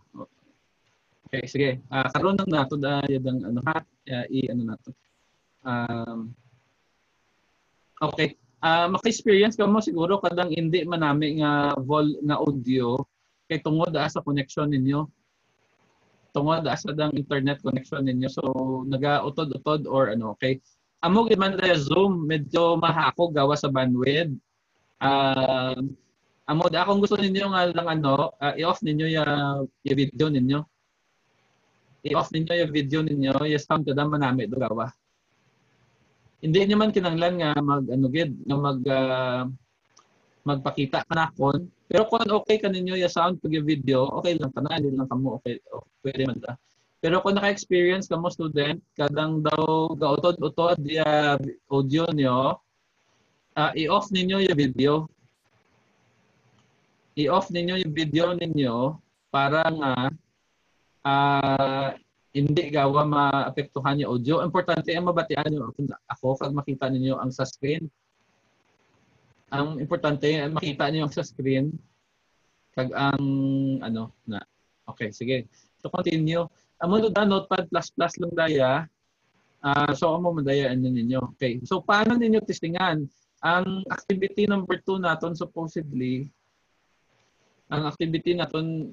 Okay, 1.28 1.44
sige. 1.44 1.70
Uh, 1.92 2.08
karon 2.12 2.36
lang 2.40 2.48
nato 2.48 2.76
da 2.76 3.04
yadang 3.08 3.44
ano 3.44 3.60
ha, 3.68 3.80
uh, 3.84 4.26
i 4.32 4.48
ano 4.48 4.62
nato. 4.64 4.90
Um, 5.64 6.32
okay 7.98 8.38
uh, 8.62 8.86
maka-experience 8.90 9.58
ka 9.58 9.66
mo 9.66 9.82
siguro 9.82 10.18
kadang 10.22 10.50
hindi 10.50 10.82
manami 10.86 11.42
nga 11.42 11.74
vol 11.78 12.18
nga 12.24 12.38
audio 12.38 12.98
kay 13.50 13.58
tungod 13.62 13.94
sa 13.94 14.22
connection 14.22 14.70
ninyo 14.70 15.06
tungod 16.34 16.62
sa 16.66 16.92
dang 16.94 17.14
internet 17.16 17.58
connection 17.64 18.04
ninyo 18.04 18.28
so 18.30 18.42
naga-utod-utod 18.86 19.88
or 19.90 20.12
ano 20.14 20.34
okay 20.36 20.62
amo 21.04 21.26
gid 21.26 21.38
man 21.38 21.54
zoom 21.78 22.26
medyo 22.26 22.74
mahako 22.78 23.30
gawa 23.30 23.54
sa 23.54 23.70
bandwidth. 23.70 24.34
Uh, 24.98 25.78
amo 26.50 26.66
da 26.66 26.86
kung 26.86 26.98
gusto 26.98 27.14
ninyo 27.14 27.54
nga 27.54 27.70
lang 27.70 27.88
ano 27.88 28.34
uh, 28.34 28.54
i-off 28.58 28.82
ninyo 28.82 29.06
ya, 29.06 29.24
ya 29.86 29.94
video 29.94 30.26
ninyo. 30.26 30.60
I-off 32.08 32.30
ninyo 32.34 32.52
yung 32.54 32.72
video 32.74 33.00
ninyo 33.02 33.46
yes 33.46 33.66
sound 33.66 33.86
kada 33.86 34.06
manami 34.06 34.50
do 34.50 34.58
gawa. 34.58 34.90
Hindi 36.42 36.58
niyo 36.66 36.76
man 36.78 36.94
kinanglan 36.94 37.34
nga 37.42 37.50
mag 37.62 37.84
ano 37.86 38.06
gid 38.10 38.30
nga 38.46 38.56
mag 38.58 38.80
uh, 38.86 39.42
magpakita 40.48 41.04
kanakon 41.04 41.68
pero 41.84 42.08
kung 42.08 42.24
okay 42.24 42.56
ka 42.56 42.72
ninyo 42.72 42.96
ya 42.96 43.08
sound 43.12 43.36
pag 43.40 43.52
video 43.60 44.08
okay 44.16 44.32
lang 44.40 44.48
kana 44.56 44.80
hindi 44.80 44.96
lang 44.96 45.04
kamo 45.04 45.36
okay, 45.36 45.60
okay 45.68 45.92
pwede 46.00 46.22
man 46.24 46.38
ta 46.40 46.52
pero 46.98 47.22
kung 47.22 47.38
naka-experience 47.38 48.10
ka 48.10 48.18
mo 48.18 48.30
student 48.30 48.82
kadang 48.98 49.42
daw 49.42 49.94
gautod-utod 49.94 50.82
ya 50.82 51.38
audio 51.70 52.04
niyo 52.10 52.58
uh, 53.54 53.72
i-off 53.78 54.10
ninyo 54.10 54.42
yung 54.42 54.58
video 54.58 54.92
i-off 57.18 57.50
ninyo 57.50 57.82
yung 57.82 57.94
video 57.94 58.34
ninyo 58.34 58.98
para 59.28 59.66
nga 59.68 59.94
uh, 61.04 61.88
hindi 62.36 62.70
gawa 62.70 63.02
maapektuhan 63.08 63.98
yung 63.98 64.10
audio. 64.14 64.44
Importante 64.44 64.92
ang 64.92 65.08
mabatian 65.08 65.48
nyo 65.48 65.72
ako 66.06 66.38
pag 66.38 66.52
makita 66.52 66.86
ninyo 66.86 67.16
ang 67.18 67.32
sa 67.32 67.48
screen. 67.48 67.88
Ang 69.48 69.80
importante 69.80 70.28
makita 70.52 70.92
niyo 70.92 71.08
ang 71.08 71.14
sa 71.14 71.24
screen 71.24 71.72
kag 72.76 72.92
ang 72.94 73.22
ano 73.82 74.14
na. 74.28 74.38
Okay, 74.86 75.10
sige. 75.10 75.48
So 75.82 75.90
continue. 75.90 76.46
Amo 76.78 77.02
da 77.10 77.26
notepad 77.26 77.66
plus 77.66 77.90
plus 77.90 78.14
lang 78.22 78.34
daya. 78.38 78.86
Uh, 79.58 79.90
so 79.98 80.14
amo 80.14 80.30
madayaan 80.30 80.78
ninyo. 80.78 81.34
Okay. 81.34 81.58
So 81.66 81.82
paano 81.82 82.14
ninyo 82.14 82.38
testingan? 82.46 83.10
Ang 83.42 83.82
activity 83.90 84.46
number 84.46 84.78
2 84.82 85.02
naton 85.02 85.34
supposedly 85.34 86.30
ang 87.68 87.84
activity 87.84 88.32
naton 88.32 88.90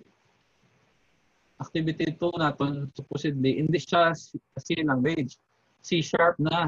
activity 1.62 2.12
2 2.13 2.41
naton 2.41 2.91
supposedly 2.91 3.62
hindi 3.62 3.80
siya 3.80 4.13
C 4.60 4.67
language. 4.82 5.38
C 5.86 6.02
sharp 6.02 6.41
na. 6.41 6.65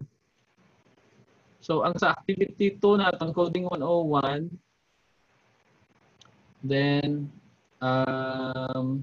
So 1.58 1.82
ang 1.82 1.98
sa 1.98 2.14
activity 2.14 2.78
2 2.78 3.02
naton 3.02 3.34
coding 3.34 3.66
101 3.66 4.54
then 6.62 7.30
um, 7.82 9.02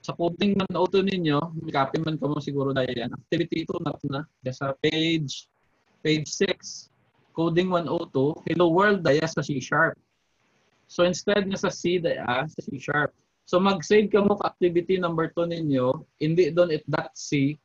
sa 0.00 0.16
coding 0.16 0.56
man 0.56 0.72
auto 0.72 1.04
ninyo, 1.04 1.60
may 1.60 1.72
copy 1.72 2.00
man 2.00 2.16
ko 2.16 2.32
mo 2.32 2.40
siguro 2.40 2.72
dahil 2.72 3.04
yan. 3.04 3.12
Activity 3.12 3.68
2 3.68 3.84
natin 3.84 4.08
na. 4.16 4.22
Sa 4.48 4.72
page 4.80 5.48
page 6.00 6.28
6 6.32 6.88
coding 7.36 7.68
102 7.68 8.48
hello 8.48 8.72
world 8.72 9.04
daya 9.04 9.28
sa 9.28 9.44
C 9.44 9.60
sharp. 9.60 10.00
So 10.88 11.04
instead 11.04 11.46
nga 11.46 11.60
sa 11.60 11.70
C 11.70 12.00
daya 12.00 12.48
sa 12.48 12.60
C 12.64 12.80
sharp. 12.80 13.12
So 13.44 13.60
mag-save 13.60 14.08
ka 14.08 14.24
mo 14.24 14.40
ka 14.40 14.50
activity 14.56 14.96
number 14.96 15.28
2 15.36 15.52
ninyo, 15.52 16.06
hindi 16.22 16.54
doon 16.54 16.70
it 16.72 16.86
.c, 17.12 17.58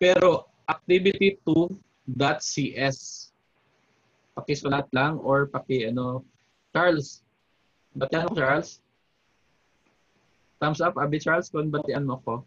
pero 0.00 0.48
activity 0.70 1.36
2.cs. 1.42 2.98
Pakisulat 4.38 4.86
lang 4.94 5.18
or 5.20 5.50
paki 5.50 5.90
ano, 5.90 6.22
Charles. 6.70 7.26
Batian 7.90 8.30
mo 8.30 8.38
Charles? 8.38 8.78
Thumbs 10.60 10.84
up, 10.84 11.00
Abi 11.00 11.16
Charles, 11.16 11.48
kung 11.48 11.72
batian 11.72 12.04
mo 12.04 12.20
ko. 12.20 12.44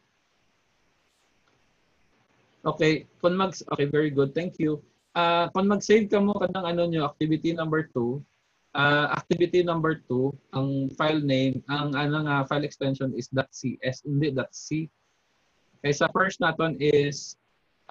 Okay, 2.63 3.10
kung 3.19 3.36
mag 3.36 3.52
Okay, 3.73 3.89
very 3.89 4.13
good. 4.13 4.32
Thank 4.32 4.62
you. 4.62 4.80
Uh, 5.17 5.49
kung 5.52 5.67
mag-save 5.67 6.08
ka 6.08 6.21
mo 6.21 6.38
kanang 6.38 6.63
ano 6.63 6.88
nyo, 6.88 7.10
activity 7.10 7.52
number 7.52 7.89
2, 7.91 8.21
uh, 8.78 9.08
activity 9.13 9.62
number 9.65 9.99
2, 10.08 10.32
ang 10.56 10.89
file 10.93 11.21
name, 11.21 11.60
ang 11.67 11.93
ano 11.97 12.26
nga 12.30 12.45
file 12.47 12.65
extension 12.65 13.12
is 13.17 13.30
.cs, 13.34 14.06
hindi 14.06 14.30
.c. 14.54 14.88
Okay, 15.82 15.93
sa 15.93 16.08
first 16.13 16.39
naton 16.39 16.78
is 16.80 17.36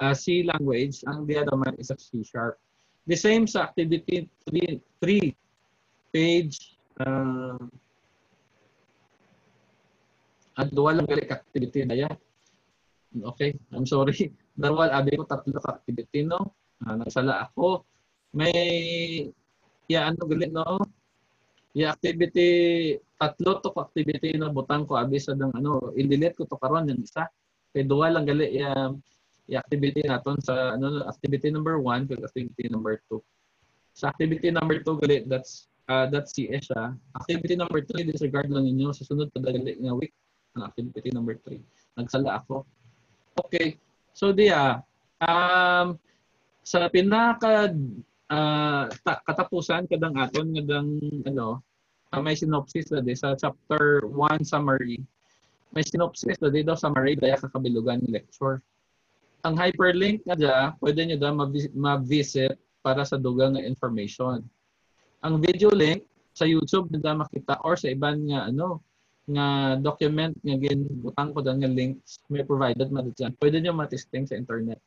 uh, 0.00 0.14
C 0.14 0.46
language, 0.46 1.04
ang 1.04 1.28
other 1.28 1.58
one 1.58 1.76
is 1.76 1.92
C 1.98 2.24
sharp. 2.24 2.56
The 3.06 3.18
same 3.18 3.50
sa 3.50 3.66
activity 3.66 4.30
3, 4.46 4.78
3 5.02 5.34
page 6.14 6.78
uh, 7.02 7.58
at 10.56 10.68
duwa 10.68 10.92
lang 10.92 11.08
gali 11.08 11.24
activity 11.24 11.84
na 11.88 11.96
yan. 11.96 12.14
Okay, 13.12 13.56
I'm 13.72 13.84
sorry. 13.84 14.32
Darwal, 14.60 14.88
abi 14.92 15.16
ko 15.20 15.24
tatlo 15.28 15.56
ka 15.60 15.80
activity, 15.80 16.24
no? 16.24 16.56
Uh, 16.80 16.96
nagsala 16.96 17.48
ako. 17.48 17.84
May, 18.32 19.28
ya 19.88 20.08
ano 20.08 20.24
gali, 20.24 20.48
no? 20.48 20.80
Ya 21.76 21.92
activity, 21.92 22.48
tatlo 23.16 23.60
to 23.64 23.72
activity 23.80 24.36
na 24.36 24.52
butang 24.52 24.84
ko 24.84 24.96
abi 24.96 25.16
sa 25.16 25.32
dang 25.32 25.52
ano, 25.56 25.92
i-delete 25.96 26.36
ko 26.36 26.44
to 26.44 26.56
karon 26.60 26.88
yung 26.88 27.00
isa. 27.00 27.28
Kay 27.72 27.88
duwa 27.88 28.12
lang 28.12 28.28
gali 28.28 28.60
ya, 28.60 28.92
ya 29.48 29.64
activity 29.64 30.04
naton 30.04 30.36
sa 30.44 30.76
ano 30.76 31.04
activity 31.08 31.48
number 31.48 31.80
1 31.80 32.08
kag 32.12 32.20
activity 32.24 32.68
number 32.68 33.00
2. 33.08 33.20
Sa 33.96 34.12
activity 34.12 34.52
number 34.52 34.84
2 34.84 35.00
gali 35.00 35.16
that's 35.24 35.68
uh, 35.88 36.08
CS 36.08 36.68
siya. 36.68 36.92
Activity 37.16 37.56
number 37.56 37.80
3 37.80 38.04
disregard 38.04 38.52
lang 38.52 38.68
ninyo 38.68 38.92
sa 38.92 39.08
sunod 39.08 39.32
pa 39.32 39.40
gali 39.40 39.80
nga 39.80 39.96
week 39.96 40.12
ang 40.56 40.62
activity 40.68 41.10
number 41.12 41.36
3. 41.40 41.58
Nagsala 41.96 42.44
ako. 42.44 42.64
Okay. 43.48 43.80
So 44.12 44.32
diya, 44.32 44.84
um, 45.24 45.96
sa 46.62 46.86
pinaka 46.92 47.72
uh, 48.28 48.84
katapusan 49.26 49.88
kadang 49.88 50.14
aton 50.20 50.52
ngadang 50.52 51.00
ano, 51.24 51.64
uh, 52.12 52.20
may 52.20 52.36
synopsis 52.36 52.92
na 52.92 53.00
di 53.00 53.16
sa 53.16 53.32
chapter 53.34 54.04
1 54.04 54.44
summary. 54.44 55.00
May 55.72 55.84
synopsis 55.84 56.36
na 56.44 56.52
di 56.52 56.60
daw 56.60 56.76
summary 56.76 57.16
daya 57.16 57.40
kakabilugan 57.40 58.04
ni 58.04 58.12
lecture. 58.12 58.60
Ang 59.42 59.58
hyperlink 59.58 60.22
nga 60.22 60.38
dya, 60.38 60.58
pwede 60.78 61.02
nyo 61.02 61.18
daw 61.18 61.34
ma-visit 61.74 62.54
para 62.78 63.02
sa 63.02 63.18
dugang 63.18 63.58
nga 63.58 63.64
information. 63.64 64.44
Ang 65.24 65.42
video 65.42 65.72
link 65.74 66.06
sa 66.30 66.46
YouTube 66.46 66.92
nyo 66.92 67.26
makita 67.26 67.58
or 67.66 67.74
sa 67.74 67.90
iban 67.90 68.22
nga 68.30 68.46
ano, 68.46 68.78
nga 69.30 69.78
document 69.78 70.34
nga 70.42 70.56
ginbutang 70.58 71.30
ko 71.30 71.38
dan 71.44 71.62
nga 71.62 71.70
links 71.70 72.18
may 72.26 72.42
provided 72.42 72.90
man 72.90 73.06
dyan. 73.14 73.30
Pwede 73.38 73.62
niyo 73.62 73.70
matesting 73.70 74.26
sa 74.26 74.34
internet. 74.34 74.82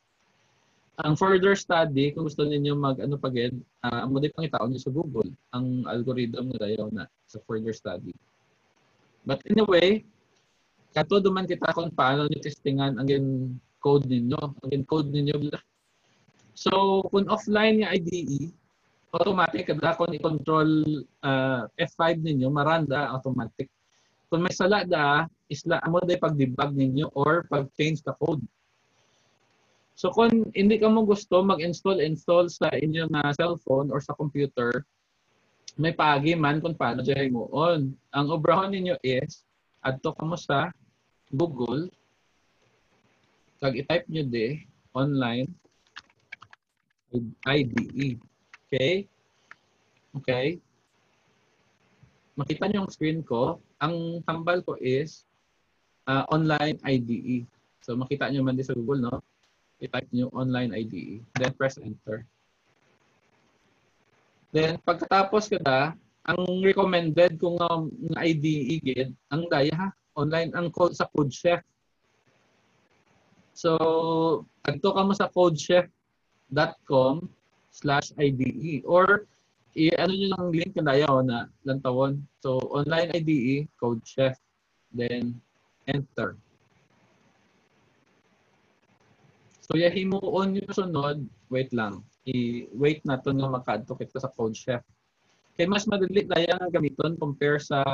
Ang 1.04 1.12
further 1.16 1.52
study, 1.52 2.12
kung 2.12 2.24
gusto 2.24 2.44
niyo 2.44 2.72
mag 2.72 2.96
ano 3.00 3.20
pa 3.20 3.28
gid, 3.28 3.52
uh, 3.84 4.08
mo 4.08 4.16
di 4.16 4.32
pangitaon 4.32 4.72
niyo 4.72 4.80
sa 4.80 4.92
Google 4.92 5.28
ang 5.52 5.84
algorithm 5.88 6.52
nga 6.52 6.68
dayon 6.68 6.88
na 6.92 7.04
sa 7.28 7.40
further 7.44 7.76
study. 7.76 8.16
But 9.24 9.44
anyway, 9.44 10.04
kato 10.96 11.20
duman 11.20 11.44
kita 11.44 11.76
kung 11.76 11.92
paano 11.92 12.24
niyo 12.28 12.40
testingan 12.40 12.96
ang 12.96 13.08
code 13.80 14.08
ninyo, 14.08 14.40
ang 14.40 14.84
code 14.88 15.12
ninyo. 15.12 15.52
So, 16.56 17.04
kung 17.12 17.28
offline 17.28 17.84
nga 17.84 17.92
IDE, 17.92 18.48
automatic 19.12 19.68
kada 19.68 19.96
kon 19.96 20.16
i-control 20.16 20.68
uh, 21.24 21.68
F5 21.76 22.24
ninyo, 22.24 22.48
maranda 22.48 23.12
automatic 23.12 23.68
kung 24.36 24.44
may 24.44 24.52
sala 24.52 24.84
da, 24.84 25.24
isla 25.48 25.80
mo 25.88 25.96
day 26.04 26.20
pag-debug 26.20 26.76
ninyo 26.76 27.08
or 27.16 27.48
pag-change 27.48 28.04
the 28.04 28.12
code. 28.20 28.44
So 29.96 30.12
kung 30.12 30.52
hindi 30.52 30.76
ka 30.76 30.92
mo 30.92 31.08
gusto 31.08 31.40
mag-install 31.40 32.04
install 32.04 32.52
sa 32.52 32.68
inyong 32.68 33.16
uh, 33.16 33.32
cellphone 33.32 33.88
or 33.88 33.96
sa 34.04 34.12
computer, 34.12 34.84
may 35.80 35.96
paagi 35.96 36.36
man 36.36 36.60
kung 36.60 36.76
paano 36.76 37.00
dyan 37.00 37.32
mo 37.32 37.48
on. 37.48 37.96
Ang 38.12 38.26
obrahon 38.28 38.76
ninyo 38.76 39.00
is, 39.00 39.40
adto 39.80 40.12
ka 40.12 40.28
mo 40.28 40.36
sa 40.36 40.68
Google, 41.32 41.88
kag 43.56 43.72
i-type 43.72 44.04
nyo 44.12 44.20
de, 44.28 44.60
online, 44.92 45.48
IDE. 47.48 48.20
Okay? 48.68 49.08
Okay? 50.12 50.60
Makita 52.36 52.68
nyo 52.68 52.84
yung 52.84 52.92
screen 52.92 53.20
ko 53.24 53.58
ang 53.80 54.20
tambal 54.28 54.60
ko 54.60 54.76
is 54.76 55.24
uh, 56.04 56.28
online 56.28 56.76
IDE. 56.84 57.48
So 57.80 57.96
makita 57.96 58.28
nyo 58.28 58.44
man 58.44 58.60
din 58.60 58.68
sa 58.68 58.76
Google, 58.76 59.08
no? 59.08 59.24
I-type 59.80 60.08
nyo 60.12 60.28
online 60.36 60.72
IDE. 60.72 61.24
Then 61.36 61.52
press 61.56 61.80
enter. 61.80 62.28
Then 64.52 64.80
pagkatapos 64.84 65.48
kada, 65.52 65.96
ang 66.26 66.42
recommended 66.60 67.38
kung 67.38 67.56
um, 67.62 67.88
IDE 68.18 68.82
gid, 68.82 69.10
ang 69.30 69.46
daya 69.46 69.74
ha, 69.76 69.88
online 70.18 70.50
ang 70.56 70.72
code 70.74 70.96
sa 70.96 71.06
CodeChef. 71.12 71.62
So, 73.56 73.72
adto 74.66 74.92
ka 74.92 75.00
mo 75.06 75.12
sa 75.16 75.30
codechef.com 75.32 77.14
slash 77.70 78.12
IDE 78.18 78.82
or 78.84 79.24
i-ano 79.76 80.12
nyo 80.16 80.28
lang 80.32 80.44
link 80.56 80.72
na 80.72 80.88
dayaw 80.88 81.20
na 81.20 81.52
lantawon. 81.68 82.24
So, 82.40 82.56
online 82.72 83.12
IDE, 83.12 83.68
code 83.76 84.00
chef. 84.08 84.40
Then, 84.88 85.36
enter. 85.84 86.40
So, 89.60 89.76
yahin 89.76 90.16
mo 90.16 90.18
on 90.32 90.56
yung 90.56 90.72
sunod, 90.72 91.28
wait 91.52 91.68
lang. 91.76 92.00
I-wait 92.24 93.04
natin 93.04 93.36
nga 93.36 93.52
makadto 93.52 93.92
kita 93.92 94.16
sa 94.16 94.32
code 94.32 94.56
chef. 94.56 94.80
Kaya 95.60 95.68
mas 95.68 95.84
madali 95.84 96.24
daya 96.24 96.56
nga 96.56 96.72
gamiton 96.72 97.20
compare 97.20 97.60
sa 97.60 97.84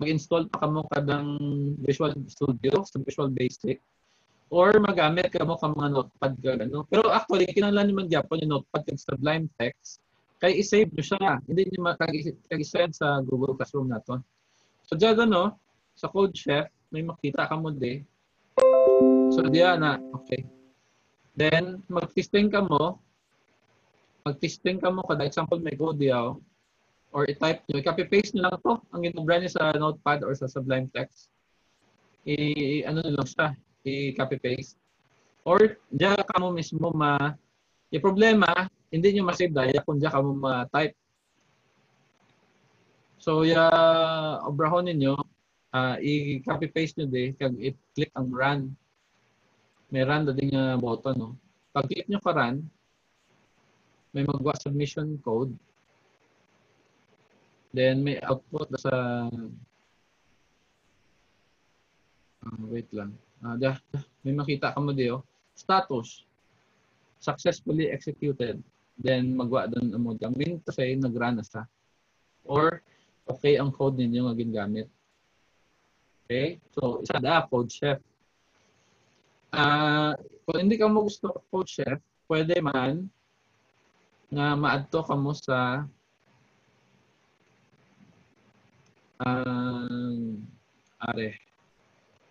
mag-install 0.00 0.48
pa 0.48 0.64
kamo 0.64 0.88
kadang 0.92 1.36
Visual 1.84 2.12
Studio 2.28 2.84
sa 2.88 3.00
Visual 3.00 3.32
Basic 3.32 3.80
or 4.52 4.76
magamit 4.76 5.32
ka 5.32 5.44
mo 5.44 5.56
ka 5.56 5.72
mga 5.72 5.88
notepad 5.88 6.32
ka 6.40 6.52
ano. 6.60 6.84
Pero 6.88 7.08
actually 7.08 7.48
kinahanglan 7.48 7.88
naman 7.88 8.06
gyapon 8.12 8.44
yung 8.44 8.60
notepad 8.60 8.84
kag 8.84 9.00
Sublime 9.00 9.48
Text 9.56 10.04
kay 10.42 10.58
i-save 10.58 10.90
nyo 10.90 11.04
siya. 11.06 11.38
Hindi 11.46 11.70
nyo 11.70 11.94
makag-send 11.94 12.98
sa 12.98 13.22
Google 13.22 13.54
Classroom 13.54 13.86
nato. 13.86 14.18
So 14.82 14.98
dyan 14.98 15.22
ano, 15.22 15.54
sa 15.94 16.10
Code 16.10 16.34
Chef, 16.34 16.66
may 16.90 17.06
makita 17.06 17.46
ka 17.46 17.54
mo 17.54 17.70
di. 17.70 18.02
So 19.30 19.46
diyan 19.46 19.78
na, 19.78 20.02
okay. 20.12 20.42
Then, 21.38 21.80
mag-testing 21.88 22.52
ka 22.52 22.60
mo. 22.60 23.00
Mag-testing 24.26 24.82
ka 24.82 24.92
mo, 24.92 25.06
kada 25.06 25.24
example 25.24 25.62
may 25.62 25.78
code 25.78 25.96
diyaw. 25.96 26.36
Or 27.14 27.24
i-type 27.24 27.64
nyo, 27.70 27.80
i-copy-paste 27.80 28.36
nyo 28.36 28.50
lang 28.50 28.58
to. 28.60 28.74
Ang 28.92 29.00
ginubra 29.08 29.40
nyo 29.40 29.48
sa 29.48 29.72
Notepad 29.72 30.26
or 30.26 30.36
sa 30.36 30.50
Sublime 30.50 30.90
Text. 30.92 31.32
I, 32.28 32.82
ano 32.84 33.00
nyo 33.00 33.14
lang 33.16 33.28
siya, 33.28 33.48
i-copy-paste. 33.86 34.76
Or 35.48 35.80
diyan 35.88 36.20
ka 36.20 36.36
mo 36.36 36.52
mismo 36.52 36.92
ma, 36.92 37.32
yung 37.92 38.00
problema, 38.00 38.48
hindi 38.88 39.12
nyo 39.12 39.28
masave 39.28 39.52
dahil 39.52 39.76
kung 39.84 40.00
diyan 40.00 40.12
ka 40.12 40.24
mo 40.24 40.32
ma-type. 40.32 40.96
So, 43.20 43.44
ya 43.44 43.68
obrahon 44.48 44.88
ninyo, 44.88 45.14
uh, 45.76 45.96
i-copy 46.00 46.72
paste 46.72 46.96
nyo 46.96 47.06
di, 47.12 47.36
kag 47.36 47.52
i-click 47.60 48.08
ang 48.16 48.32
run. 48.32 48.60
May 49.92 50.08
run 50.08 50.24
na 50.24 50.32
din 50.32 50.56
nga 50.56 50.80
button. 50.80 51.16
No? 51.20 51.36
Pag 51.76 51.92
click 51.92 52.08
nyo 52.08 52.16
ka 52.24 52.32
run, 52.32 52.64
may 54.16 54.24
magwa 54.24 54.56
submission 54.56 55.20
code. 55.20 55.52
Then 57.76 58.00
may 58.00 58.16
output 58.24 58.72
sa 58.80 59.28
uh, 62.40 62.64
wait 62.72 62.88
lang. 62.92 63.12
Uh, 63.44 63.56
dah, 63.60 63.76
may 64.24 64.32
makita 64.32 64.72
ka 64.72 64.80
mo 64.80 64.96
di 64.96 65.12
oh. 65.12 65.20
Status 65.52 66.31
successfully 67.22 67.86
executed 67.94 68.58
then 68.98 69.32
magwa 69.32 69.70
doon 69.70 69.94
mo 69.96 70.12
gamit 70.18 70.60
kasi 70.66 70.98
nagrun 70.98 71.38
na 71.40 71.44
siya. 71.46 71.64
Or 72.44 72.82
okay 73.24 73.56
ang 73.56 73.72
code 73.72 73.96
ninyo 73.96 74.28
nga 74.28 74.36
ginagamit. 74.36 74.88
Okay? 76.26 76.58
So 76.74 77.00
isa 77.00 77.16
da 77.22 77.46
code 77.46 77.70
chef. 77.72 77.98
Uh, 79.52 80.16
kung 80.48 80.64
hindi 80.66 80.76
ka 80.80 80.88
mo 80.88 81.06
gusto 81.06 81.44
code 81.48 81.70
chef, 81.70 81.98
pwede 82.28 82.58
man 82.60 83.06
nga 84.32 84.56
maadto 84.56 85.04
ka 85.04 85.12
mo 85.12 85.36
sa 85.36 85.84
uh, 89.20 90.24
are 91.02 91.28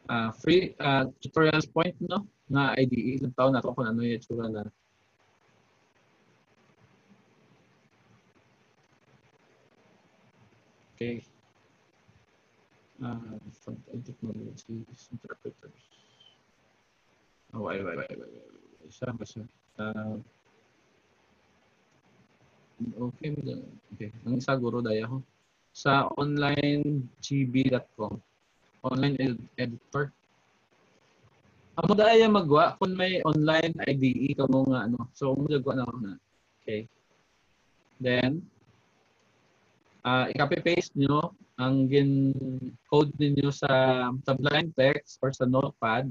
uh, 0.10 0.30
free 0.42 0.74
uh, 0.82 1.06
tutorials 1.22 1.70
point 1.70 1.94
no 2.02 2.26
nga 2.50 2.74
IDE 2.76 3.22
ng 3.22 3.36
taon 3.38 3.54
na 3.54 3.62
to 3.62 3.70
kung 3.72 3.86
ano 3.86 4.02
yung 4.02 4.18
tsura 4.20 4.50
na 4.50 4.66
Okay. 11.02 11.26
Uh, 13.02 13.42
front-end 13.66 14.06
technologies, 14.06 15.10
interpreters. 15.10 15.82
Oh, 17.58 17.66
wait, 17.66 17.82
wait, 17.82 17.98
wait, 17.98 18.22
wait. 18.22 18.30
Isa 18.86 19.10
ba 19.10 19.26
siya? 19.26 19.50
Uh, 19.82 20.22
okay, 23.10 23.34
okay. 23.98 24.14
Ang 24.30 24.38
isa 24.38 24.54
guro 24.54 24.86
daya 24.86 25.10
ho. 25.10 25.26
Sa 25.74 26.06
onlinegb.com. 26.22 28.22
Online 28.86 29.18
ed 29.18 29.42
editor. 29.58 30.14
Amo 31.82 31.98
daya 31.98 32.30
magwa 32.30 32.78
kung 32.78 32.94
may 32.94 33.26
online 33.26 33.74
IDE 33.90 34.38
ka 34.38 34.46
mo 34.46 34.70
nga 34.70 34.86
ano. 34.86 35.10
So 35.18 35.34
mo 35.34 35.50
gagawa 35.50 35.82
na 35.82 35.84
ako 35.90 35.98
na. 35.98 36.14
Okay. 36.62 36.86
Then, 37.98 38.46
uh, 40.06 40.26
i-copy 40.34 40.58
paste 40.62 40.94
nyo 40.98 41.34
ang 41.62 41.86
gin 41.86 42.34
code 42.90 43.14
ninyo 43.22 43.54
sa 43.54 44.10
blind 44.34 44.74
text 44.74 45.22
or 45.22 45.30
sa 45.30 45.46
notepad. 45.46 46.10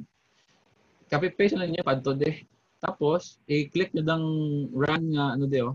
Copy 1.11 1.29
paste 1.35 1.59
na 1.59 1.67
niyo 1.67 1.83
pad 1.83 2.03
to 2.07 2.15
de. 2.15 2.47
Tapos 2.79 3.43
i-click 3.51 3.91
niyo 3.93 4.07
dang 4.07 4.27
run 4.71 5.05
nga 5.15 5.35
ano 5.35 5.45
dio. 5.51 5.75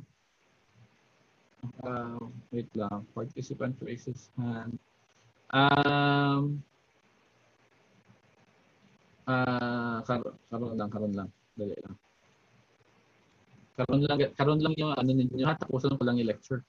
Uh, 1.84 2.21
wait 2.54 2.69
lang. 2.78 3.04
Participant 3.12 3.75
raises 3.84 4.32
hand. 4.38 4.78
Um, 5.51 6.62
uh, 9.28 9.99
karon, 10.08 10.34
karon 10.49 10.73
lang, 10.78 10.89
karon 10.89 11.13
lang. 11.13 11.30
Dali 11.58 11.75
lang. 11.84 11.95
Karon 13.75 14.01
lang, 14.08 14.17
karon 14.39 14.62
lang 14.63 14.73
yung 14.80 14.93
ano 14.95 15.12
ninyo. 15.12 15.45
Tapusan 15.60 15.99
ko 15.99 16.04
lang 16.08 16.15
yung 16.15 16.32
lecture. 16.32 16.63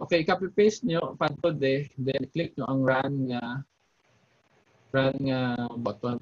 Okay, 0.00 0.24
copy 0.24 0.48
paste 0.48 0.88
nyo 0.88 1.12
padto 1.20 1.52
de, 1.52 1.84
then 2.00 2.24
click 2.32 2.56
nyo 2.56 2.64
ang 2.72 2.80
run 2.80 3.14
nga 3.28 3.42
run 4.96 5.16
nga 5.28 5.40
button. 5.76 6.18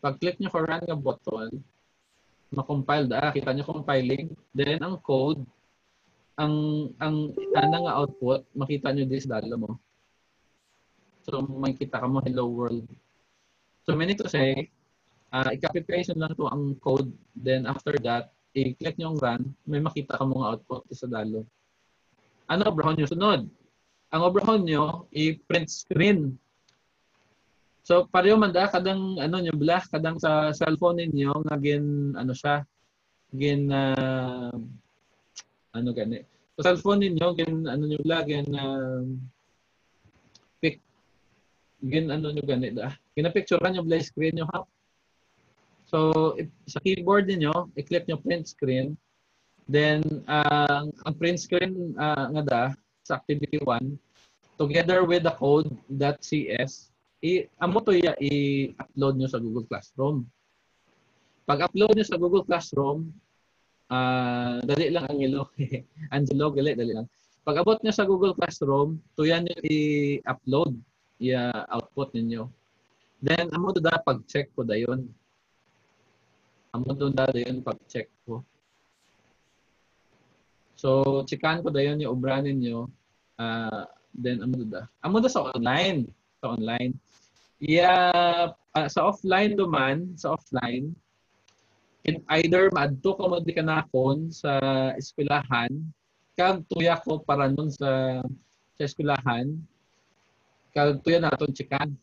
Pag 0.00 0.16
click 0.16 0.40
nyo 0.40 0.48
ko 0.48 0.64
run 0.64 0.80
nga 0.88 0.96
button, 0.96 1.52
ma-compile 2.48 3.06
da, 3.12 3.28
kita 3.28 3.52
nyo 3.52 3.64
compiling, 3.68 4.32
then 4.56 4.80
ang 4.80 4.96
code 5.04 5.44
ang 6.40 6.54
ang 6.96 7.36
ana 7.52 7.78
nga 7.84 7.96
output, 8.00 8.40
makita 8.56 8.88
nyo 8.88 9.04
this 9.04 9.28
dalo 9.28 9.54
mo. 9.60 9.70
So 11.28 11.44
makita 11.44 12.00
ka 12.00 12.08
mo 12.08 12.24
hello 12.24 12.48
world. 12.48 12.88
So 13.84 13.92
meaning 13.92 14.16
to 14.16 14.32
say, 14.32 14.72
uh, 15.28 15.52
i-copy 15.52 15.84
paste 15.84 16.16
lang 16.16 16.32
to 16.40 16.48
ang 16.48 16.80
code, 16.80 17.12
then 17.36 17.68
after 17.68 17.92
that, 18.00 18.32
i-click 18.56 18.96
nyo 18.96 19.12
ang 19.12 19.20
run, 19.20 19.42
may 19.68 19.84
makita 19.84 20.16
ka 20.16 20.24
mo 20.24 20.40
nga 20.40 20.56
output 20.56 20.88
sa 20.88 21.04
dalo. 21.04 21.44
Ano 22.52 22.68
obrahon 22.68 23.00
nyo 23.00 23.08
sunod? 23.08 23.48
Ang 24.12 24.22
obrahon 24.28 24.68
nyo, 24.68 25.08
i-print 25.08 25.72
screen. 25.72 26.36
So 27.80 28.04
pareho 28.12 28.36
man 28.36 28.52
da 28.52 28.68
kadang 28.68 29.16
ano 29.16 29.40
nyo 29.40 29.56
bla 29.56 29.80
kadang 29.88 30.20
sa 30.20 30.52
cellphone 30.52 31.02
ninyo 31.02 31.32
nga 31.48 31.56
gin 31.58 32.14
ano 32.14 32.30
siya 32.36 32.62
gin 33.32 33.72
uh, 33.72 34.54
ano 35.72 35.88
gani. 35.96 36.20
Sa 36.60 36.70
cellphone 36.70 37.08
ninyo 37.08 37.26
gin 37.40 37.64
ano 37.64 37.82
nyo 37.88 37.98
bla 38.04 38.20
gin 38.22 38.46
uh, 38.52 39.02
pic 40.60 40.78
gin 41.88 42.12
ano 42.12 42.30
nyo 42.30 42.44
gani 42.44 42.68
da. 42.70 42.92
Gina-picturean 43.16 43.80
nyo 43.80 43.82
bla 43.82 43.96
screen 43.98 44.36
nyo 44.36 44.46
ha. 44.52 44.60
So 45.88 46.36
sa 46.68 46.78
keyboard 46.84 47.32
niyo, 47.32 47.72
i-click 47.80 48.06
nyo 48.06 48.20
print 48.20 48.46
screen. 48.46 48.94
Then, 49.72 50.04
uh, 50.28 50.84
ang 51.08 51.14
print 51.16 51.40
screen 51.40 51.96
uh, 51.96 52.28
nga 52.36 52.42
da, 52.44 52.62
sa 53.08 53.16
activity 53.16 53.56
1, 53.64 53.96
together 54.60 55.08
with 55.08 55.24
the 55.24 55.32
code.cs, 55.40 56.92
i 57.24 57.48
amo 57.56 57.80
to 57.80 57.96
ya 57.96 58.12
i-upload 58.20 59.14
nyo 59.16 59.28
sa 59.32 59.40
Google 59.40 59.64
Classroom. 59.64 60.28
Pag 61.48 61.72
upload 61.72 61.96
nyo 61.96 62.04
sa 62.04 62.20
Google 62.20 62.44
Classroom, 62.44 63.16
uh, 63.88 64.60
dali 64.60 64.92
lang 64.92 65.08
ang 65.08 65.18
ilo. 65.24 65.48
Angelo, 66.14 66.52
gali, 66.52 66.76
dali 66.76 66.92
lang. 66.92 67.08
Pag 67.40 67.64
abot 67.64 67.80
nyo 67.80 67.94
sa 67.96 68.04
Google 68.04 68.36
Classroom, 68.36 69.00
to 69.16 69.24
yan 69.24 69.48
nyo 69.48 69.56
i-upload, 69.64 70.76
i-output 71.16 72.12
ninyo. 72.12 72.44
Then, 73.24 73.48
amo 73.56 73.72
to 73.72 73.80
da 73.80 73.96
pag-check 74.04 74.52
ko 74.52 74.68
da 74.68 74.76
yun. 74.76 75.08
Amo 76.76 76.92
to 76.92 77.08
da 77.08 77.24
yun 77.32 77.64
pag-check 77.64 78.12
ko. 78.28 78.44
So, 80.82 81.22
chikahan 81.30 81.62
ko 81.62 81.70
dayon 81.70 82.02
yung 82.02 82.18
obra 82.18 82.42
ninyo. 82.42 82.90
Uh, 83.38 83.86
then, 84.18 84.42
amo 84.42 84.66
da. 84.66 84.90
Amo 85.06 85.22
da 85.22 85.30
sa 85.30 85.46
online. 85.54 86.10
Sa 86.42 86.58
online. 86.58 86.98
Yeah, 87.62 88.50
uh, 88.74 88.88
sa 88.90 89.06
offline 89.06 89.54
duman, 89.54 90.18
sa 90.18 90.34
offline, 90.34 90.90
in 92.02 92.18
either 92.34 92.66
maadto 92.74 93.14
ka 93.14 93.30
mo 93.30 93.38
di 93.38 93.54
kanakon 93.54 94.34
sa 94.34 94.58
eskwelahan, 94.98 95.70
kag 96.34 96.66
tuya 96.66 96.98
ko 96.98 97.22
para 97.22 97.46
nun 97.46 97.70
sa 97.70 98.18
sa 98.74 98.82
eskwelahan, 98.82 99.54
kag 100.74 100.98
tuya 101.06 101.22
naton 101.22 101.54
chikan. 101.54 101.94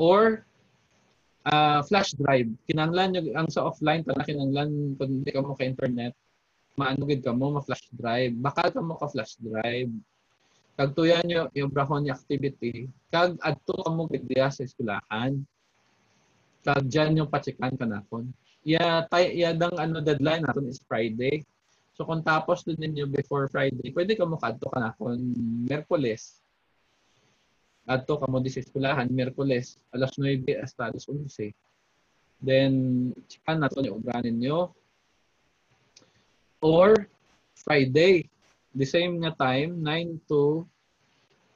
Or 0.00 0.48
uh, 1.44 1.84
flash 1.84 2.16
drive. 2.16 2.48
Kinanglan 2.64 3.20
yung 3.20 3.36
ang 3.36 3.52
sa 3.52 3.68
offline 3.68 4.00
tala 4.00 4.24
kinanglan 4.24 4.96
kung 4.96 5.20
hindi 5.20 5.28
ka 5.28 5.44
mo 5.44 5.52
ka 5.52 5.68
internet 5.68 6.16
maano 6.76 7.04
gid 7.04 7.20
kamo 7.20 7.60
ma-flash 7.60 7.88
drive. 7.92 8.32
Bakal 8.32 8.72
ka 8.72 9.08
flash 9.08 9.36
drive. 9.36 9.92
Kag 10.72 10.96
tuyan 10.96 11.20
nyo 11.28 11.52
yung 11.52 11.68
brahon 11.68 12.00
niya 12.00 12.16
activity, 12.16 12.88
kag 13.12 13.36
adto 13.44 13.76
kamo 13.84 14.08
gid 14.08 14.24
diya 14.24 14.48
sa 14.48 14.64
eskwelahan. 14.64 15.36
Kag 16.64 16.88
diyan 16.88 17.22
yung 17.22 17.28
pachikan 17.28 17.76
kanakon. 17.76 18.32
Ya 18.64 19.04
tay 19.10 19.36
ya 19.36 19.52
dang 19.52 19.74
ano 19.76 20.00
deadline 20.00 20.46
naton 20.46 20.70
is 20.70 20.80
Friday. 20.88 21.44
So 21.92 22.08
kung 22.08 22.24
tapos 22.24 22.64
din 22.64 22.80
ninyo 22.80 23.04
before 23.12 23.52
Friday, 23.52 23.92
pwede 23.92 24.16
ka 24.16 24.24
mo 24.24 24.40
kadto 24.40 24.72
kanakon 24.72 25.20
Miyerkules. 25.68 26.40
Adto 27.84 28.16
kamo 28.16 28.40
di 28.40 28.48
sa 28.48 28.64
eskwelahan 28.64 29.12
Miyerkules 29.12 29.76
alas 29.92 30.16
9 30.16 30.40
hasta 30.56 30.88
alas 30.88 31.04
11. 31.04 31.52
Then 32.40 32.72
chikan 33.28 33.60
naton 33.60 33.92
yung 33.92 34.00
obra 34.00 34.24
ninyo 34.24 34.72
or 36.62 37.10
Friday. 37.58 38.30
The 38.72 38.88
same 38.88 39.20
nga 39.20 39.36
time, 39.36 39.84
9 39.84 40.32
to 40.32 40.64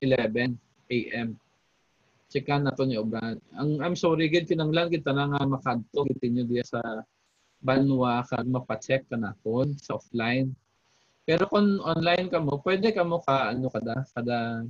11 0.05 0.59
a.m. 0.93 1.29
Checkan 2.29 2.67
na 2.67 2.75
to 2.77 2.85
obra. 3.01 3.39
Ang 3.57 3.81
I'm 3.81 3.97
sorry 3.97 4.29
gid 4.29 4.51
kinanglan 4.51 4.93
kita 4.93 5.15
na 5.15 5.31
nga 5.31 5.49
makadto 5.49 6.05
gid 6.05 6.21
niyo 6.29 6.45
diya 6.45 6.67
sa 6.67 6.83
banwa 7.63 8.21
kag 8.29 8.45
mapacheck 8.45 9.09
ka 9.09 9.17
na 9.17 9.33
kon 9.41 9.73
sa 9.81 9.97
offline. 9.97 10.53
Pero 11.25 11.49
kung 11.49 11.81
online 11.81 12.29
ka 12.29 12.39
mo, 12.39 12.61
pwede 12.61 12.93
ka 12.93 13.01
mo 13.07 13.23
ka 13.25 13.57
ano 13.57 13.73
kada 13.73 14.05
kada 14.13 14.69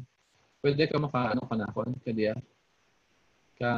pwede 0.62 0.84
ka 0.86 0.96
mo 1.02 1.10
ka 1.10 1.34
ano 1.34 1.42
ka 1.42 1.54
na 1.58 1.68
kon 1.74 1.90
kadiya. 2.06 2.38
Ka 3.58 3.72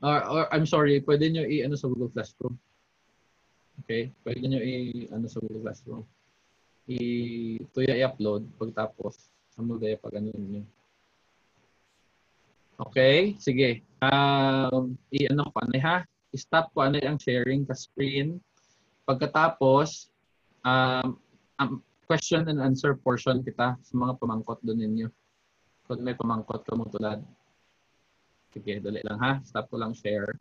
or, 0.00 0.18
or 0.24 0.42
I'm 0.54 0.64
sorry, 0.64 1.02
pwede 1.04 1.28
niyo 1.28 1.44
i-ano 1.44 1.76
sa 1.76 1.90
Google 1.90 2.14
Classroom. 2.14 2.56
Okay? 3.84 4.14
Pwede 4.24 4.44
nyo 4.46 4.60
i 4.62 5.08
ano 5.12 5.26
sa 5.28 5.42
Google 5.42 5.66
Classroom. 5.66 6.02
I 6.86 6.98
tuya 7.74 7.98
i-upload 7.98 8.46
pagtapos 8.56 9.28
ano 9.58 9.80
daya 9.80 9.98
pag 9.98 10.20
ano 10.20 10.30
niyo. 10.32 10.62
Okay, 12.76 13.34
sige. 13.40 13.80
Um, 14.04 15.00
i-ano 15.08 15.48
ko 15.48 15.56
anay 15.64 15.80
ha. 15.80 16.04
I-stop 16.36 16.68
ko 16.76 16.84
anay 16.84 17.00
ang 17.08 17.16
sharing 17.16 17.64
ka 17.64 17.72
screen. 17.72 18.36
Pagkatapos, 19.08 20.12
um, 20.60 21.16
um, 21.56 21.80
question 22.04 22.44
and 22.52 22.60
answer 22.60 22.92
portion 22.92 23.40
kita 23.40 23.80
sa 23.80 23.94
mga 23.96 24.20
pamangkot 24.20 24.60
doon 24.60 24.78
ninyo. 24.84 25.08
Kung 25.88 26.04
may 26.04 26.12
pamangkot 26.12 26.68
ka 26.68 26.76
mong 26.76 26.92
tulad. 26.92 27.20
Sige, 28.52 28.76
dali 28.84 29.00
lang 29.08 29.18
ha. 29.24 29.32
Stop 29.40 29.72
ko 29.72 29.80
lang 29.80 29.96
share. 29.96 30.36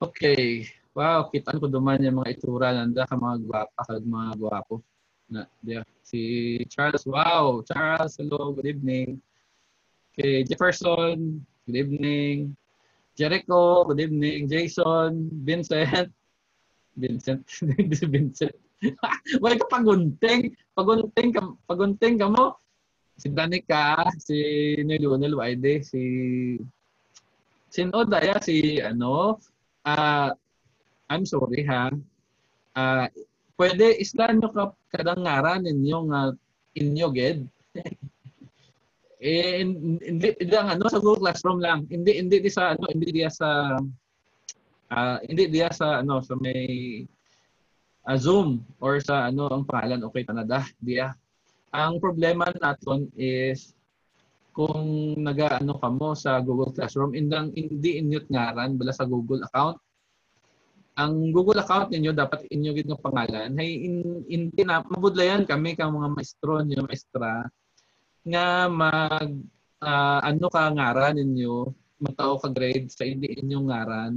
Okay. 0.00 0.64
Wow, 0.98 1.30
kitaan 1.30 1.62
ko 1.62 1.70
duman 1.70 2.02
yung 2.02 2.18
mga 2.18 2.34
itura 2.34 2.74
nanda 2.74 3.06
ka 3.06 3.14
mga 3.14 3.38
gwapa 3.46 3.80
kag 3.86 4.02
mga 4.02 4.34
gwapo. 4.34 4.82
Na, 5.30 5.46
dia. 5.62 5.86
Si 6.02 6.58
Charles, 6.66 7.06
wow, 7.06 7.62
Charles, 7.62 8.18
hello, 8.18 8.50
good 8.50 8.66
evening. 8.66 9.22
Okay, 10.10 10.42
Jefferson, 10.42 11.38
good 11.70 11.78
evening. 11.86 12.50
Jericho, 13.14 13.86
good 13.86 14.10
evening. 14.10 14.50
Jason, 14.50 15.30
Vincent, 15.46 16.10
Vincent, 16.98 17.46
Vincent. 18.10 18.58
Wala 19.42 19.54
ka 19.54 19.70
pagunting, 19.70 20.50
pagunting 20.74 21.30
ka, 21.30 21.46
pagunting 21.70 22.18
ka 22.18 22.26
mo. 22.26 22.58
Si 23.14 23.30
Danica, 23.30 24.02
si 24.18 24.74
Nilunel 24.82 25.38
Waide, 25.38 25.78
si 25.78 26.02
Sino 27.70 28.02
daya 28.02 28.42
si 28.42 28.82
ano, 28.82 29.38
ah 29.86 30.34
uh, 30.34 30.47
I'm 31.08 31.24
sorry 31.24 31.64
ha. 31.64 31.88
Uh, 32.76 33.06
pwede 33.58 33.96
islan 33.98 34.38
nyo 34.38 34.52
ka 34.52 34.64
kadangaran 34.92 35.64
ninyo 35.64 35.98
nga 36.12 36.20
inyo 36.76 37.06
ged. 37.16 37.38
eh 39.18 39.64
hindi 39.64 40.28
hindi 40.38 40.54
ang 40.54 40.78
ano 40.78 40.86
sa 40.86 41.02
Google 41.02 41.26
Classroom 41.26 41.58
lang. 41.58 41.88
Hindi 41.90 42.22
hindi 42.22 42.38
di 42.38 42.50
sa 42.52 42.76
ano 42.76 42.86
hindi 42.86 43.08
diya 43.10 43.30
sa 43.32 43.80
uh, 44.94 45.18
hindi 45.26 45.44
diya 45.50 45.68
sa 45.74 46.04
ano 46.04 46.22
sa 46.22 46.38
may 46.38 47.02
uh, 48.06 48.18
Zoom 48.20 48.62
or 48.78 49.02
sa 49.02 49.26
ano 49.26 49.50
ang 49.50 49.66
pangalan 49.66 50.06
okay 50.06 50.22
tanada 50.22 50.62
diya. 50.78 51.16
Ang 51.74 51.98
problema 52.00 52.48
naton 52.52 53.10
is 53.18 53.76
kung 54.58 55.14
naga-ano 55.22 55.78
ka 55.78 55.86
mo 55.86 56.18
sa 56.18 56.42
Google 56.42 56.74
Classroom, 56.74 57.14
indang 57.14 57.54
hindi 57.54 58.02
inyot 58.02 58.26
ngaran 58.26 58.74
bala 58.74 58.90
sa 58.90 59.06
Google 59.06 59.46
account 59.46 59.78
ang 60.98 61.30
Google 61.30 61.62
account 61.62 61.94
ninyo 61.94 62.10
dapat 62.10 62.50
inyo 62.50 62.70
gid 62.74 62.90
nga 62.90 62.98
pangalan. 62.98 63.54
Hay 63.54 63.86
in, 63.86 63.96
in, 64.26 64.42
in 64.50 64.66
mabudlayan 64.66 65.46
kami 65.46 65.78
ka 65.78 65.86
mga 65.86 66.10
maestro 66.10 66.58
niyo 66.66 66.82
maestra 66.82 67.46
nga 68.26 68.66
mag 68.66 69.30
uh, 69.78 70.20
ano 70.26 70.46
ka 70.50 70.74
ngaran 70.74 71.14
ninyo 71.22 71.70
magtao 72.02 72.42
ka 72.42 72.50
grade 72.50 72.90
sa 72.90 73.06
hindi 73.06 73.30
inyong 73.30 73.66
ngaran. 73.70 74.12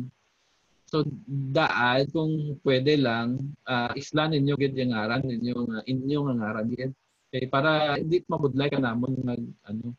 So 0.89 1.05
daad 1.29 2.09
kung 2.09 2.57
pwede 2.65 2.97
lang 2.97 3.53
uh, 3.69 3.93
isla 3.93 4.25
ninyo 4.25 4.53
gid 4.57 4.73
yung 4.73 4.97
ngaran 4.97 5.21
ninyo 5.21 5.55
nga 5.69 5.79
inyo 5.85 6.17
nga 6.25 6.33
ngaran 6.41 6.67
gid. 6.73 6.91
Okay 7.29 7.45
para 7.45 7.95
hindi 8.01 8.25
mabudlay 8.25 8.73
ka 8.73 8.81
namon 8.81 9.21
nag 9.21 9.43
ano. 9.69 9.93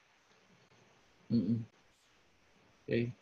Mm 1.30 1.62
okay 2.83 3.21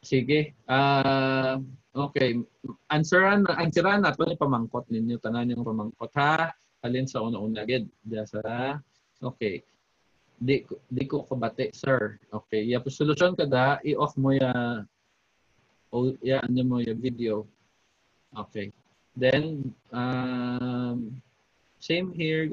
Sige. 0.00 0.56
Uh, 0.64 1.60
okay. 1.92 2.40
Answeran, 2.88 3.44
answeran 3.46 4.00
nato 4.04 4.24
ni 4.24 4.36
pamangkot 4.36 4.88
ninyo 4.88 5.20
tanan 5.20 5.52
yung 5.52 5.64
pamangkot 5.64 6.12
ha. 6.16 6.48
Alin 6.80 7.04
sa 7.04 7.20
una-una 7.20 7.68
gid 7.68 7.84
sa 8.24 8.80
Okay. 9.20 9.60
Di 10.40 10.64
di 10.88 11.04
ko 11.04 11.28
kabate, 11.28 11.68
sir. 11.76 12.16
Okay. 12.32 12.64
Ya 12.64 12.80
solusyon 12.80 13.36
kada 13.36 13.76
i-off 13.84 14.16
mo 14.16 14.32
ya 14.32 14.82
o 15.92 16.16
ya 16.24 16.40
ano 16.40 16.64
mo 16.64 16.76
ya 16.80 16.96
video. 16.96 17.44
Okay. 18.32 18.72
Then 19.12 19.76
um 19.92 21.20
same 21.80 22.12
here 22.12 22.44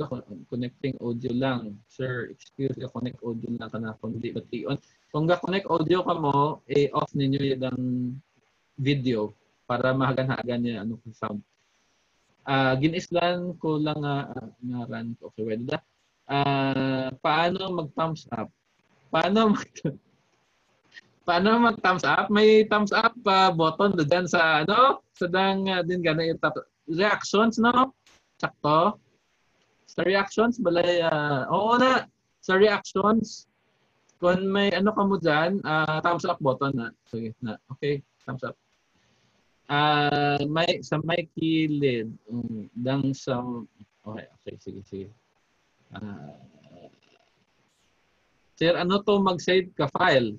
connecting 0.48 0.96
audio 1.04 1.32
lang. 1.36 1.76
Sir, 1.92 2.32
excuse 2.32 2.74
me, 2.80 2.88
connect 2.88 3.20
audio 3.22 3.52
lang 3.60 3.70
kana 3.70 3.94
kundi 4.00 4.32
bati 4.32 4.64
on 4.64 4.80
kung 5.12 5.28
ga-connect 5.28 5.68
audio 5.72 6.04
ka 6.04 6.16
mo, 6.20 6.64
i-off 6.68 7.12
ninyo 7.16 7.56
yung 7.56 7.80
video 8.76 9.32
para 9.68 9.96
mahagan-hagan 9.96 10.60
niya 10.64 10.76
ano 10.84 11.00
kung 11.00 11.16
sound. 11.16 11.42
Uh, 12.48 12.76
ginislan 12.80 13.56
ko 13.60 13.76
lang 13.76 14.00
nga 14.00 14.32
uh, 14.32 14.50
ngaran 14.64 15.16
ko. 15.20 15.32
Okay, 15.32 15.44
wala 15.44 15.64
da. 15.68 15.80
Uh, 16.28 17.08
paano 17.20 17.84
mag-thumbs 17.84 18.28
up? 18.36 18.48
Paano 19.12 19.56
mag 19.56 19.68
Paano 21.28 21.60
mag-thumbs 21.60 22.08
up? 22.08 22.32
May 22.32 22.64
thumbs 22.72 22.96
up 22.96 23.16
uh, 23.28 23.52
button 23.52 24.00
doon 24.00 24.28
sa 24.32 24.64
ano? 24.64 25.04
Sa 25.16 25.28
dang 25.28 25.68
uh, 25.68 25.84
din 25.84 26.00
gana 26.00 26.24
reactions 26.88 27.60
no? 27.60 27.92
Sakto. 28.40 29.07
Sa 29.98 30.06
reactions 30.06 30.62
balay 30.62 31.02
uh, 31.02 31.50
oo 31.50 31.74
na 31.82 32.06
sa 32.38 32.54
reactions 32.54 33.50
kung 34.22 34.46
may 34.50 34.74
ano 34.74 34.94
ka 34.94 35.04
mo 35.06 35.18
dyan, 35.18 35.62
uh, 35.62 36.02
thumbs 36.02 36.26
up 36.26 36.42
button 36.42 36.74
na. 36.74 36.90
Sige, 37.10 37.34
na. 37.42 37.58
Okay, 37.74 38.02
thumbs 38.26 38.42
up. 38.46 38.58
Uh, 39.70 40.42
may, 40.50 40.82
sa 40.82 40.98
may 41.06 41.30
kilid, 41.38 42.10
um, 42.32 42.66
dang 42.74 43.14
sa... 43.14 43.42
Okay, 44.02 44.26
okay, 44.26 44.56
sige, 44.58 44.82
sige. 44.90 45.08
Uh, 45.94 46.40
sir, 48.58 48.74
ano 48.74 49.04
to 49.06 49.22
mag-save 49.22 49.70
ka 49.78 49.86
file 49.94 50.34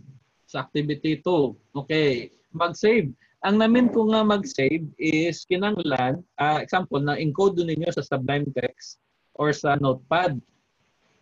sa 0.48 0.66
activity 0.66 1.22
2? 1.22 1.54
Okay, 1.86 2.34
mag-save. 2.50 3.14
Ang 3.46 3.62
namin 3.62 3.94
ko 3.94 4.10
nga 4.10 4.26
mag-save 4.26 4.90
is 4.98 5.46
kinanglan, 5.46 6.18
uh, 6.42 6.58
example, 6.58 6.98
na 6.98 7.14
encode 7.14 7.62
ninyo 7.62 7.86
sa 7.94 8.02
Sublime 8.02 8.50
Text 8.58 8.98
or 9.38 9.54
sa 9.54 9.78
Notepad 9.78 10.36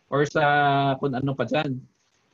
or 0.08 0.24
sa 0.24 0.42
kung 0.98 1.12
ano 1.12 1.36
pa 1.36 1.44
dyan. 1.44 1.76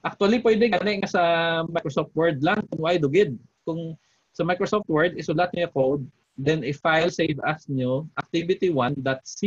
Actually, 0.02 0.38
pwede 0.42 0.70
gani 0.70 1.02
nga 1.02 1.10
sa 1.10 1.22
Microsoft 1.66 2.14
Word 2.14 2.38
lang 2.42 2.62
kung 2.70 2.86
why 2.86 2.96
dugid. 2.96 3.34
Kung 3.66 3.98
sa 4.32 4.46
Microsoft 4.46 4.86
Word, 4.86 5.18
isulat 5.18 5.50
niyo 5.52 5.68
code, 5.74 6.06
then 6.38 6.64
a 6.64 6.72
file 6.72 7.12
save 7.12 7.38
as 7.44 7.68
nyo, 7.68 8.08
activity1.c. 8.18 9.40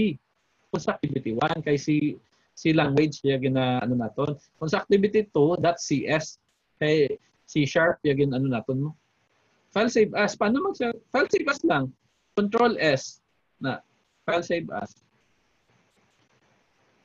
Kung 0.69 0.81
sa 0.83 0.95
activity1, 0.99 1.63
kay 1.63 1.79
si 1.79 2.19
si 2.55 2.71
language 2.71 3.19
ya 3.23 3.35
gina 3.35 3.83
ano 3.83 3.99
naton. 3.99 4.39
Kung 4.55 4.71
sa 4.71 4.83
activity2.cs, 4.87 6.39
kay 6.79 7.19
C 7.45 7.67
sharp 7.67 7.99
ya 8.01 8.15
gin 8.15 8.31
ano 8.31 8.47
naton 8.47 8.89
mo. 8.89 8.91
File 9.75 9.91
save 9.91 10.15
as. 10.15 10.39
Paano 10.39 10.71
mag 10.71 10.75
file 11.11 11.29
save 11.29 11.47
as 11.51 11.61
lang? 11.67 11.91
Control 12.31 12.79
S 12.79 13.19
na 13.59 13.83
file 14.23 14.43
save 14.43 14.71
as. 14.71 14.95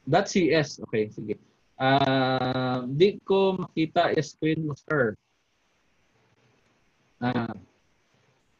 .cs. 0.09 0.80
Okay, 0.88 1.11
sige. 1.12 1.34
Uh, 1.80 2.84
di 2.92 3.16
ko 3.24 3.57
makita 3.57 4.12
yung 4.12 4.26
screen 4.26 4.61
mo, 4.68 4.76
sir. 4.76 5.16
Uh, 7.20 7.57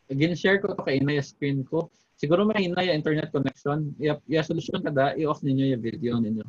again, 0.09 0.37
share 0.37 0.61
ko 0.61 0.73
to 0.73 0.81
kay 0.85 1.01
ina 1.01 1.21
yung 1.21 1.29
screen 1.29 1.61
ko. 1.65 1.89
Siguro 2.21 2.45
mahina 2.45 2.85
yung 2.85 3.01
internet 3.01 3.33
connection. 3.33 3.93
Yung, 3.97 4.21
yung 4.29 4.45
solution 4.45 4.81
kada, 4.85 5.17
i-off 5.17 5.41
ninyo 5.41 5.73
yung 5.73 5.83
video 5.85 6.17
ninyo. 6.21 6.45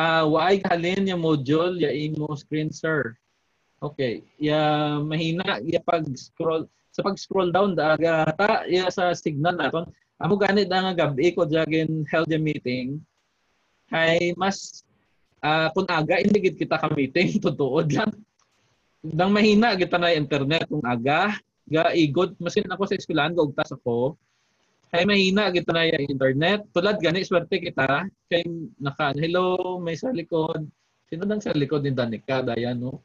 Ah, 0.00 0.22
uh, 0.22 0.32
waay 0.32 0.62
halin 0.64 1.12
yung 1.12 1.20
module 1.20 1.76
ya 1.76 1.92
imo 1.92 2.32
screen 2.32 2.72
sir. 2.72 3.12
Okay, 3.84 4.24
ya 4.40 4.96
mahina 4.96 5.60
ya 5.60 5.76
pag 5.84 6.08
scroll 6.16 6.64
sa 6.88 7.04
pag 7.04 7.20
scroll 7.20 7.52
down 7.52 7.76
daga 7.76 8.32
ta 8.32 8.64
ya 8.64 8.88
sa 8.88 9.12
signal 9.12 9.60
naton 9.60 9.84
Amo 10.20 10.36
ganit 10.36 10.68
na 10.68 10.84
nga 10.84 11.08
gabi 11.08 11.32
ko 11.32 11.48
jagin 11.48 12.04
held 12.04 12.28
a 12.28 12.36
meeting 12.36 13.00
ay 13.88 14.36
mas 14.36 14.84
uh, 15.40 15.72
kung 15.72 15.88
aga 15.88 16.20
hindi 16.20 16.44
gid 16.44 16.60
kita 16.60 16.76
ka 16.76 16.92
meeting 16.92 17.36
tutuod 17.44 17.88
lang. 17.88 18.12
Dang 19.00 19.32
mahina 19.32 19.72
kita 19.80 19.96
na 19.96 20.12
internet 20.12 20.68
kung 20.68 20.84
aga 20.84 21.40
ga 21.64 21.96
igod 21.96 22.36
masin 22.36 22.68
ako 22.68 22.84
sa 22.84 23.00
eskwelahan 23.00 23.32
og 23.40 23.56
tas 23.56 23.72
ako 23.72 24.12
ay 24.92 25.08
mahina 25.08 25.48
kita 25.48 25.72
na 25.72 25.88
yung 25.88 26.12
internet. 26.12 26.68
Tulad 26.68 27.00
gani 27.00 27.24
swerte 27.24 27.56
kita 27.56 28.04
kay 28.28 28.44
naka 28.76 29.16
hello 29.16 29.80
may 29.80 29.96
sa 29.96 30.12
likod. 30.12 30.68
Sino 31.08 31.24
nang 31.24 31.40
sa 31.40 31.56
likod 31.56 31.80
ni 31.80 31.96
Danica 31.96 32.44
dayan 32.44 32.76
no? 32.76 33.00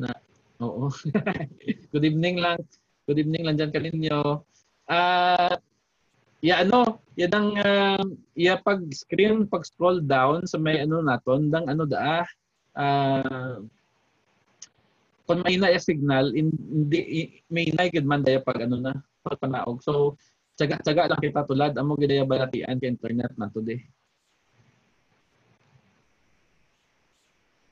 Na 0.00 0.08
oo. 0.64 0.88
Good 1.92 2.04
evening 2.08 2.40
lang. 2.40 2.64
Good 3.04 3.28
evening 3.28 3.44
lang 3.44 3.60
dyan 3.60 3.68
kaninyo 3.76 4.40
uh, 4.88 5.54
ya 6.44 6.60
ano, 6.60 7.00
ya 7.16 7.26
dang 7.30 7.56
uh, 7.56 8.04
ya 8.36 8.60
pag 8.60 8.84
screen 8.92 9.48
pag 9.48 9.64
scroll 9.64 10.02
down 10.02 10.44
sa 10.44 10.60
may 10.60 10.82
ano 10.82 11.00
naton 11.00 11.48
dang 11.48 11.64
ano 11.70 11.88
da 11.88 12.26
uh, 12.76 13.62
kung 15.24 15.40
may 15.40 15.56
na 15.56 15.72
signal 15.80 16.28
hindi 16.36 17.32
may 17.48 17.72
na 17.72 17.88
man 18.04 18.20
daya 18.20 18.44
pag 18.44 18.60
ano 18.60 18.76
na 18.76 18.92
pag 19.24 19.40
panaog. 19.40 19.80
So 19.80 20.20
tsaga-tsaga 20.54 21.10
lang 21.10 21.22
kita 21.24 21.48
tulad 21.48 21.72
amo 21.80 21.96
gid 21.96 22.12
daya 22.12 22.28
balatian 22.28 22.76
kay 22.76 22.92
internet 22.92 23.32
man 23.40 23.48
today. 23.50 23.80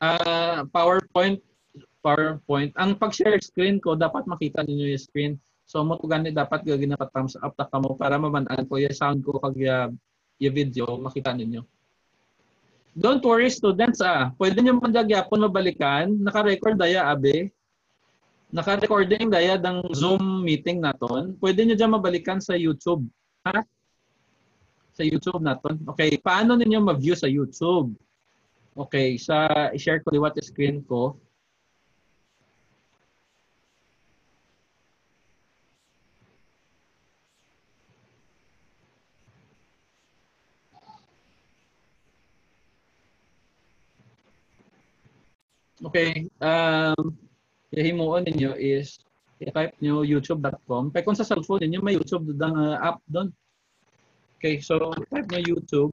Uh, 0.02 0.66
PowerPoint 0.74 1.38
PowerPoint. 2.02 2.74
Ang 2.74 2.98
pag-share 2.98 3.38
screen 3.38 3.78
ko 3.78 3.94
dapat 3.94 4.26
makita 4.26 4.66
ninyo 4.66 4.90
yung 4.90 5.04
screen 5.04 5.32
So 5.66 5.80
mo 5.86 5.96
to 5.96 6.06
gani 6.10 6.34
dapat 6.34 6.66
gagi 6.66 6.84
na 6.84 6.98
thumbs 6.98 7.38
up 7.38 7.54
ta 7.56 7.64
kamo 7.70 7.94
para 7.96 8.18
maman-an 8.18 8.66
ko 8.68 8.76
yung 8.76 8.92
sound 8.92 9.22
ko 9.24 9.38
kag 9.40 9.56
yung 10.42 10.54
video 10.54 10.98
makita 10.98 11.32
ninyo. 11.32 11.62
Don't 12.92 13.24
worry 13.24 13.48
students 13.48 14.04
ah. 14.04 14.36
Pwede 14.36 14.60
niyo 14.60 14.76
man 14.76 14.92
gyapon 14.92 15.48
mabalikan. 15.48 16.12
Naka-record 16.12 16.76
daya 16.76 17.08
abe. 17.08 17.48
Naka-recording 18.52 19.32
daya 19.32 19.56
dang 19.56 19.80
Zoom 19.96 20.44
meeting 20.44 20.84
naton. 20.84 21.32
Pwede 21.40 21.64
niyo 21.64 21.72
diyan 21.72 21.96
mabalikan 21.96 22.36
sa 22.36 22.52
YouTube. 22.52 23.08
Ha? 23.48 23.64
Sa 24.92 25.00
YouTube 25.00 25.40
naton. 25.40 25.80
Okay, 25.88 26.20
paano 26.20 26.52
ninyo 26.52 26.84
ma-view 26.84 27.16
sa 27.16 27.24
YouTube? 27.24 27.96
Okay, 28.76 29.16
sa 29.16 29.48
i-share 29.72 30.04
ko 30.04 30.12
liwat 30.12 30.36
screen 30.44 30.84
ko. 30.84 31.16
Okay. 45.82 46.30
Um, 46.38 47.18
himuon 47.74 48.22
ninyo 48.22 48.54
is 48.54 49.02
i-type 49.42 49.74
nyo 49.82 50.06
youtube.com. 50.06 50.94
Kaya 50.94 51.02
kung 51.02 51.18
sa 51.18 51.26
cellphone 51.26 51.66
ninyo, 51.66 51.82
may 51.82 51.98
YouTube 51.98 52.30
doon 52.38 52.54
uh, 52.54 52.78
app 52.78 53.02
doon. 53.10 53.34
Okay, 54.38 54.62
so 54.62 54.78
type 55.10 55.26
nyo 55.26 55.42
YouTube. 55.42 55.90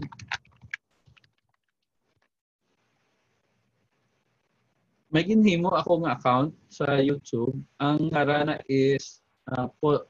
May 5.10 5.26
ginhimo 5.26 5.74
ako 5.74 6.06
nga 6.06 6.22
account 6.22 6.54
sa 6.70 7.02
YouTube. 7.02 7.58
Ang 7.82 8.14
harana 8.14 8.62
is 8.70 9.26
uh, 9.50 9.66
Pol 9.82 10.06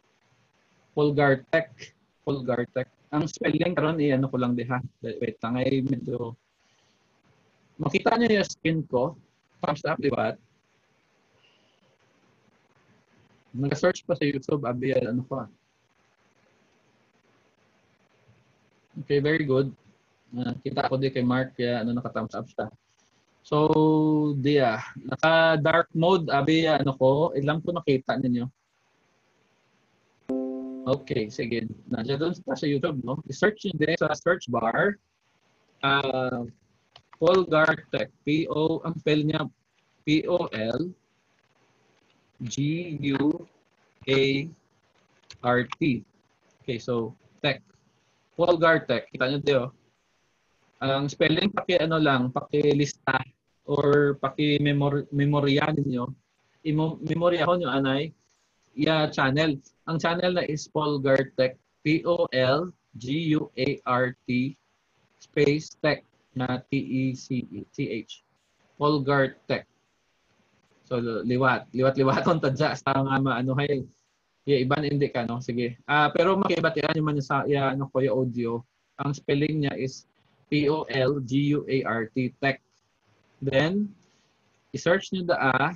Polgartech. 0.92 1.96
Polgartech. 2.28 2.92
Ang 3.16 3.32
spelling 3.32 3.72
karon 3.72 4.04
i 4.04 4.12
ano 4.12 4.28
ko 4.28 4.36
lang 4.36 4.60
diha. 4.60 4.84
Wait 5.00 5.40
lang 5.40 5.56
ay 5.56 5.80
medyo 5.88 6.36
makita 7.80 8.20
niyo 8.20 8.44
yung 8.44 8.50
screen 8.52 8.80
ko 8.84 9.16
thumbs 9.62 9.84
up 9.86 10.00
liwat. 10.00 10.36
Nag-search 13.54 14.06
pa 14.06 14.14
sa 14.14 14.24
YouTube, 14.24 14.64
abi 14.64 14.94
ano 14.94 15.26
pa. 15.26 15.50
Okay, 19.06 19.20
very 19.24 19.48
good. 19.48 19.74
Uh, 20.30 20.54
kita 20.62 20.86
ko 20.86 21.00
di 21.00 21.10
kay 21.10 21.26
Mark 21.26 21.58
kaya 21.58 21.82
ano 21.82 21.98
naka-thumbs 21.98 22.36
up 22.38 22.46
siya. 22.46 22.68
So, 23.42 23.58
dia, 24.38 24.84
naka 25.02 25.58
dark 25.58 25.90
mode 25.96 26.30
abi 26.30 26.70
ano 26.70 26.94
ko, 26.94 27.34
ilang 27.34 27.64
ko 27.64 27.74
nakita 27.74 28.20
ninyo. 28.20 28.46
Okay, 30.90 31.30
sige. 31.30 31.70
Nandiyan 31.90 32.18
doon 32.18 32.34
sa 32.34 32.66
YouTube, 32.66 33.02
no? 33.06 33.22
I-search 33.30 33.62
nyo 33.70 33.76
din 33.78 33.98
sa 33.98 34.18
search 34.18 34.50
bar. 34.50 34.98
Uh, 35.86 36.50
Polgar 37.20 37.76
Tech. 37.92 38.08
P-O, 38.24 38.80
ang 38.88 38.96
spell 38.96 39.28
niya, 39.28 39.44
P-O-L 40.08 40.96
G-U-A-R-T. 42.40 43.42
Okay, 46.64 46.80
so, 46.80 47.12
tech. 47.44 47.60
Polgar 48.40 48.88
Tech. 48.88 49.12
Kita 49.12 49.28
nyo 49.28 49.40
dito. 49.44 49.76
Ang 50.80 51.12
spelling, 51.12 51.52
paki 51.52 51.76
ano 51.84 52.00
lang, 52.00 52.32
paki 52.32 52.72
lista 52.72 53.20
or 53.68 54.16
paki 54.24 54.64
memorya 55.12 55.68
ninyo. 55.76 56.08
I-memorya 56.64 57.44
ko 57.44 57.60
nyo, 57.60 57.68
anay, 57.68 58.16
yeah, 58.72 59.12
channel. 59.12 59.60
Ang 59.92 60.00
channel 60.00 60.40
na 60.40 60.48
is 60.48 60.72
Polgar 60.72 61.36
Tech. 61.36 61.60
P-O-L-G-U-A-R-T 61.84 62.68
space 65.20 65.76
tech 65.84 66.08
na 66.34 66.62
T-E-C-H. 66.70 68.12
Polgar 68.80 69.36
Tech. 69.50 69.68
So 70.90 70.98
liwat, 71.02 71.70
liwat-liwat 71.70 72.26
on 72.26 72.42
tadya 72.42 72.74
sa 72.74 72.98
nga 72.98 73.22
maano 73.22 73.54
hay 73.62 73.86
ya 74.50 74.58
iban 74.58 74.82
hindi 74.82 75.06
ka 75.14 75.30
no 75.30 75.38
sige. 75.38 75.78
Uh, 75.86 76.10
pero 76.10 76.34
makibatian 76.34 76.98
yung 76.98 77.06
man 77.06 77.22
sa 77.22 77.46
ya 77.46 77.70
ano 77.70 77.86
ko 77.94 78.02
yung 78.02 78.16
audio. 78.26 78.52
Ang 79.06 79.14
spelling 79.14 79.62
niya 79.64 79.78
is 79.78 80.10
P 80.50 80.66
O 80.66 80.90
L 80.90 81.22
G 81.22 81.54
U 81.54 81.62
A 81.70 81.78
R 81.86 82.10
T 82.10 82.34
Tech. 82.42 82.58
Then 83.38 83.94
i-search 84.74 85.14
niyo 85.14 85.30
da 85.30 85.38
ah, 85.38 85.72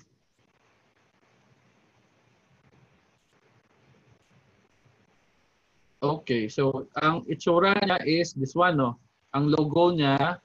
Okay, 6.04 6.52
so 6.52 6.92
ang 7.00 7.24
itsura 7.32 7.80
niya 7.80 8.02
is 8.04 8.36
this 8.36 8.58
one 8.58 8.76
no. 8.76 9.00
Ang 9.34 9.50
logo 9.50 9.90
niya 9.90 10.38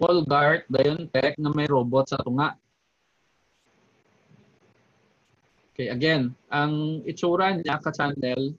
Polgart 0.00 0.66
Biontech 0.66 1.38
na 1.38 1.52
may 1.52 1.68
robot 1.68 2.10
sa 2.10 2.18
tunga. 2.18 2.56
Okay, 5.72 5.88
again, 5.88 6.34
ang 6.52 7.00
itsura 7.08 7.54
niya 7.54 7.80
ka 7.80 7.92
channel, 7.94 8.52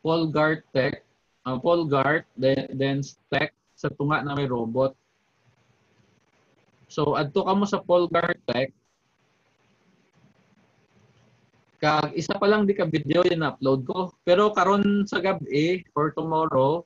Polgart 0.00 0.64
Tech, 0.72 1.04
uh, 1.44 1.60
Polgart, 1.60 2.24
then, 2.38 2.68
then 2.72 2.98
Tech 3.28 3.52
sa 3.76 3.92
tunga 3.92 4.24
na 4.24 4.32
may 4.32 4.48
robot. 4.48 4.96
So, 6.88 7.18
adto 7.18 7.42
ka 7.42 7.52
mo 7.52 7.66
sa 7.66 7.82
Polgart 7.82 8.38
Tech, 8.46 8.70
kag 11.84 12.16
isa 12.16 12.32
pa 12.40 12.48
lang 12.48 12.64
di 12.64 12.72
ka 12.72 12.88
video 12.88 13.20
yung 13.28 13.44
upload 13.44 13.84
ko. 13.84 14.14
Pero 14.24 14.54
karon 14.56 15.04
sa 15.04 15.20
gabi 15.20 15.84
for 15.92 16.16
tomorrow, 16.16 16.80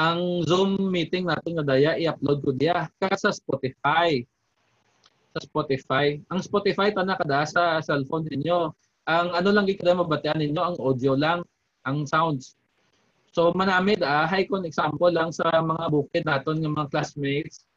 ang 0.00 0.20
Zoom 0.48 0.88
meeting 0.88 1.28
natin 1.28 1.60
na 1.60 1.64
daya 1.64 1.92
i-upload 2.00 2.40
ko 2.40 2.50
diya 2.56 2.88
kag 2.96 3.20
sa 3.20 3.28
Spotify. 3.36 4.24
Sa 5.36 5.44
Spotify. 5.44 6.16
Ang 6.32 6.40
Spotify 6.40 6.88
tana 6.88 7.20
kada 7.20 7.44
sa 7.44 7.84
cellphone 7.84 8.24
ninyo 8.32 8.72
ang 9.04 9.28
ano 9.36 9.48
lang 9.52 9.68
gikada 9.68 9.92
mabatian 9.98 10.40
ninyo 10.40 10.62
ang 10.62 10.76
audio 10.80 11.12
lang, 11.18 11.44
ang 11.84 12.08
sounds. 12.08 12.56
So 13.36 13.52
manamid 13.52 14.00
ah, 14.00 14.24
hay 14.24 14.48
kon 14.48 14.64
example 14.64 15.12
lang 15.12 15.30
sa 15.30 15.46
mga 15.60 15.84
bukid 15.92 16.24
naton 16.24 16.64
ng 16.64 16.72
mga 16.72 16.90
classmates. 16.90 17.68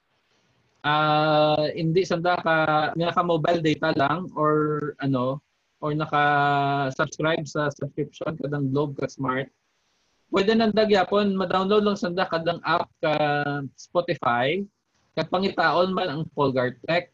Uh, 0.84 1.71
hindi 1.80 2.03
sanda 2.03 2.36
ka 2.43 2.91
nga 2.91 3.15
ka 3.15 3.21
mobile 3.24 3.63
data 3.63 3.95
lang 3.95 4.28
or 4.36 4.91
ano 4.99 5.39
or 5.80 5.95
naka-subscribe 5.95 7.43
sa 7.47 7.71
subscription 7.71 8.36
kadang 8.39 8.71
Globe 8.71 8.95
ka 8.99 9.07
Smart. 9.11 9.51
Pwede 10.34 10.57
nang 10.57 10.73
dagyapon 10.73 11.38
ma-download 11.38 11.86
lang 11.86 11.97
sanda 11.99 12.25
kadang 12.25 12.57
app 12.65 12.89
ka 12.97 13.13
Spotify 13.77 14.65
kag 15.13 15.29
pangitaon 15.29 15.93
man 15.93 16.09
ang 16.09 16.21
Polgar 16.34 16.73
Tech 16.89 17.13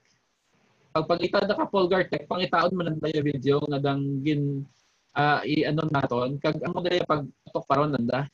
pag 0.89 1.05
pangita 1.05 1.45
da 1.45 1.53
ka 1.53 1.69
Polgar 1.69 2.09
Tech, 2.09 2.25
pangitaon 2.25 2.73
man 2.73 2.91
nanda 2.91 3.07
yung 3.13 3.27
video 3.27 3.61
nga 3.61 3.77
dang 3.77 4.25
gin 4.25 4.65
uh, 5.13 5.39
i-ano 5.45 5.85
naton, 5.85 6.41
kag 6.41 6.57
amo 6.65 6.81
daya 6.81 7.05
pag 7.05 7.29
tok 7.53 7.65
paron 7.69 7.93
nanda. 7.93 8.25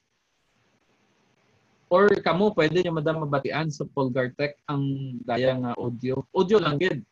Or 1.91 2.09
kamo 2.23 2.55
pwede 2.57 2.81
nyo 2.81 2.97
madam 2.97 3.27
mabatian 3.27 3.69
sa 3.69 3.85
Polgar 3.85 4.33
Tech 4.39 4.57
ang 4.65 4.81
daya 5.21 5.53
nga 5.59 5.71
audio. 5.77 6.23
Audio 6.33 6.57
lang 6.57 6.79
gid. 6.81 7.03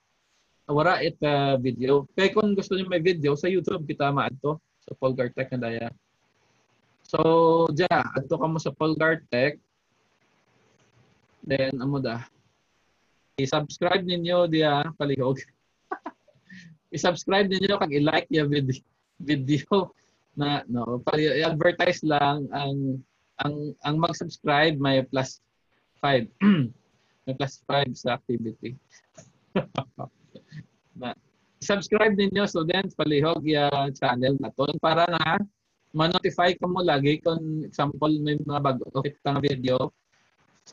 Wara 0.65 1.03
it 1.03 1.19
uh, 1.21 1.59
video. 1.59 2.07
Kaya 2.15 2.31
kung 2.33 2.55
gusto 2.55 2.73
niyo 2.73 2.87
may 2.87 3.03
video 3.03 3.35
sa 3.35 3.51
YouTube 3.51 3.83
kita 3.85 4.09
maadto 4.09 4.63
sa 4.81 4.95
Polgar 4.95 5.29
Tech 5.35 5.51
nga 5.51 5.69
daya. 5.69 5.91
So, 7.13 7.69
ja, 7.77 8.01
adto 8.17 8.41
ka 8.41 8.49
mo 8.49 8.57
sa 8.57 8.73
Polgar 8.73 9.21
Tech. 9.29 9.61
Then 11.45 11.77
amo 11.77 12.01
da 12.01 12.25
i-subscribe 13.37 14.01
ninyo 14.01 14.49
diya 14.49 14.89
palihog. 14.97 15.37
i-subscribe 16.95 17.45
ninyo 17.45 17.77
kag 17.77 17.93
i-like 17.93 18.29
yung 18.33 18.49
video, 18.49 18.81
video 19.21 19.93
na 20.33 20.65
no 20.65 21.05
i-advertise 21.13 22.01
lang 22.01 22.49
ang 22.49 22.97
ang 23.45 23.77
ang 23.85 23.95
mag-subscribe 24.01 24.81
may 24.81 25.05
plus 25.05 25.37
5 26.01 26.25
may 27.29 27.33
plus 27.37 27.61
5 27.69 27.93
sa 27.93 28.17
activity. 28.17 28.73
na 30.97 31.13
subscribe 31.61 32.17
ninyo 32.17 32.49
students 32.49 32.97
palihog 32.97 33.45
ya 33.45 33.69
channel 33.93 34.33
na 34.41 34.49
to 34.53 34.65
para 34.81 35.05
na 35.05 35.37
ma-notify 35.93 36.57
ka 36.57 36.65
mo 36.65 36.81
lagi 36.81 37.21
kung 37.21 37.69
example 37.69 38.09
may 38.17 38.33
mga 38.41 38.61
bago 38.65 38.89
kita 39.05 39.29
nga 39.29 39.41
video 39.41 39.93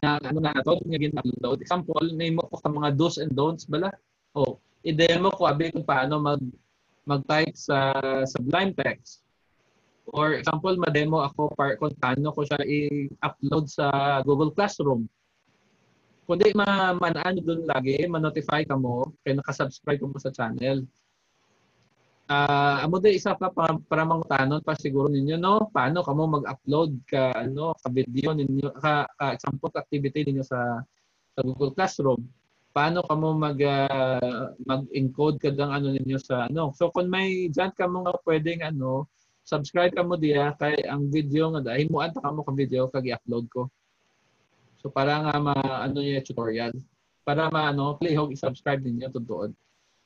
na 0.00 0.16
ano 0.22 0.38
na 0.40 0.64
to 0.64 0.80
nga 0.80 0.98
gin-upload. 0.98 1.58
Example, 1.60 2.06
name 2.16 2.40
mo 2.40 2.48
ko 2.48 2.56
sa 2.56 2.70
mga 2.72 2.88
do's 2.96 3.20
and 3.20 3.34
don'ts 3.36 3.68
bala. 3.68 3.92
O, 4.32 4.56
i-demo 4.86 5.28
ko 5.34 5.50
abi 5.50 5.68
kung 5.74 5.84
paano 5.84 6.22
mag 6.22 6.40
mag-type 7.04 7.56
sa 7.58 7.92
Sublime 8.24 8.72
Text. 8.72 9.20
Or 10.10 10.38
example, 10.38 10.78
ma-demo 10.78 11.20
ako 11.26 11.52
par 11.58 11.76
kung 11.76 11.92
paano 11.98 12.32
ko 12.32 12.46
siya 12.46 12.62
i-upload 12.64 13.66
sa 13.68 13.86
Google 14.24 14.54
Classroom. 14.56 15.04
Kundi 16.24 16.54
ma 16.54 16.94
manaan 16.94 17.42
doon 17.42 17.66
lagi, 17.66 18.06
ma-notify 18.06 18.62
ka 18.62 18.78
mo, 18.78 19.10
kaya 19.26 19.42
nakasubscribe 19.42 20.00
ka 20.00 20.06
mo 20.06 20.18
sa 20.22 20.30
channel 20.30 20.86
uh, 22.30 22.76
amo 22.86 23.02
din 23.02 23.18
isa 23.18 23.34
pa 23.34 23.50
para, 23.50 23.74
para 23.90 24.06
mangutanon 24.06 24.62
pa 24.62 24.78
siguro 24.78 25.10
ninyo 25.10 25.36
no? 25.36 25.66
Paano 25.74 26.06
kamo 26.06 26.40
mag-upload 26.40 27.02
ka 27.10 27.34
ano 27.34 27.74
ka 27.74 27.88
video 27.90 28.30
ninyo 28.32 28.70
ka, 28.78 29.10
ka 29.18 29.34
example 29.34 29.74
activity 29.74 30.30
ninyo 30.30 30.44
sa 30.46 30.80
sa 31.34 31.40
Google 31.42 31.74
Classroom? 31.74 32.22
Paano 32.70 33.02
kamo 33.02 33.34
mag 33.34 33.58
uh, 33.58 34.54
mag-encode 34.62 35.42
kadang 35.42 35.74
ano 35.74 35.90
ninyo 35.90 36.18
sa 36.22 36.46
ano? 36.46 36.70
So 36.78 36.94
kung 36.94 37.10
may 37.10 37.50
diyan 37.50 37.74
ka 37.74 37.90
mo 37.90 38.06
pwedeng 38.22 38.62
ano 38.62 39.10
subscribe 39.42 39.90
ka 39.90 40.06
mo 40.06 40.14
diya 40.14 40.54
kay 40.54 40.86
ang 40.86 41.10
video 41.10 41.50
nga 41.50 41.74
dahil 41.74 41.90
mo 41.90 41.98
anta 41.98 42.22
ka 42.22 42.30
mo 42.30 42.46
ka 42.46 42.54
video 42.54 42.86
kag 42.86 43.10
i-upload 43.10 43.50
ko. 43.50 43.66
So 44.78 44.88
para 44.88 45.18
nga 45.26 45.34
ma 45.42 45.54
ano 45.82 45.98
yung 45.98 46.22
tutorial? 46.22 46.72
Para 47.26 47.50
ma 47.50 47.74
ano 47.74 47.98
play 47.98 48.14
hog 48.14 48.30
i-subscribe 48.30 48.78
ninyo 48.80 49.10
tutuod. 49.10 49.50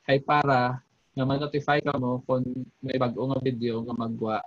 Kay 0.09 0.25
para 0.25 0.84
nga 1.15 1.25
ma-notify 1.25 1.79
ka 1.79 1.95
mo 1.95 2.21
kung 2.27 2.43
may 2.83 2.99
bago 2.99 3.31
nga 3.31 3.39
video 3.39 3.87
nga 3.87 3.95
magwa. 3.95 4.39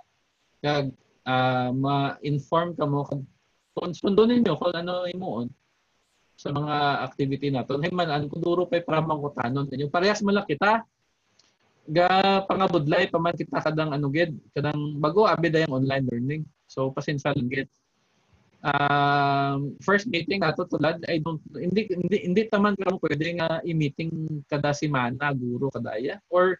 Kag 0.60 0.92
uh, 1.24 1.70
ma-inform 1.72 2.76
ka 2.76 2.84
mo 2.84 3.08
kung, 3.08 3.24
kung 3.72 3.92
sundo 3.96 4.28
ninyo 4.28 4.52
kung 4.56 4.74
ano 4.76 5.08
imuon 5.08 5.48
sa 6.38 6.52
mga 6.54 6.76
activity 7.08 7.48
nato. 7.50 7.80
Hay 7.80 7.90
man 7.90 8.12
an 8.12 8.28
kuduro 8.30 8.68
pay 8.68 8.84
para 8.84 9.02
mangkutanon 9.02 9.66
ninyo. 9.66 9.88
Parehas 9.88 10.20
man 10.20 10.44
kita 10.44 10.84
ga 11.88 12.44
pangabudlay 12.44 13.08
pa 13.08 13.16
man 13.16 13.32
kita 13.32 13.64
kadang 13.64 13.96
ano 13.96 14.12
gid 14.12 14.36
kadang 14.52 15.00
bago 15.00 15.24
abi 15.24 15.48
dayang 15.48 15.72
online 15.72 16.04
learning. 16.04 16.42
So 16.68 16.92
pasensya 16.92 17.32
lang 17.32 17.48
gid 17.48 17.68
um, 18.64 19.74
first 19.82 20.06
meeting 20.10 20.42
nato 20.42 20.66
tulad 20.66 21.02
I 21.06 21.22
don't 21.22 21.42
hindi 21.54 21.88
hindi 21.90 22.16
hindi 22.26 22.42
taman 22.50 22.74
ka 22.78 22.98
pwede 22.98 23.38
nga 23.38 23.62
i-meeting 23.62 24.42
kada 24.50 24.74
semana 24.74 25.34
guro 25.34 25.70
kadaya 25.70 26.18
or 26.30 26.58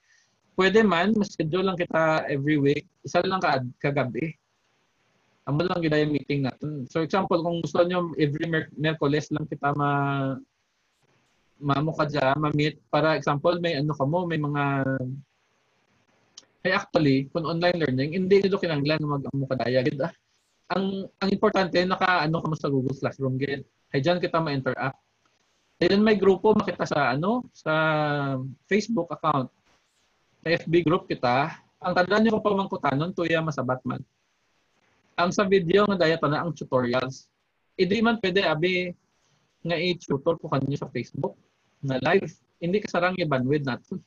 pwede 0.59 0.83
man 0.83 1.15
schedule 1.27 1.67
lang 1.67 1.79
kita 1.79 2.27
every 2.31 2.59
week 2.59 2.87
isa 3.03 3.23
lang 3.23 3.43
ka 3.43 3.63
kagabi 3.79 4.35
amo 5.49 5.65
lang 5.65 5.81
gid 5.81 5.97
yung 5.97 6.15
meeting 6.15 6.45
natin 6.45 6.85
so 6.91 7.01
example 7.01 7.41
kung 7.41 7.65
gusto 7.65 7.81
niyo 7.83 8.13
every 8.21 8.47
Merkules 8.77 9.33
lang 9.33 9.49
kita 9.49 9.73
ma 9.73 9.91
mamo 11.59 11.91
ka 11.91 12.07
dyan, 12.07 12.39
ma-meet. 12.39 12.79
Para 12.87 13.19
example, 13.19 13.59
may 13.59 13.75
ano 13.79 13.93
ka 13.95 14.07
mo, 14.07 14.25
may 14.25 14.39
mga 14.39 14.65
Hey, 16.59 16.75
actually, 16.75 17.31
kung 17.31 17.47
online 17.47 17.79
learning, 17.79 18.19
hindi 18.19 18.43
nito 18.43 18.59
kinanglan 18.59 18.99
mag-amo 18.99 19.47
ka 19.47 19.55
daya. 19.63 19.79
Gid, 19.79 20.03
ah. 20.03 20.11
Ang 20.69 21.09
ang 21.21 21.29
importante 21.33 21.81
naka 21.85 22.29
ano 22.29 22.45
ka 22.45 22.47
mo 22.49 22.57
sa 22.57 22.69
Google 22.69 22.97
Classroom 22.97 23.41
gid. 23.41 23.65
Hay 23.93 24.05
diyan 24.05 24.21
kita 24.21 24.41
ma-interact. 24.41 25.01
Then 25.81 26.05
may 26.05 26.19
grupo 26.19 26.53
makita 26.53 26.85
sa 26.85 27.15
ano 27.17 27.47
sa 27.55 27.73
Facebook 28.69 29.09
account. 29.09 29.49
Sa 30.45 30.49
FB 30.53 30.85
group 30.85 31.09
kita, 31.09 31.57
ang 31.81 31.93
tandaan 31.95 32.27
niyo 32.27 32.39
pa 32.39 32.53
pamangkutanon 32.53 33.15
tuya 33.17 33.41
masabat 33.41 33.81
man. 33.87 34.03
Ang 35.19 35.31
sa 35.33 35.49
video 35.49 35.89
nga 35.89 35.99
daya 35.99 36.21
na 36.29 36.45
ang 36.45 36.53
tutorials. 36.53 37.27
Hindi 37.79 38.03
man 38.03 38.19
pwede 38.21 38.43
abi 38.45 38.93
nga 39.63 39.77
i-tutor 39.79 40.39
ko 40.39 40.47
kanyo 40.51 40.77
sa 40.79 40.91
Facebook 40.91 41.35
na 41.83 41.99
live. 42.03 42.31
Hindi 42.59 42.83
kasarang 42.83 43.19
i-bandwidth 43.19 43.67
natin 43.67 44.03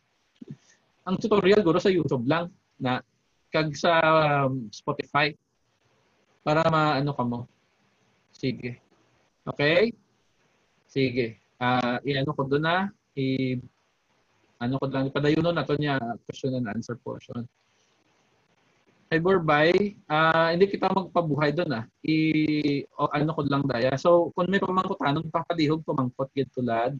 ang 1.05 1.17
tutorial 1.17 1.65
guro 1.65 1.81
sa 1.81 1.89
YouTube 1.89 2.29
lang 2.29 2.53
na 2.77 3.01
kag 3.49 3.73
sa 3.73 3.99
um, 4.45 4.69
Spotify 4.69 5.33
para 6.41 6.65
maano 6.69 7.11
ka 7.13 7.23
mo. 7.25 7.39
Sige. 8.33 8.81
Okay? 9.45 9.93
Sige. 10.89 11.41
Uh, 11.61 12.01
i-ano 12.05 12.33
ko 12.33 12.41
doon 12.49 12.65
na 12.65 12.77
i 13.13 13.53
ano 14.61 14.77
ko 14.81 14.85
lang 14.89 15.09
ipadayunon 15.09 15.53
nato 15.53 15.77
niya 15.77 15.97
question 16.25 16.57
and 16.57 16.69
answer 16.69 16.97
portion. 16.97 17.45
Hey 19.11 19.19
Borbay, 19.19 19.99
uh, 20.07 20.55
hindi 20.55 20.71
kita 20.71 20.87
magpabuhay 20.87 21.51
doon 21.51 21.83
ah. 21.83 21.85
I 22.05 22.17
o, 22.95 23.11
ano 23.11 23.35
ko 23.35 23.43
lang 23.43 23.67
daya. 23.67 23.93
So 23.99 24.31
kung 24.31 24.47
may 24.47 24.61
pamangkotanon 24.63 25.27
papadihog 25.27 25.83
pamangkot 25.83 26.31
gid 26.31 26.47
tulad. 26.55 26.95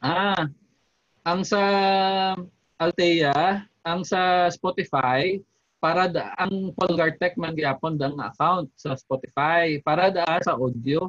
Ah, 0.00 0.48
ang 1.22 1.44
sa 1.44 1.62
Altea, 2.80 3.68
ang 3.84 4.00
sa 4.00 4.48
Spotify, 4.48 5.36
para 5.80 6.06
da, 6.06 6.36
ang 6.36 6.76
Polgartech 6.76 7.40
man 7.40 7.56
gyapon 7.56 7.96
dang 7.96 8.20
account 8.20 8.68
sa 8.76 8.92
Spotify 8.94 9.80
para 9.80 10.12
da 10.12 10.28
sa 10.44 10.54
audio. 10.54 11.08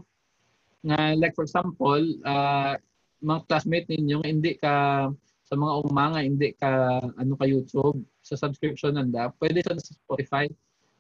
Nga 0.82 1.20
like 1.20 1.36
for 1.36 1.44
example 1.46 2.02
uh, 2.24 2.80
mga 3.22 3.40
classmate 3.46 3.88
ninyo 3.92 4.24
hindi 4.26 4.58
ka 4.58 5.06
sa 5.46 5.54
mga 5.60 5.74
umanga 5.86 6.24
hindi 6.24 6.56
ka 6.56 7.04
ano 7.20 7.36
ka 7.36 7.46
YouTube 7.46 8.00
sa 8.24 8.40
subscription 8.40 8.96
nanda 8.96 9.30
pwede 9.38 9.60
sa 9.62 9.76
Spotify. 9.76 10.48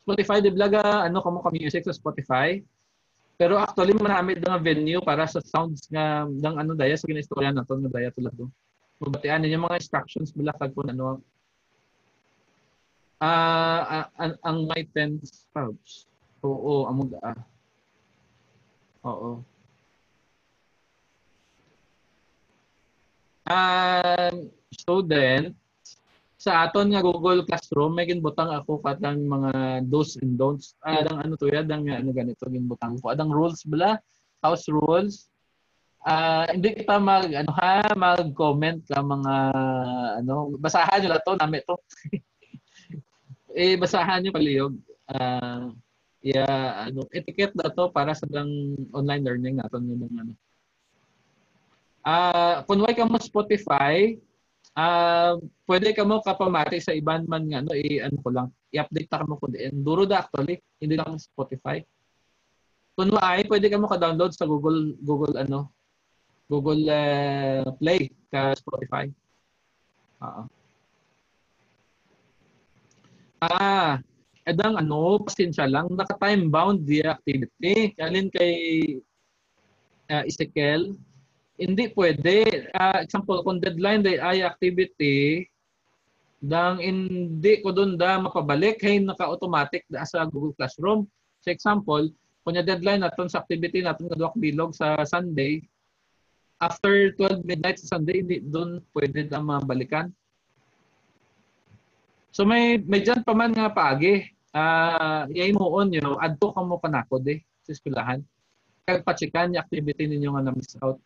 Spotify 0.03 0.38
di 0.43 0.51
blaga 0.51 1.07
ano 1.07 1.24
kamo 1.24 1.39
ka 1.39 1.49
music 1.55 1.88
sa 1.88 1.95
Spotify? 1.95 2.59
Pero 3.39 3.57
actually 3.57 3.95
marami 3.97 4.38
nga 4.38 4.61
venue 4.61 5.01
para 5.01 5.26
sa 5.26 5.41
sounds 5.41 5.88
nga 5.89 6.28
ng 6.28 6.55
ano 6.59 6.78
daya 6.78 6.93
sa 6.93 7.07
ginistorya 7.07 7.55
nato 7.55 7.74
nga 7.74 7.89
daya 7.89 8.13
tulad 8.13 8.36
do 8.36 8.51
mabatian 9.01 9.41
ninyo 9.41 9.57
mga 9.57 9.82
instructions 9.82 10.30
bulakag 10.30 10.69
kung 10.78 10.93
ano 10.93 11.26
ah 13.22 14.09
ang, 14.17 14.65
my 14.65 14.82
tense 14.97 15.45
pouch 15.53 16.09
oo 16.41 16.89
amo 16.89 17.05
da 17.05 17.38
oo. 19.05 19.45
Um 23.45 24.49
student 24.74 25.53
sa 26.41 26.65
aton 26.65 26.89
nga 26.89 27.05
Google 27.05 27.45
Classroom 27.45 27.93
may 27.93 28.09
ginbutang 28.09 28.49
ako 28.49 28.82
katang 28.82 29.22
mga 29.30 29.86
do's 29.86 30.17
and 30.17 30.41
don'ts. 30.41 30.74
Adang 30.82 31.22
ano 31.22 31.38
to 31.38 31.45
yadang 31.45 31.86
ano 31.86 32.09
ganito 32.09 32.49
ginbutang 32.49 32.97
ko. 32.97 33.13
Adang 33.13 33.30
rules 33.30 33.61
bala 33.69 34.01
house 34.41 34.65
rules. 34.65 35.30
Uh, 36.01 36.49
hindi 36.49 36.74
kita 36.82 36.97
mag 36.97 37.30
ano 37.30 37.53
ha 37.53 37.93
mag-comment 37.93 38.82
ka 38.89 39.05
mga 39.05 39.36
ano 40.26 40.57
basahan 40.57 40.97
niyo 40.97 41.13
la 41.13 41.22
to 41.22 41.38
nami 41.38 41.61
to 41.61 41.78
eh 43.55 43.75
basahan 43.75 44.23
niyo 44.23 44.31
palihog 44.35 44.73
uh, 45.11 45.71
yeah 46.21 46.87
ano 46.87 47.05
etiquette 47.11 47.55
na 47.57 47.71
to 47.71 47.89
para 47.89 48.13
sa 48.13 48.27
dang 48.29 48.75
online 48.93 49.23
learning 49.25 49.55
naton 49.57 49.89
yung 49.89 50.07
ano 50.15 50.33
ah 52.01 52.11
uh, 52.11 52.55
kung 52.65 52.81
way 52.81 52.93
ka 52.97 53.05
mo 53.05 53.17
Spotify 53.21 54.15
ah 54.77 55.35
uh, 55.35 55.43
pwede 55.67 55.91
ka 55.91 56.07
mo 56.07 56.23
kapamati 56.23 56.79
sa 56.79 56.95
iban 56.95 57.27
man 57.27 57.43
nga 57.49 57.59
no 57.59 57.75
i 57.75 57.99
ano 57.99 58.17
ko 58.23 58.29
lang 58.31 58.47
i-update 58.71 59.09
ta 59.11 59.27
mo 59.27 59.35
ko 59.35 59.51
din 59.51 59.83
duro 59.83 60.07
da 60.07 60.23
actually 60.23 60.63
hindi 60.79 60.95
lang 60.95 61.19
Spotify 61.19 61.83
kung 62.95 63.11
ay 63.19 63.43
pwede 63.47 63.67
ka 63.67 63.81
mo 63.81 63.87
ka-download 63.89 64.31
sa 64.35 64.47
Google 64.47 64.95
Google 65.03 65.35
ano 65.39 65.71
Google 66.51 66.83
uh, 66.91 67.63
Play 67.79 68.11
ka 68.27 68.51
Spotify. 68.59 69.07
Oo. 70.19 70.61
Ah, 73.41 73.97
edang 74.45 74.77
ano, 74.77 75.17
pasensya 75.25 75.65
lang, 75.65 75.89
naka-time 75.97 76.45
bound 76.45 76.85
the 76.85 77.01
activity. 77.01 77.89
Kalin 77.97 78.29
kay 78.29 78.53
uh, 80.13 80.21
Ezekiel, 80.29 80.93
hindi 81.57 81.89
pwede. 81.97 82.69
Uh, 82.69 83.01
example, 83.01 83.41
kung 83.41 83.57
deadline 83.57 84.05
day 84.05 84.21
ay 84.21 84.45
activity, 84.45 85.49
dang 86.37 86.77
hindi 86.85 87.65
ko 87.65 87.73
doon 87.73 87.97
da 87.97 88.21
mapabalik, 88.21 88.77
hay 88.85 89.01
naka-automatic 89.01 89.89
da 89.89 90.05
sa 90.05 90.21
Google 90.29 90.53
Classroom. 90.53 91.09
So 91.41 91.49
example, 91.49 92.13
kung 92.45 92.53
yung 92.53 92.69
deadline 92.69 93.01
naton 93.01 93.25
sa 93.25 93.41
activity 93.41 93.81
naton 93.81 94.05
nga 94.09 94.37
bilog 94.37 94.77
sa 94.77 95.01
Sunday, 95.01 95.65
after 96.61 97.09
12 97.17 97.41
midnight 97.41 97.81
sa 97.81 97.97
Sunday, 97.97 98.21
hindi 98.21 98.37
doon 98.45 98.85
pwede 98.93 99.25
na 99.33 99.41
mabalikan. 99.41 100.13
So 102.32 102.47
may 102.47 102.79
may 102.79 103.03
dyan 103.03 103.27
pa 103.27 103.36
man 103.36 103.51
nga 103.51 103.71
paagi. 103.71 104.32
Uh, 104.51 105.27
yay 105.32 105.51
mo 105.55 105.79
on 105.79 105.91
yo, 105.91 106.19
adto 106.19 106.51
ka 106.51 106.63
mo 106.63 106.79
kanakod 106.79 107.23
eh 107.27 107.39
sa 107.63 107.71
eskwelahan. 107.75 108.19
Kag 108.84 109.07
pachikan 109.07 109.55
yung 109.55 109.63
activity 109.63 110.07
ninyo 110.07 110.36
nga 110.36 110.43
na-miss 110.47 110.75
out. 110.84 110.99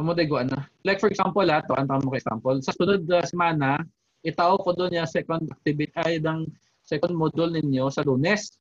Amo 0.00 0.16
day 0.16 0.24
na. 0.24 0.64
Like 0.80 0.96
for 0.96 1.12
example, 1.12 1.44
ha, 1.44 1.60
to 1.60 1.76
antang 1.76 2.00
mo 2.00 2.14
ka 2.14 2.20
example. 2.20 2.56
Sa 2.64 2.72
sunod 2.72 3.04
uh, 3.04 3.20
semana, 3.28 3.84
itao 4.24 4.56
ko 4.60 4.72
doon 4.72 4.96
yung 4.96 5.08
second 5.08 5.44
activity 5.52 5.92
ay 6.00 6.16
dang 6.16 6.48
second 6.80 7.12
module 7.12 7.52
ninyo 7.52 7.92
sa 7.92 8.00
Lunes. 8.00 8.56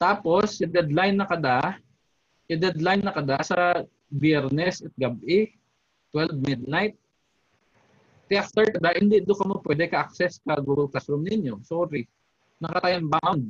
Tapos, 0.00 0.58
yung 0.58 0.72
deadline 0.72 1.14
na 1.14 1.28
kada, 1.28 1.78
i-deadline 2.50 3.06
na 3.06 3.14
kada 3.14 3.38
sa 3.44 3.86
biyernes 4.10 4.82
at 4.82 4.92
gabi, 4.98 5.54
12 6.10 6.42
midnight. 6.42 6.98
Kaya 8.30 8.46
after 8.46 8.64
kada, 8.70 8.96
hindi 8.96 9.20
do 9.22 9.34
ka 9.34 9.44
mo 9.44 9.60
pwede 9.64 9.90
ka-access 9.90 10.40
ka 10.42 10.58
Google 10.62 10.88
Classroom 10.88 11.26
ninyo. 11.26 11.60
Sorry. 11.66 12.06
Naka-time 12.62 13.06
bound. 13.10 13.44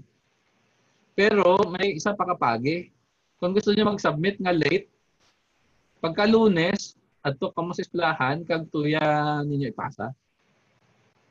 Pero 1.13 1.69
may 1.69 1.97
isa 1.97 2.17
pa 2.17 2.25
kapagi. 2.25 2.89
Kung 3.37 3.53
gusto 3.53 3.75
niyo 3.75 3.91
mag-submit 3.91 4.41
nga 4.41 4.55
late, 4.55 4.89
pagka 6.01 6.25
lunes, 6.25 6.97
adto 7.23 7.53
ka 7.53 7.61
mo 7.61 7.75
sa 7.77 7.85
esplahan, 7.85 8.43
kag 8.43 8.67
tuya 8.73 9.43
ninyo 9.45 9.71
ipasa 9.71 10.11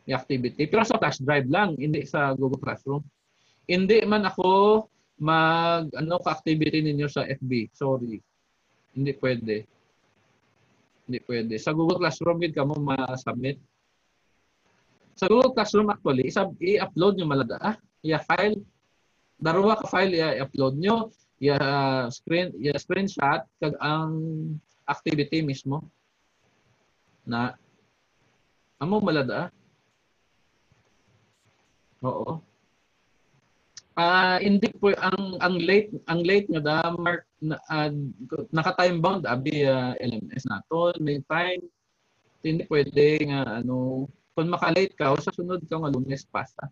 yung 0.09 0.17
activity. 0.17 0.65
Pero 0.65 0.81
sa 0.85 0.97
flash 0.97 1.21
drive 1.21 1.47
lang, 1.49 1.77
hindi 1.77 2.03
sa 2.07 2.33
Google 2.33 2.61
Classroom. 2.61 3.03
Hindi 3.69 4.01
man 4.03 4.25
ako 4.25 4.85
mag 5.21 5.93
ano 5.93 6.17
ka-activity 6.17 6.81
ninyo 6.81 7.07
sa 7.07 7.23
FB. 7.29 7.69
Sorry. 7.71 8.17
Hindi 8.97 9.11
pwede. 9.21 9.69
Hindi 11.11 11.27
pwede. 11.27 11.59
Sa 11.59 11.75
Google 11.75 11.99
Classroom 11.99 12.39
gid 12.39 12.55
kamo 12.55 12.79
ma-submit. 12.79 13.59
Sa 15.19 15.27
Google 15.27 15.51
Classroom 15.51 15.91
actually, 15.91 16.31
i-upload 16.63 17.19
nyo 17.19 17.27
malada. 17.27 17.59
Ah, 17.59 17.75
iya 17.99 18.23
file. 18.23 18.63
Darawa 19.35 19.75
ka 19.75 19.91
file 19.91 20.15
i-upload 20.15 20.79
nyo. 20.79 21.11
Ya 21.35 21.59
screen, 22.15 22.55
ya 22.63 22.79
screenshot 22.79 23.43
kag 23.59 23.75
ang 23.83 24.15
activity 24.87 25.43
mismo 25.43 25.83
na 27.27 27.59
amo 28.79 29.03
malada. 29.03 29.51
Oo. 32.07 32.39
Ah, 33.91 34.35
uh, 34.35 34.37
hindi 34.39 34.71
po 34.71 34.95
ang 34.95 35.35
ang 35.43 35.59
late 35.59 35.91
ang 36.07 36.23
late 36.23 36.47
nga 36.47 36.63
da 36.63 36.95
mark 36.95 37.27
na, 37.43 37.59
uh, 37.67 37.91
naka 38.55 38.71
time 38.79 39.03
bound 39.03 39.27
abi 39.27 39.67
uh, 39.67 39.91
LMS 39.99 40.47
nato 40.47 40.95
may 41.03 41.19
time 41.27 41.59
hindi 42.39 42.63
pwede 42.71 43.27
nga 43.27 43.59
ano 43.59 44.07
kung 44.31 44.47
maka-late 44.47 44.95
ka 44.95 45.11
o 45.11 45.19
sa 45.19 45.35
sunod 45.35 45.61
ka 45.67 45.75
nga 45.75 45.91
lunes 45.91 46.23
pasa. 46.23 46.71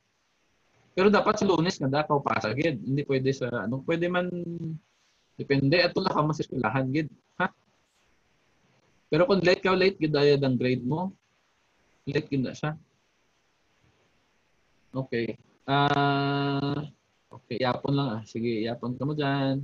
Pero 0.96 1.12
dapat 1.12 1.44
sa 1.44 1.46
lunes 1.46 1.76
nga 1.78 1.92
da 1.92 2.08
ka 2.08 2.18
pasa 2.24 2.56
gid. 2.56 2.80
Hindi 2.82 3.04
pwede 3.06 3.30
sa 3.36 3.48
ano 3.68 3.84
pwede 3.86 4.08
man 4.08 4.28
depende 5.36 5.78
ato 5.84 6.00
la 6.02 6.16
ka 6.16 6.24
eskwelahan 6.40 6.88
gid. 6.90 7.12
Ha? 7.38 7.48
Pero 9.12 9.28
kung 9.28 9.44
late 9.44 9.62
ka 9.62 9.76
late 9.76 10.00
gid 10.00 10.16
daya 10.16 10.40
ang 10.40 10.58
grade 10.58 10.84
mo. 10.88 11.14
Late 12.08 12.28
gid 12.32 12.44
na 12.48 12.56
siya. 12.56 12.74
Okay. 14.96 15.38
Ah 15.70 15.94
uh, 15.94 16.99
Okay, 17.46 17.58
yapon 17.64 17.94
lang 17.96 18.10
ah. 18.20 18.22
Sige, 18.28 18.66
yapon 18.66 18.96
ka 18.98 19.04
mo 19.08 19.14
dyan. 19.16 19.64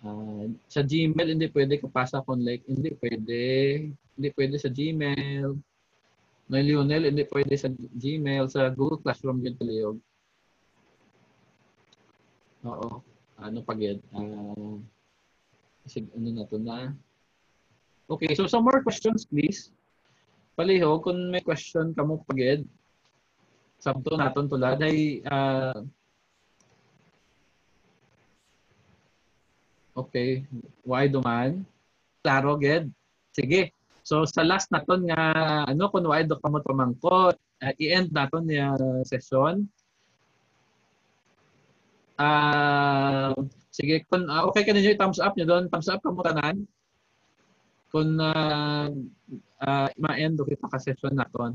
Uh, 0.00 0.48
sa 0.64 0.80
Gmail, 0.80 1.36
hindi 1.36 1.46
pwede 1.52 1.76
kapasa 1.76 2.24
kung 2.24 2.40
like, 2.40 2.64
hindi 2.68 2.92
pwede. 3.00 3.42
Hindi 4.16 4.28
pwede 4.32 4.56
sa 4.56 4.72
Gmail. 4.72 5.56
No, 6.50 6.56
Lionel, 6.58 7.08
hindi 7.08 7.24
pwede 7.28 7.54
sa 7.54 7.68
Gmail. 7.72 8.48
Sa 8.48 8.72
Google 8.72 9.00
Classroom 9.00 9.44
yun 9.44 9.56
paliyog. 9.56 9.96
Oo. 12.66 13.00
Ano 13.40 13.58
pag 13.64 13.80
yan? 13.80 13.98
Uh, 14.12 14.76
kasi 15.84 16.04
ano 16.12 16.28
na 16.28 16.44
to 16.44 16.58
na. 16.60 16.92
Okay, 18.10 18.34
so 18.34 18.44
some 18.50 18.66
more 18.66 18.82
questions 18.84 19.24
please. 19.24 19.72
Paliho, 20.58 21.00
kung 21.00 21.30
may 21.32 21.40
question 21.40 21.96
ka 21.96 22.04
mo 22.04 22.20
pagid, 22.26 22.68
sabto 23.80 24.12
naton 24.12 24.44
tulad 24.44 24.76
ay 24.82 25.24
uh, 25.24 25.80
Okay. 30.00 30.48
Why 30.80 31.12
duman? 31.12 31.68
Klaro, 32.24 32.56
ged. 32.56 32.88
Sige. 33.36 33.72
So 34.00 34.24
sa 34.26 34.42
last 34.42 34.72
naton 34.72 35.06
nga 35.06 35.22
ano 35.68 35.86
kun 35.92 36.08
why 36.08 36.24
do 36.24 36.34
kamo 36.40 36.58
pamangkot, 36.64 37.36
uh, 37.36 37.74
i-end 37.78 38.10
naton 38.10 38.48
nga 38.48 38.74
session. 39.06 39.68
Ah, 42.20 43.32
uh, 43.32 43.32
sige 43.72 44.04
kun 44.08 44.28
uh, 44.28 44.44
okay 44.48 44.66
ka 44.66 44.74
ninyo 44.74 44.98
thumbs 44.98 45.20
up 45.22 45.32
niyo 45.36 45.46
doon, 45.46 45.70
thumbs 45.70 45.88
up 45.88 46.00
kamo 46.02 46.24
tanan. 46.26 46.64
Kun 47.92 48.18
uh, 48.18 48.88
uh, 49.62 49.88
ma-end 50.00 50.40
kita 50.42 50.66
ka 50.66 50.78
session 50.80 51.14
naton. 51.14 51.54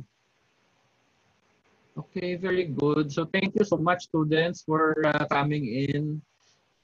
Okay, 1.96 2.36
very 2.36 2.68
good. 2.68 3.08
So 3.08 3.24
thank 3.24 3.56
you 3.56 3.64
so 3.64 3.80
much 3.80 4.12
students 4.12 4.64
for 4.68 5.00
uh, 5.04 5.28
coming 5.32 5.64
in 5.64 6.20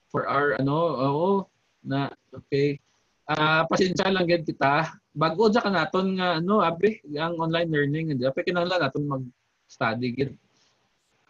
for 0.08 0.24
our 0.28 0.56
ano, 0.56 0.76
oh, 0.76 1.36
na 1.82 2.10
okay. 2.32 2.78
Ah, 3.22 3.62
uh, 3.62 3.70
pasensya 3.70 4.10
lang 4.10 4.26
gid 4.26 4.42
kita. 4.42 4.98
Bago 5.14 5.46
sa 5.52 5.62
kanaton 5.62 6.18
nga 6.18 6.42
ano, 6.42 6.58
abi, 6.58 6.98
ang 7.14 7.38
online 7.38 7.70
learning, 7.70 8.06
hindi 8.14 8.26
pa 8.26 8.42
kinahanglan 8.42 8.82
naton 8.82 9.06
mag-study 9.06 10.08
gid. 10.10 10.32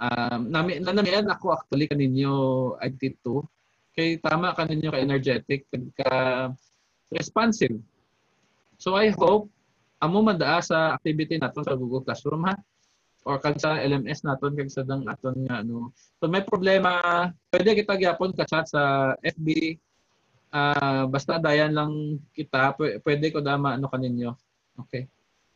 Um, 0.02 0.50
nami 0.50 0.82
na 0.82 0.90
namian 0.90 1.28
ako 1.30 1.54
actually 1.54 1.86
kaninyo 1.86 2.34
IT2. 2.80 3.44
Kay 3.92 4.18
tama 4.24 4.56
kaninyo 4.56 4.88
ka 4.88 4.98
energetic 4.98 5.68
ka 5.94 6.48
responsive. 7.12 7.76
So 8.80 8.96
I 8.98 9.12
hope 9.14 9.52
amo 10.02 10.18
man 10.24 10.40
daa 10.40 10.58
sa 10.58 10.98
activity 10.98 11.38
naton 11.38 11.62
sa 11.62 11.78
Google 11.78 12.02
Classroom 12.02 12.42
ha 12.50 12.58
or 13.22 13.38
kag 13.38 13.62
sa 13.62 13.78
LMS 13.78 14.26
naton 14.26 14.58
kag 14.58 14.72
sa 14.72 14.82
dang 14.82 15.06
aton 15.06 15.46
nga 15.46 15.62
ano. 15.62 15.94
So 16.18 16.26
may 16.26 16.42
problema, 16.42 17.30
pwede 17.54 17.78
kita 17.78 17.94
gyapon 17.94 18.34
ka 18.34 18.42
chat 18.42 18.66
sa 18.66 19.14
FB 19.22 19.78
uh, 20.52 21.04
basta 21.08 21.40
dayan 21.40 21.72
lang 21.72 22.20
kita, 22.36 22.76
pwede 22.76 23.26
ko 23.32 23.40
dama 23.40 23.74
ano 23.74 23.88
kaninyo. 23.88 24.36
Okay. 24.86 25.08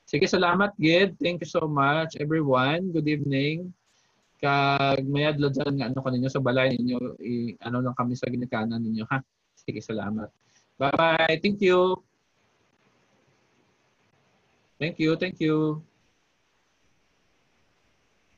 Sige, 0.06 0.24
salamat, 0.26 0.72
Gid. 0.78 1.18
Thank 1.18 1.44
you 1.44 1.50
so 1.50 1.66
much, 1.68 2.16
everyone. 2.16 2.90
Good 2.94 3.06
evening. 3.06 3.70
Kag 4.36 5.02
mayadlo 5.08 5.48
dyan 5.50 5.72
nga 5.80 5.86
ano 5.88 5.98
kaninyo 6.00 6.28
sa 6.30 6.44
balay 6.44 6.76
ninyo, 6.76 7.18
i, 7.24 7.56
ano 7.64 7.80
lang 7.82 7.96
kami 7.96 8.14
sa 8.14 8.28
ginikanan 8.28 8.80
ninyo, 8.80 9.04
ha? 9.08 9.18
Sige, 9.56 9.80
salamat. 9.82 10.28
Bye-bye. 10.78 11.40
Thank 11.40 11.64
you. 11.64 11.98
Thank 14.76 15.00
you, 15.00 15.16
thank 15.16 15.40
you. 15.40 15.80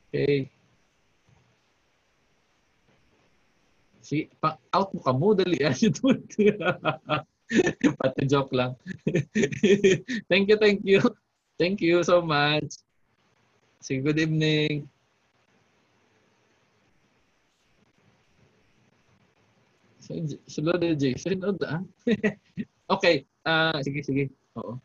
Okay. 0.09 0.58
Si, 4.09 4.25
pa, 4.41 4.57
out 4.73 4.89
mo 4.89 5.05
ka 5.05 5.13
mo, 5.13 5.37
dali. 5.37 5.61
Pati 8.01 8.25
joke 8.25 8.49
lang. 8.57 8.73
thank 10.29 10.49
you, 10.49 10.57
thank 10.57 10.81
you. 10.81 10.97
Thank 11.61 11.77
you 11.77 12.01
so 12.01 12.25
much. 12.25 12.81
Sige, 13.85 14.01
good 14.01 14.17
evening. 14.17 14.89
Sunod 20.49 20.81
na, 20.81 20.97
Jay. 20.97 21.13
Sunod 21.13 21.61
ah. 21.69 21.85
okay. 22.89 23.29
Uh, 23.45 23.77
sige, 23.85 24.01
sige. 24.01 24.33
Oo. 24.57 24.81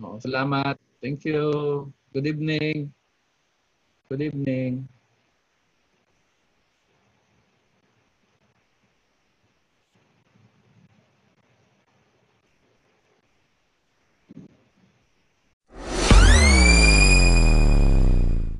Oo, 0.00 0.16
salamat. 0.24 0.80
Thank 1.04 1.28
you. 1.28 1.92
Good 2.16 2.32
evening. 2.32 2.96
Good 4.12 4.20
evening. 4.20 4.88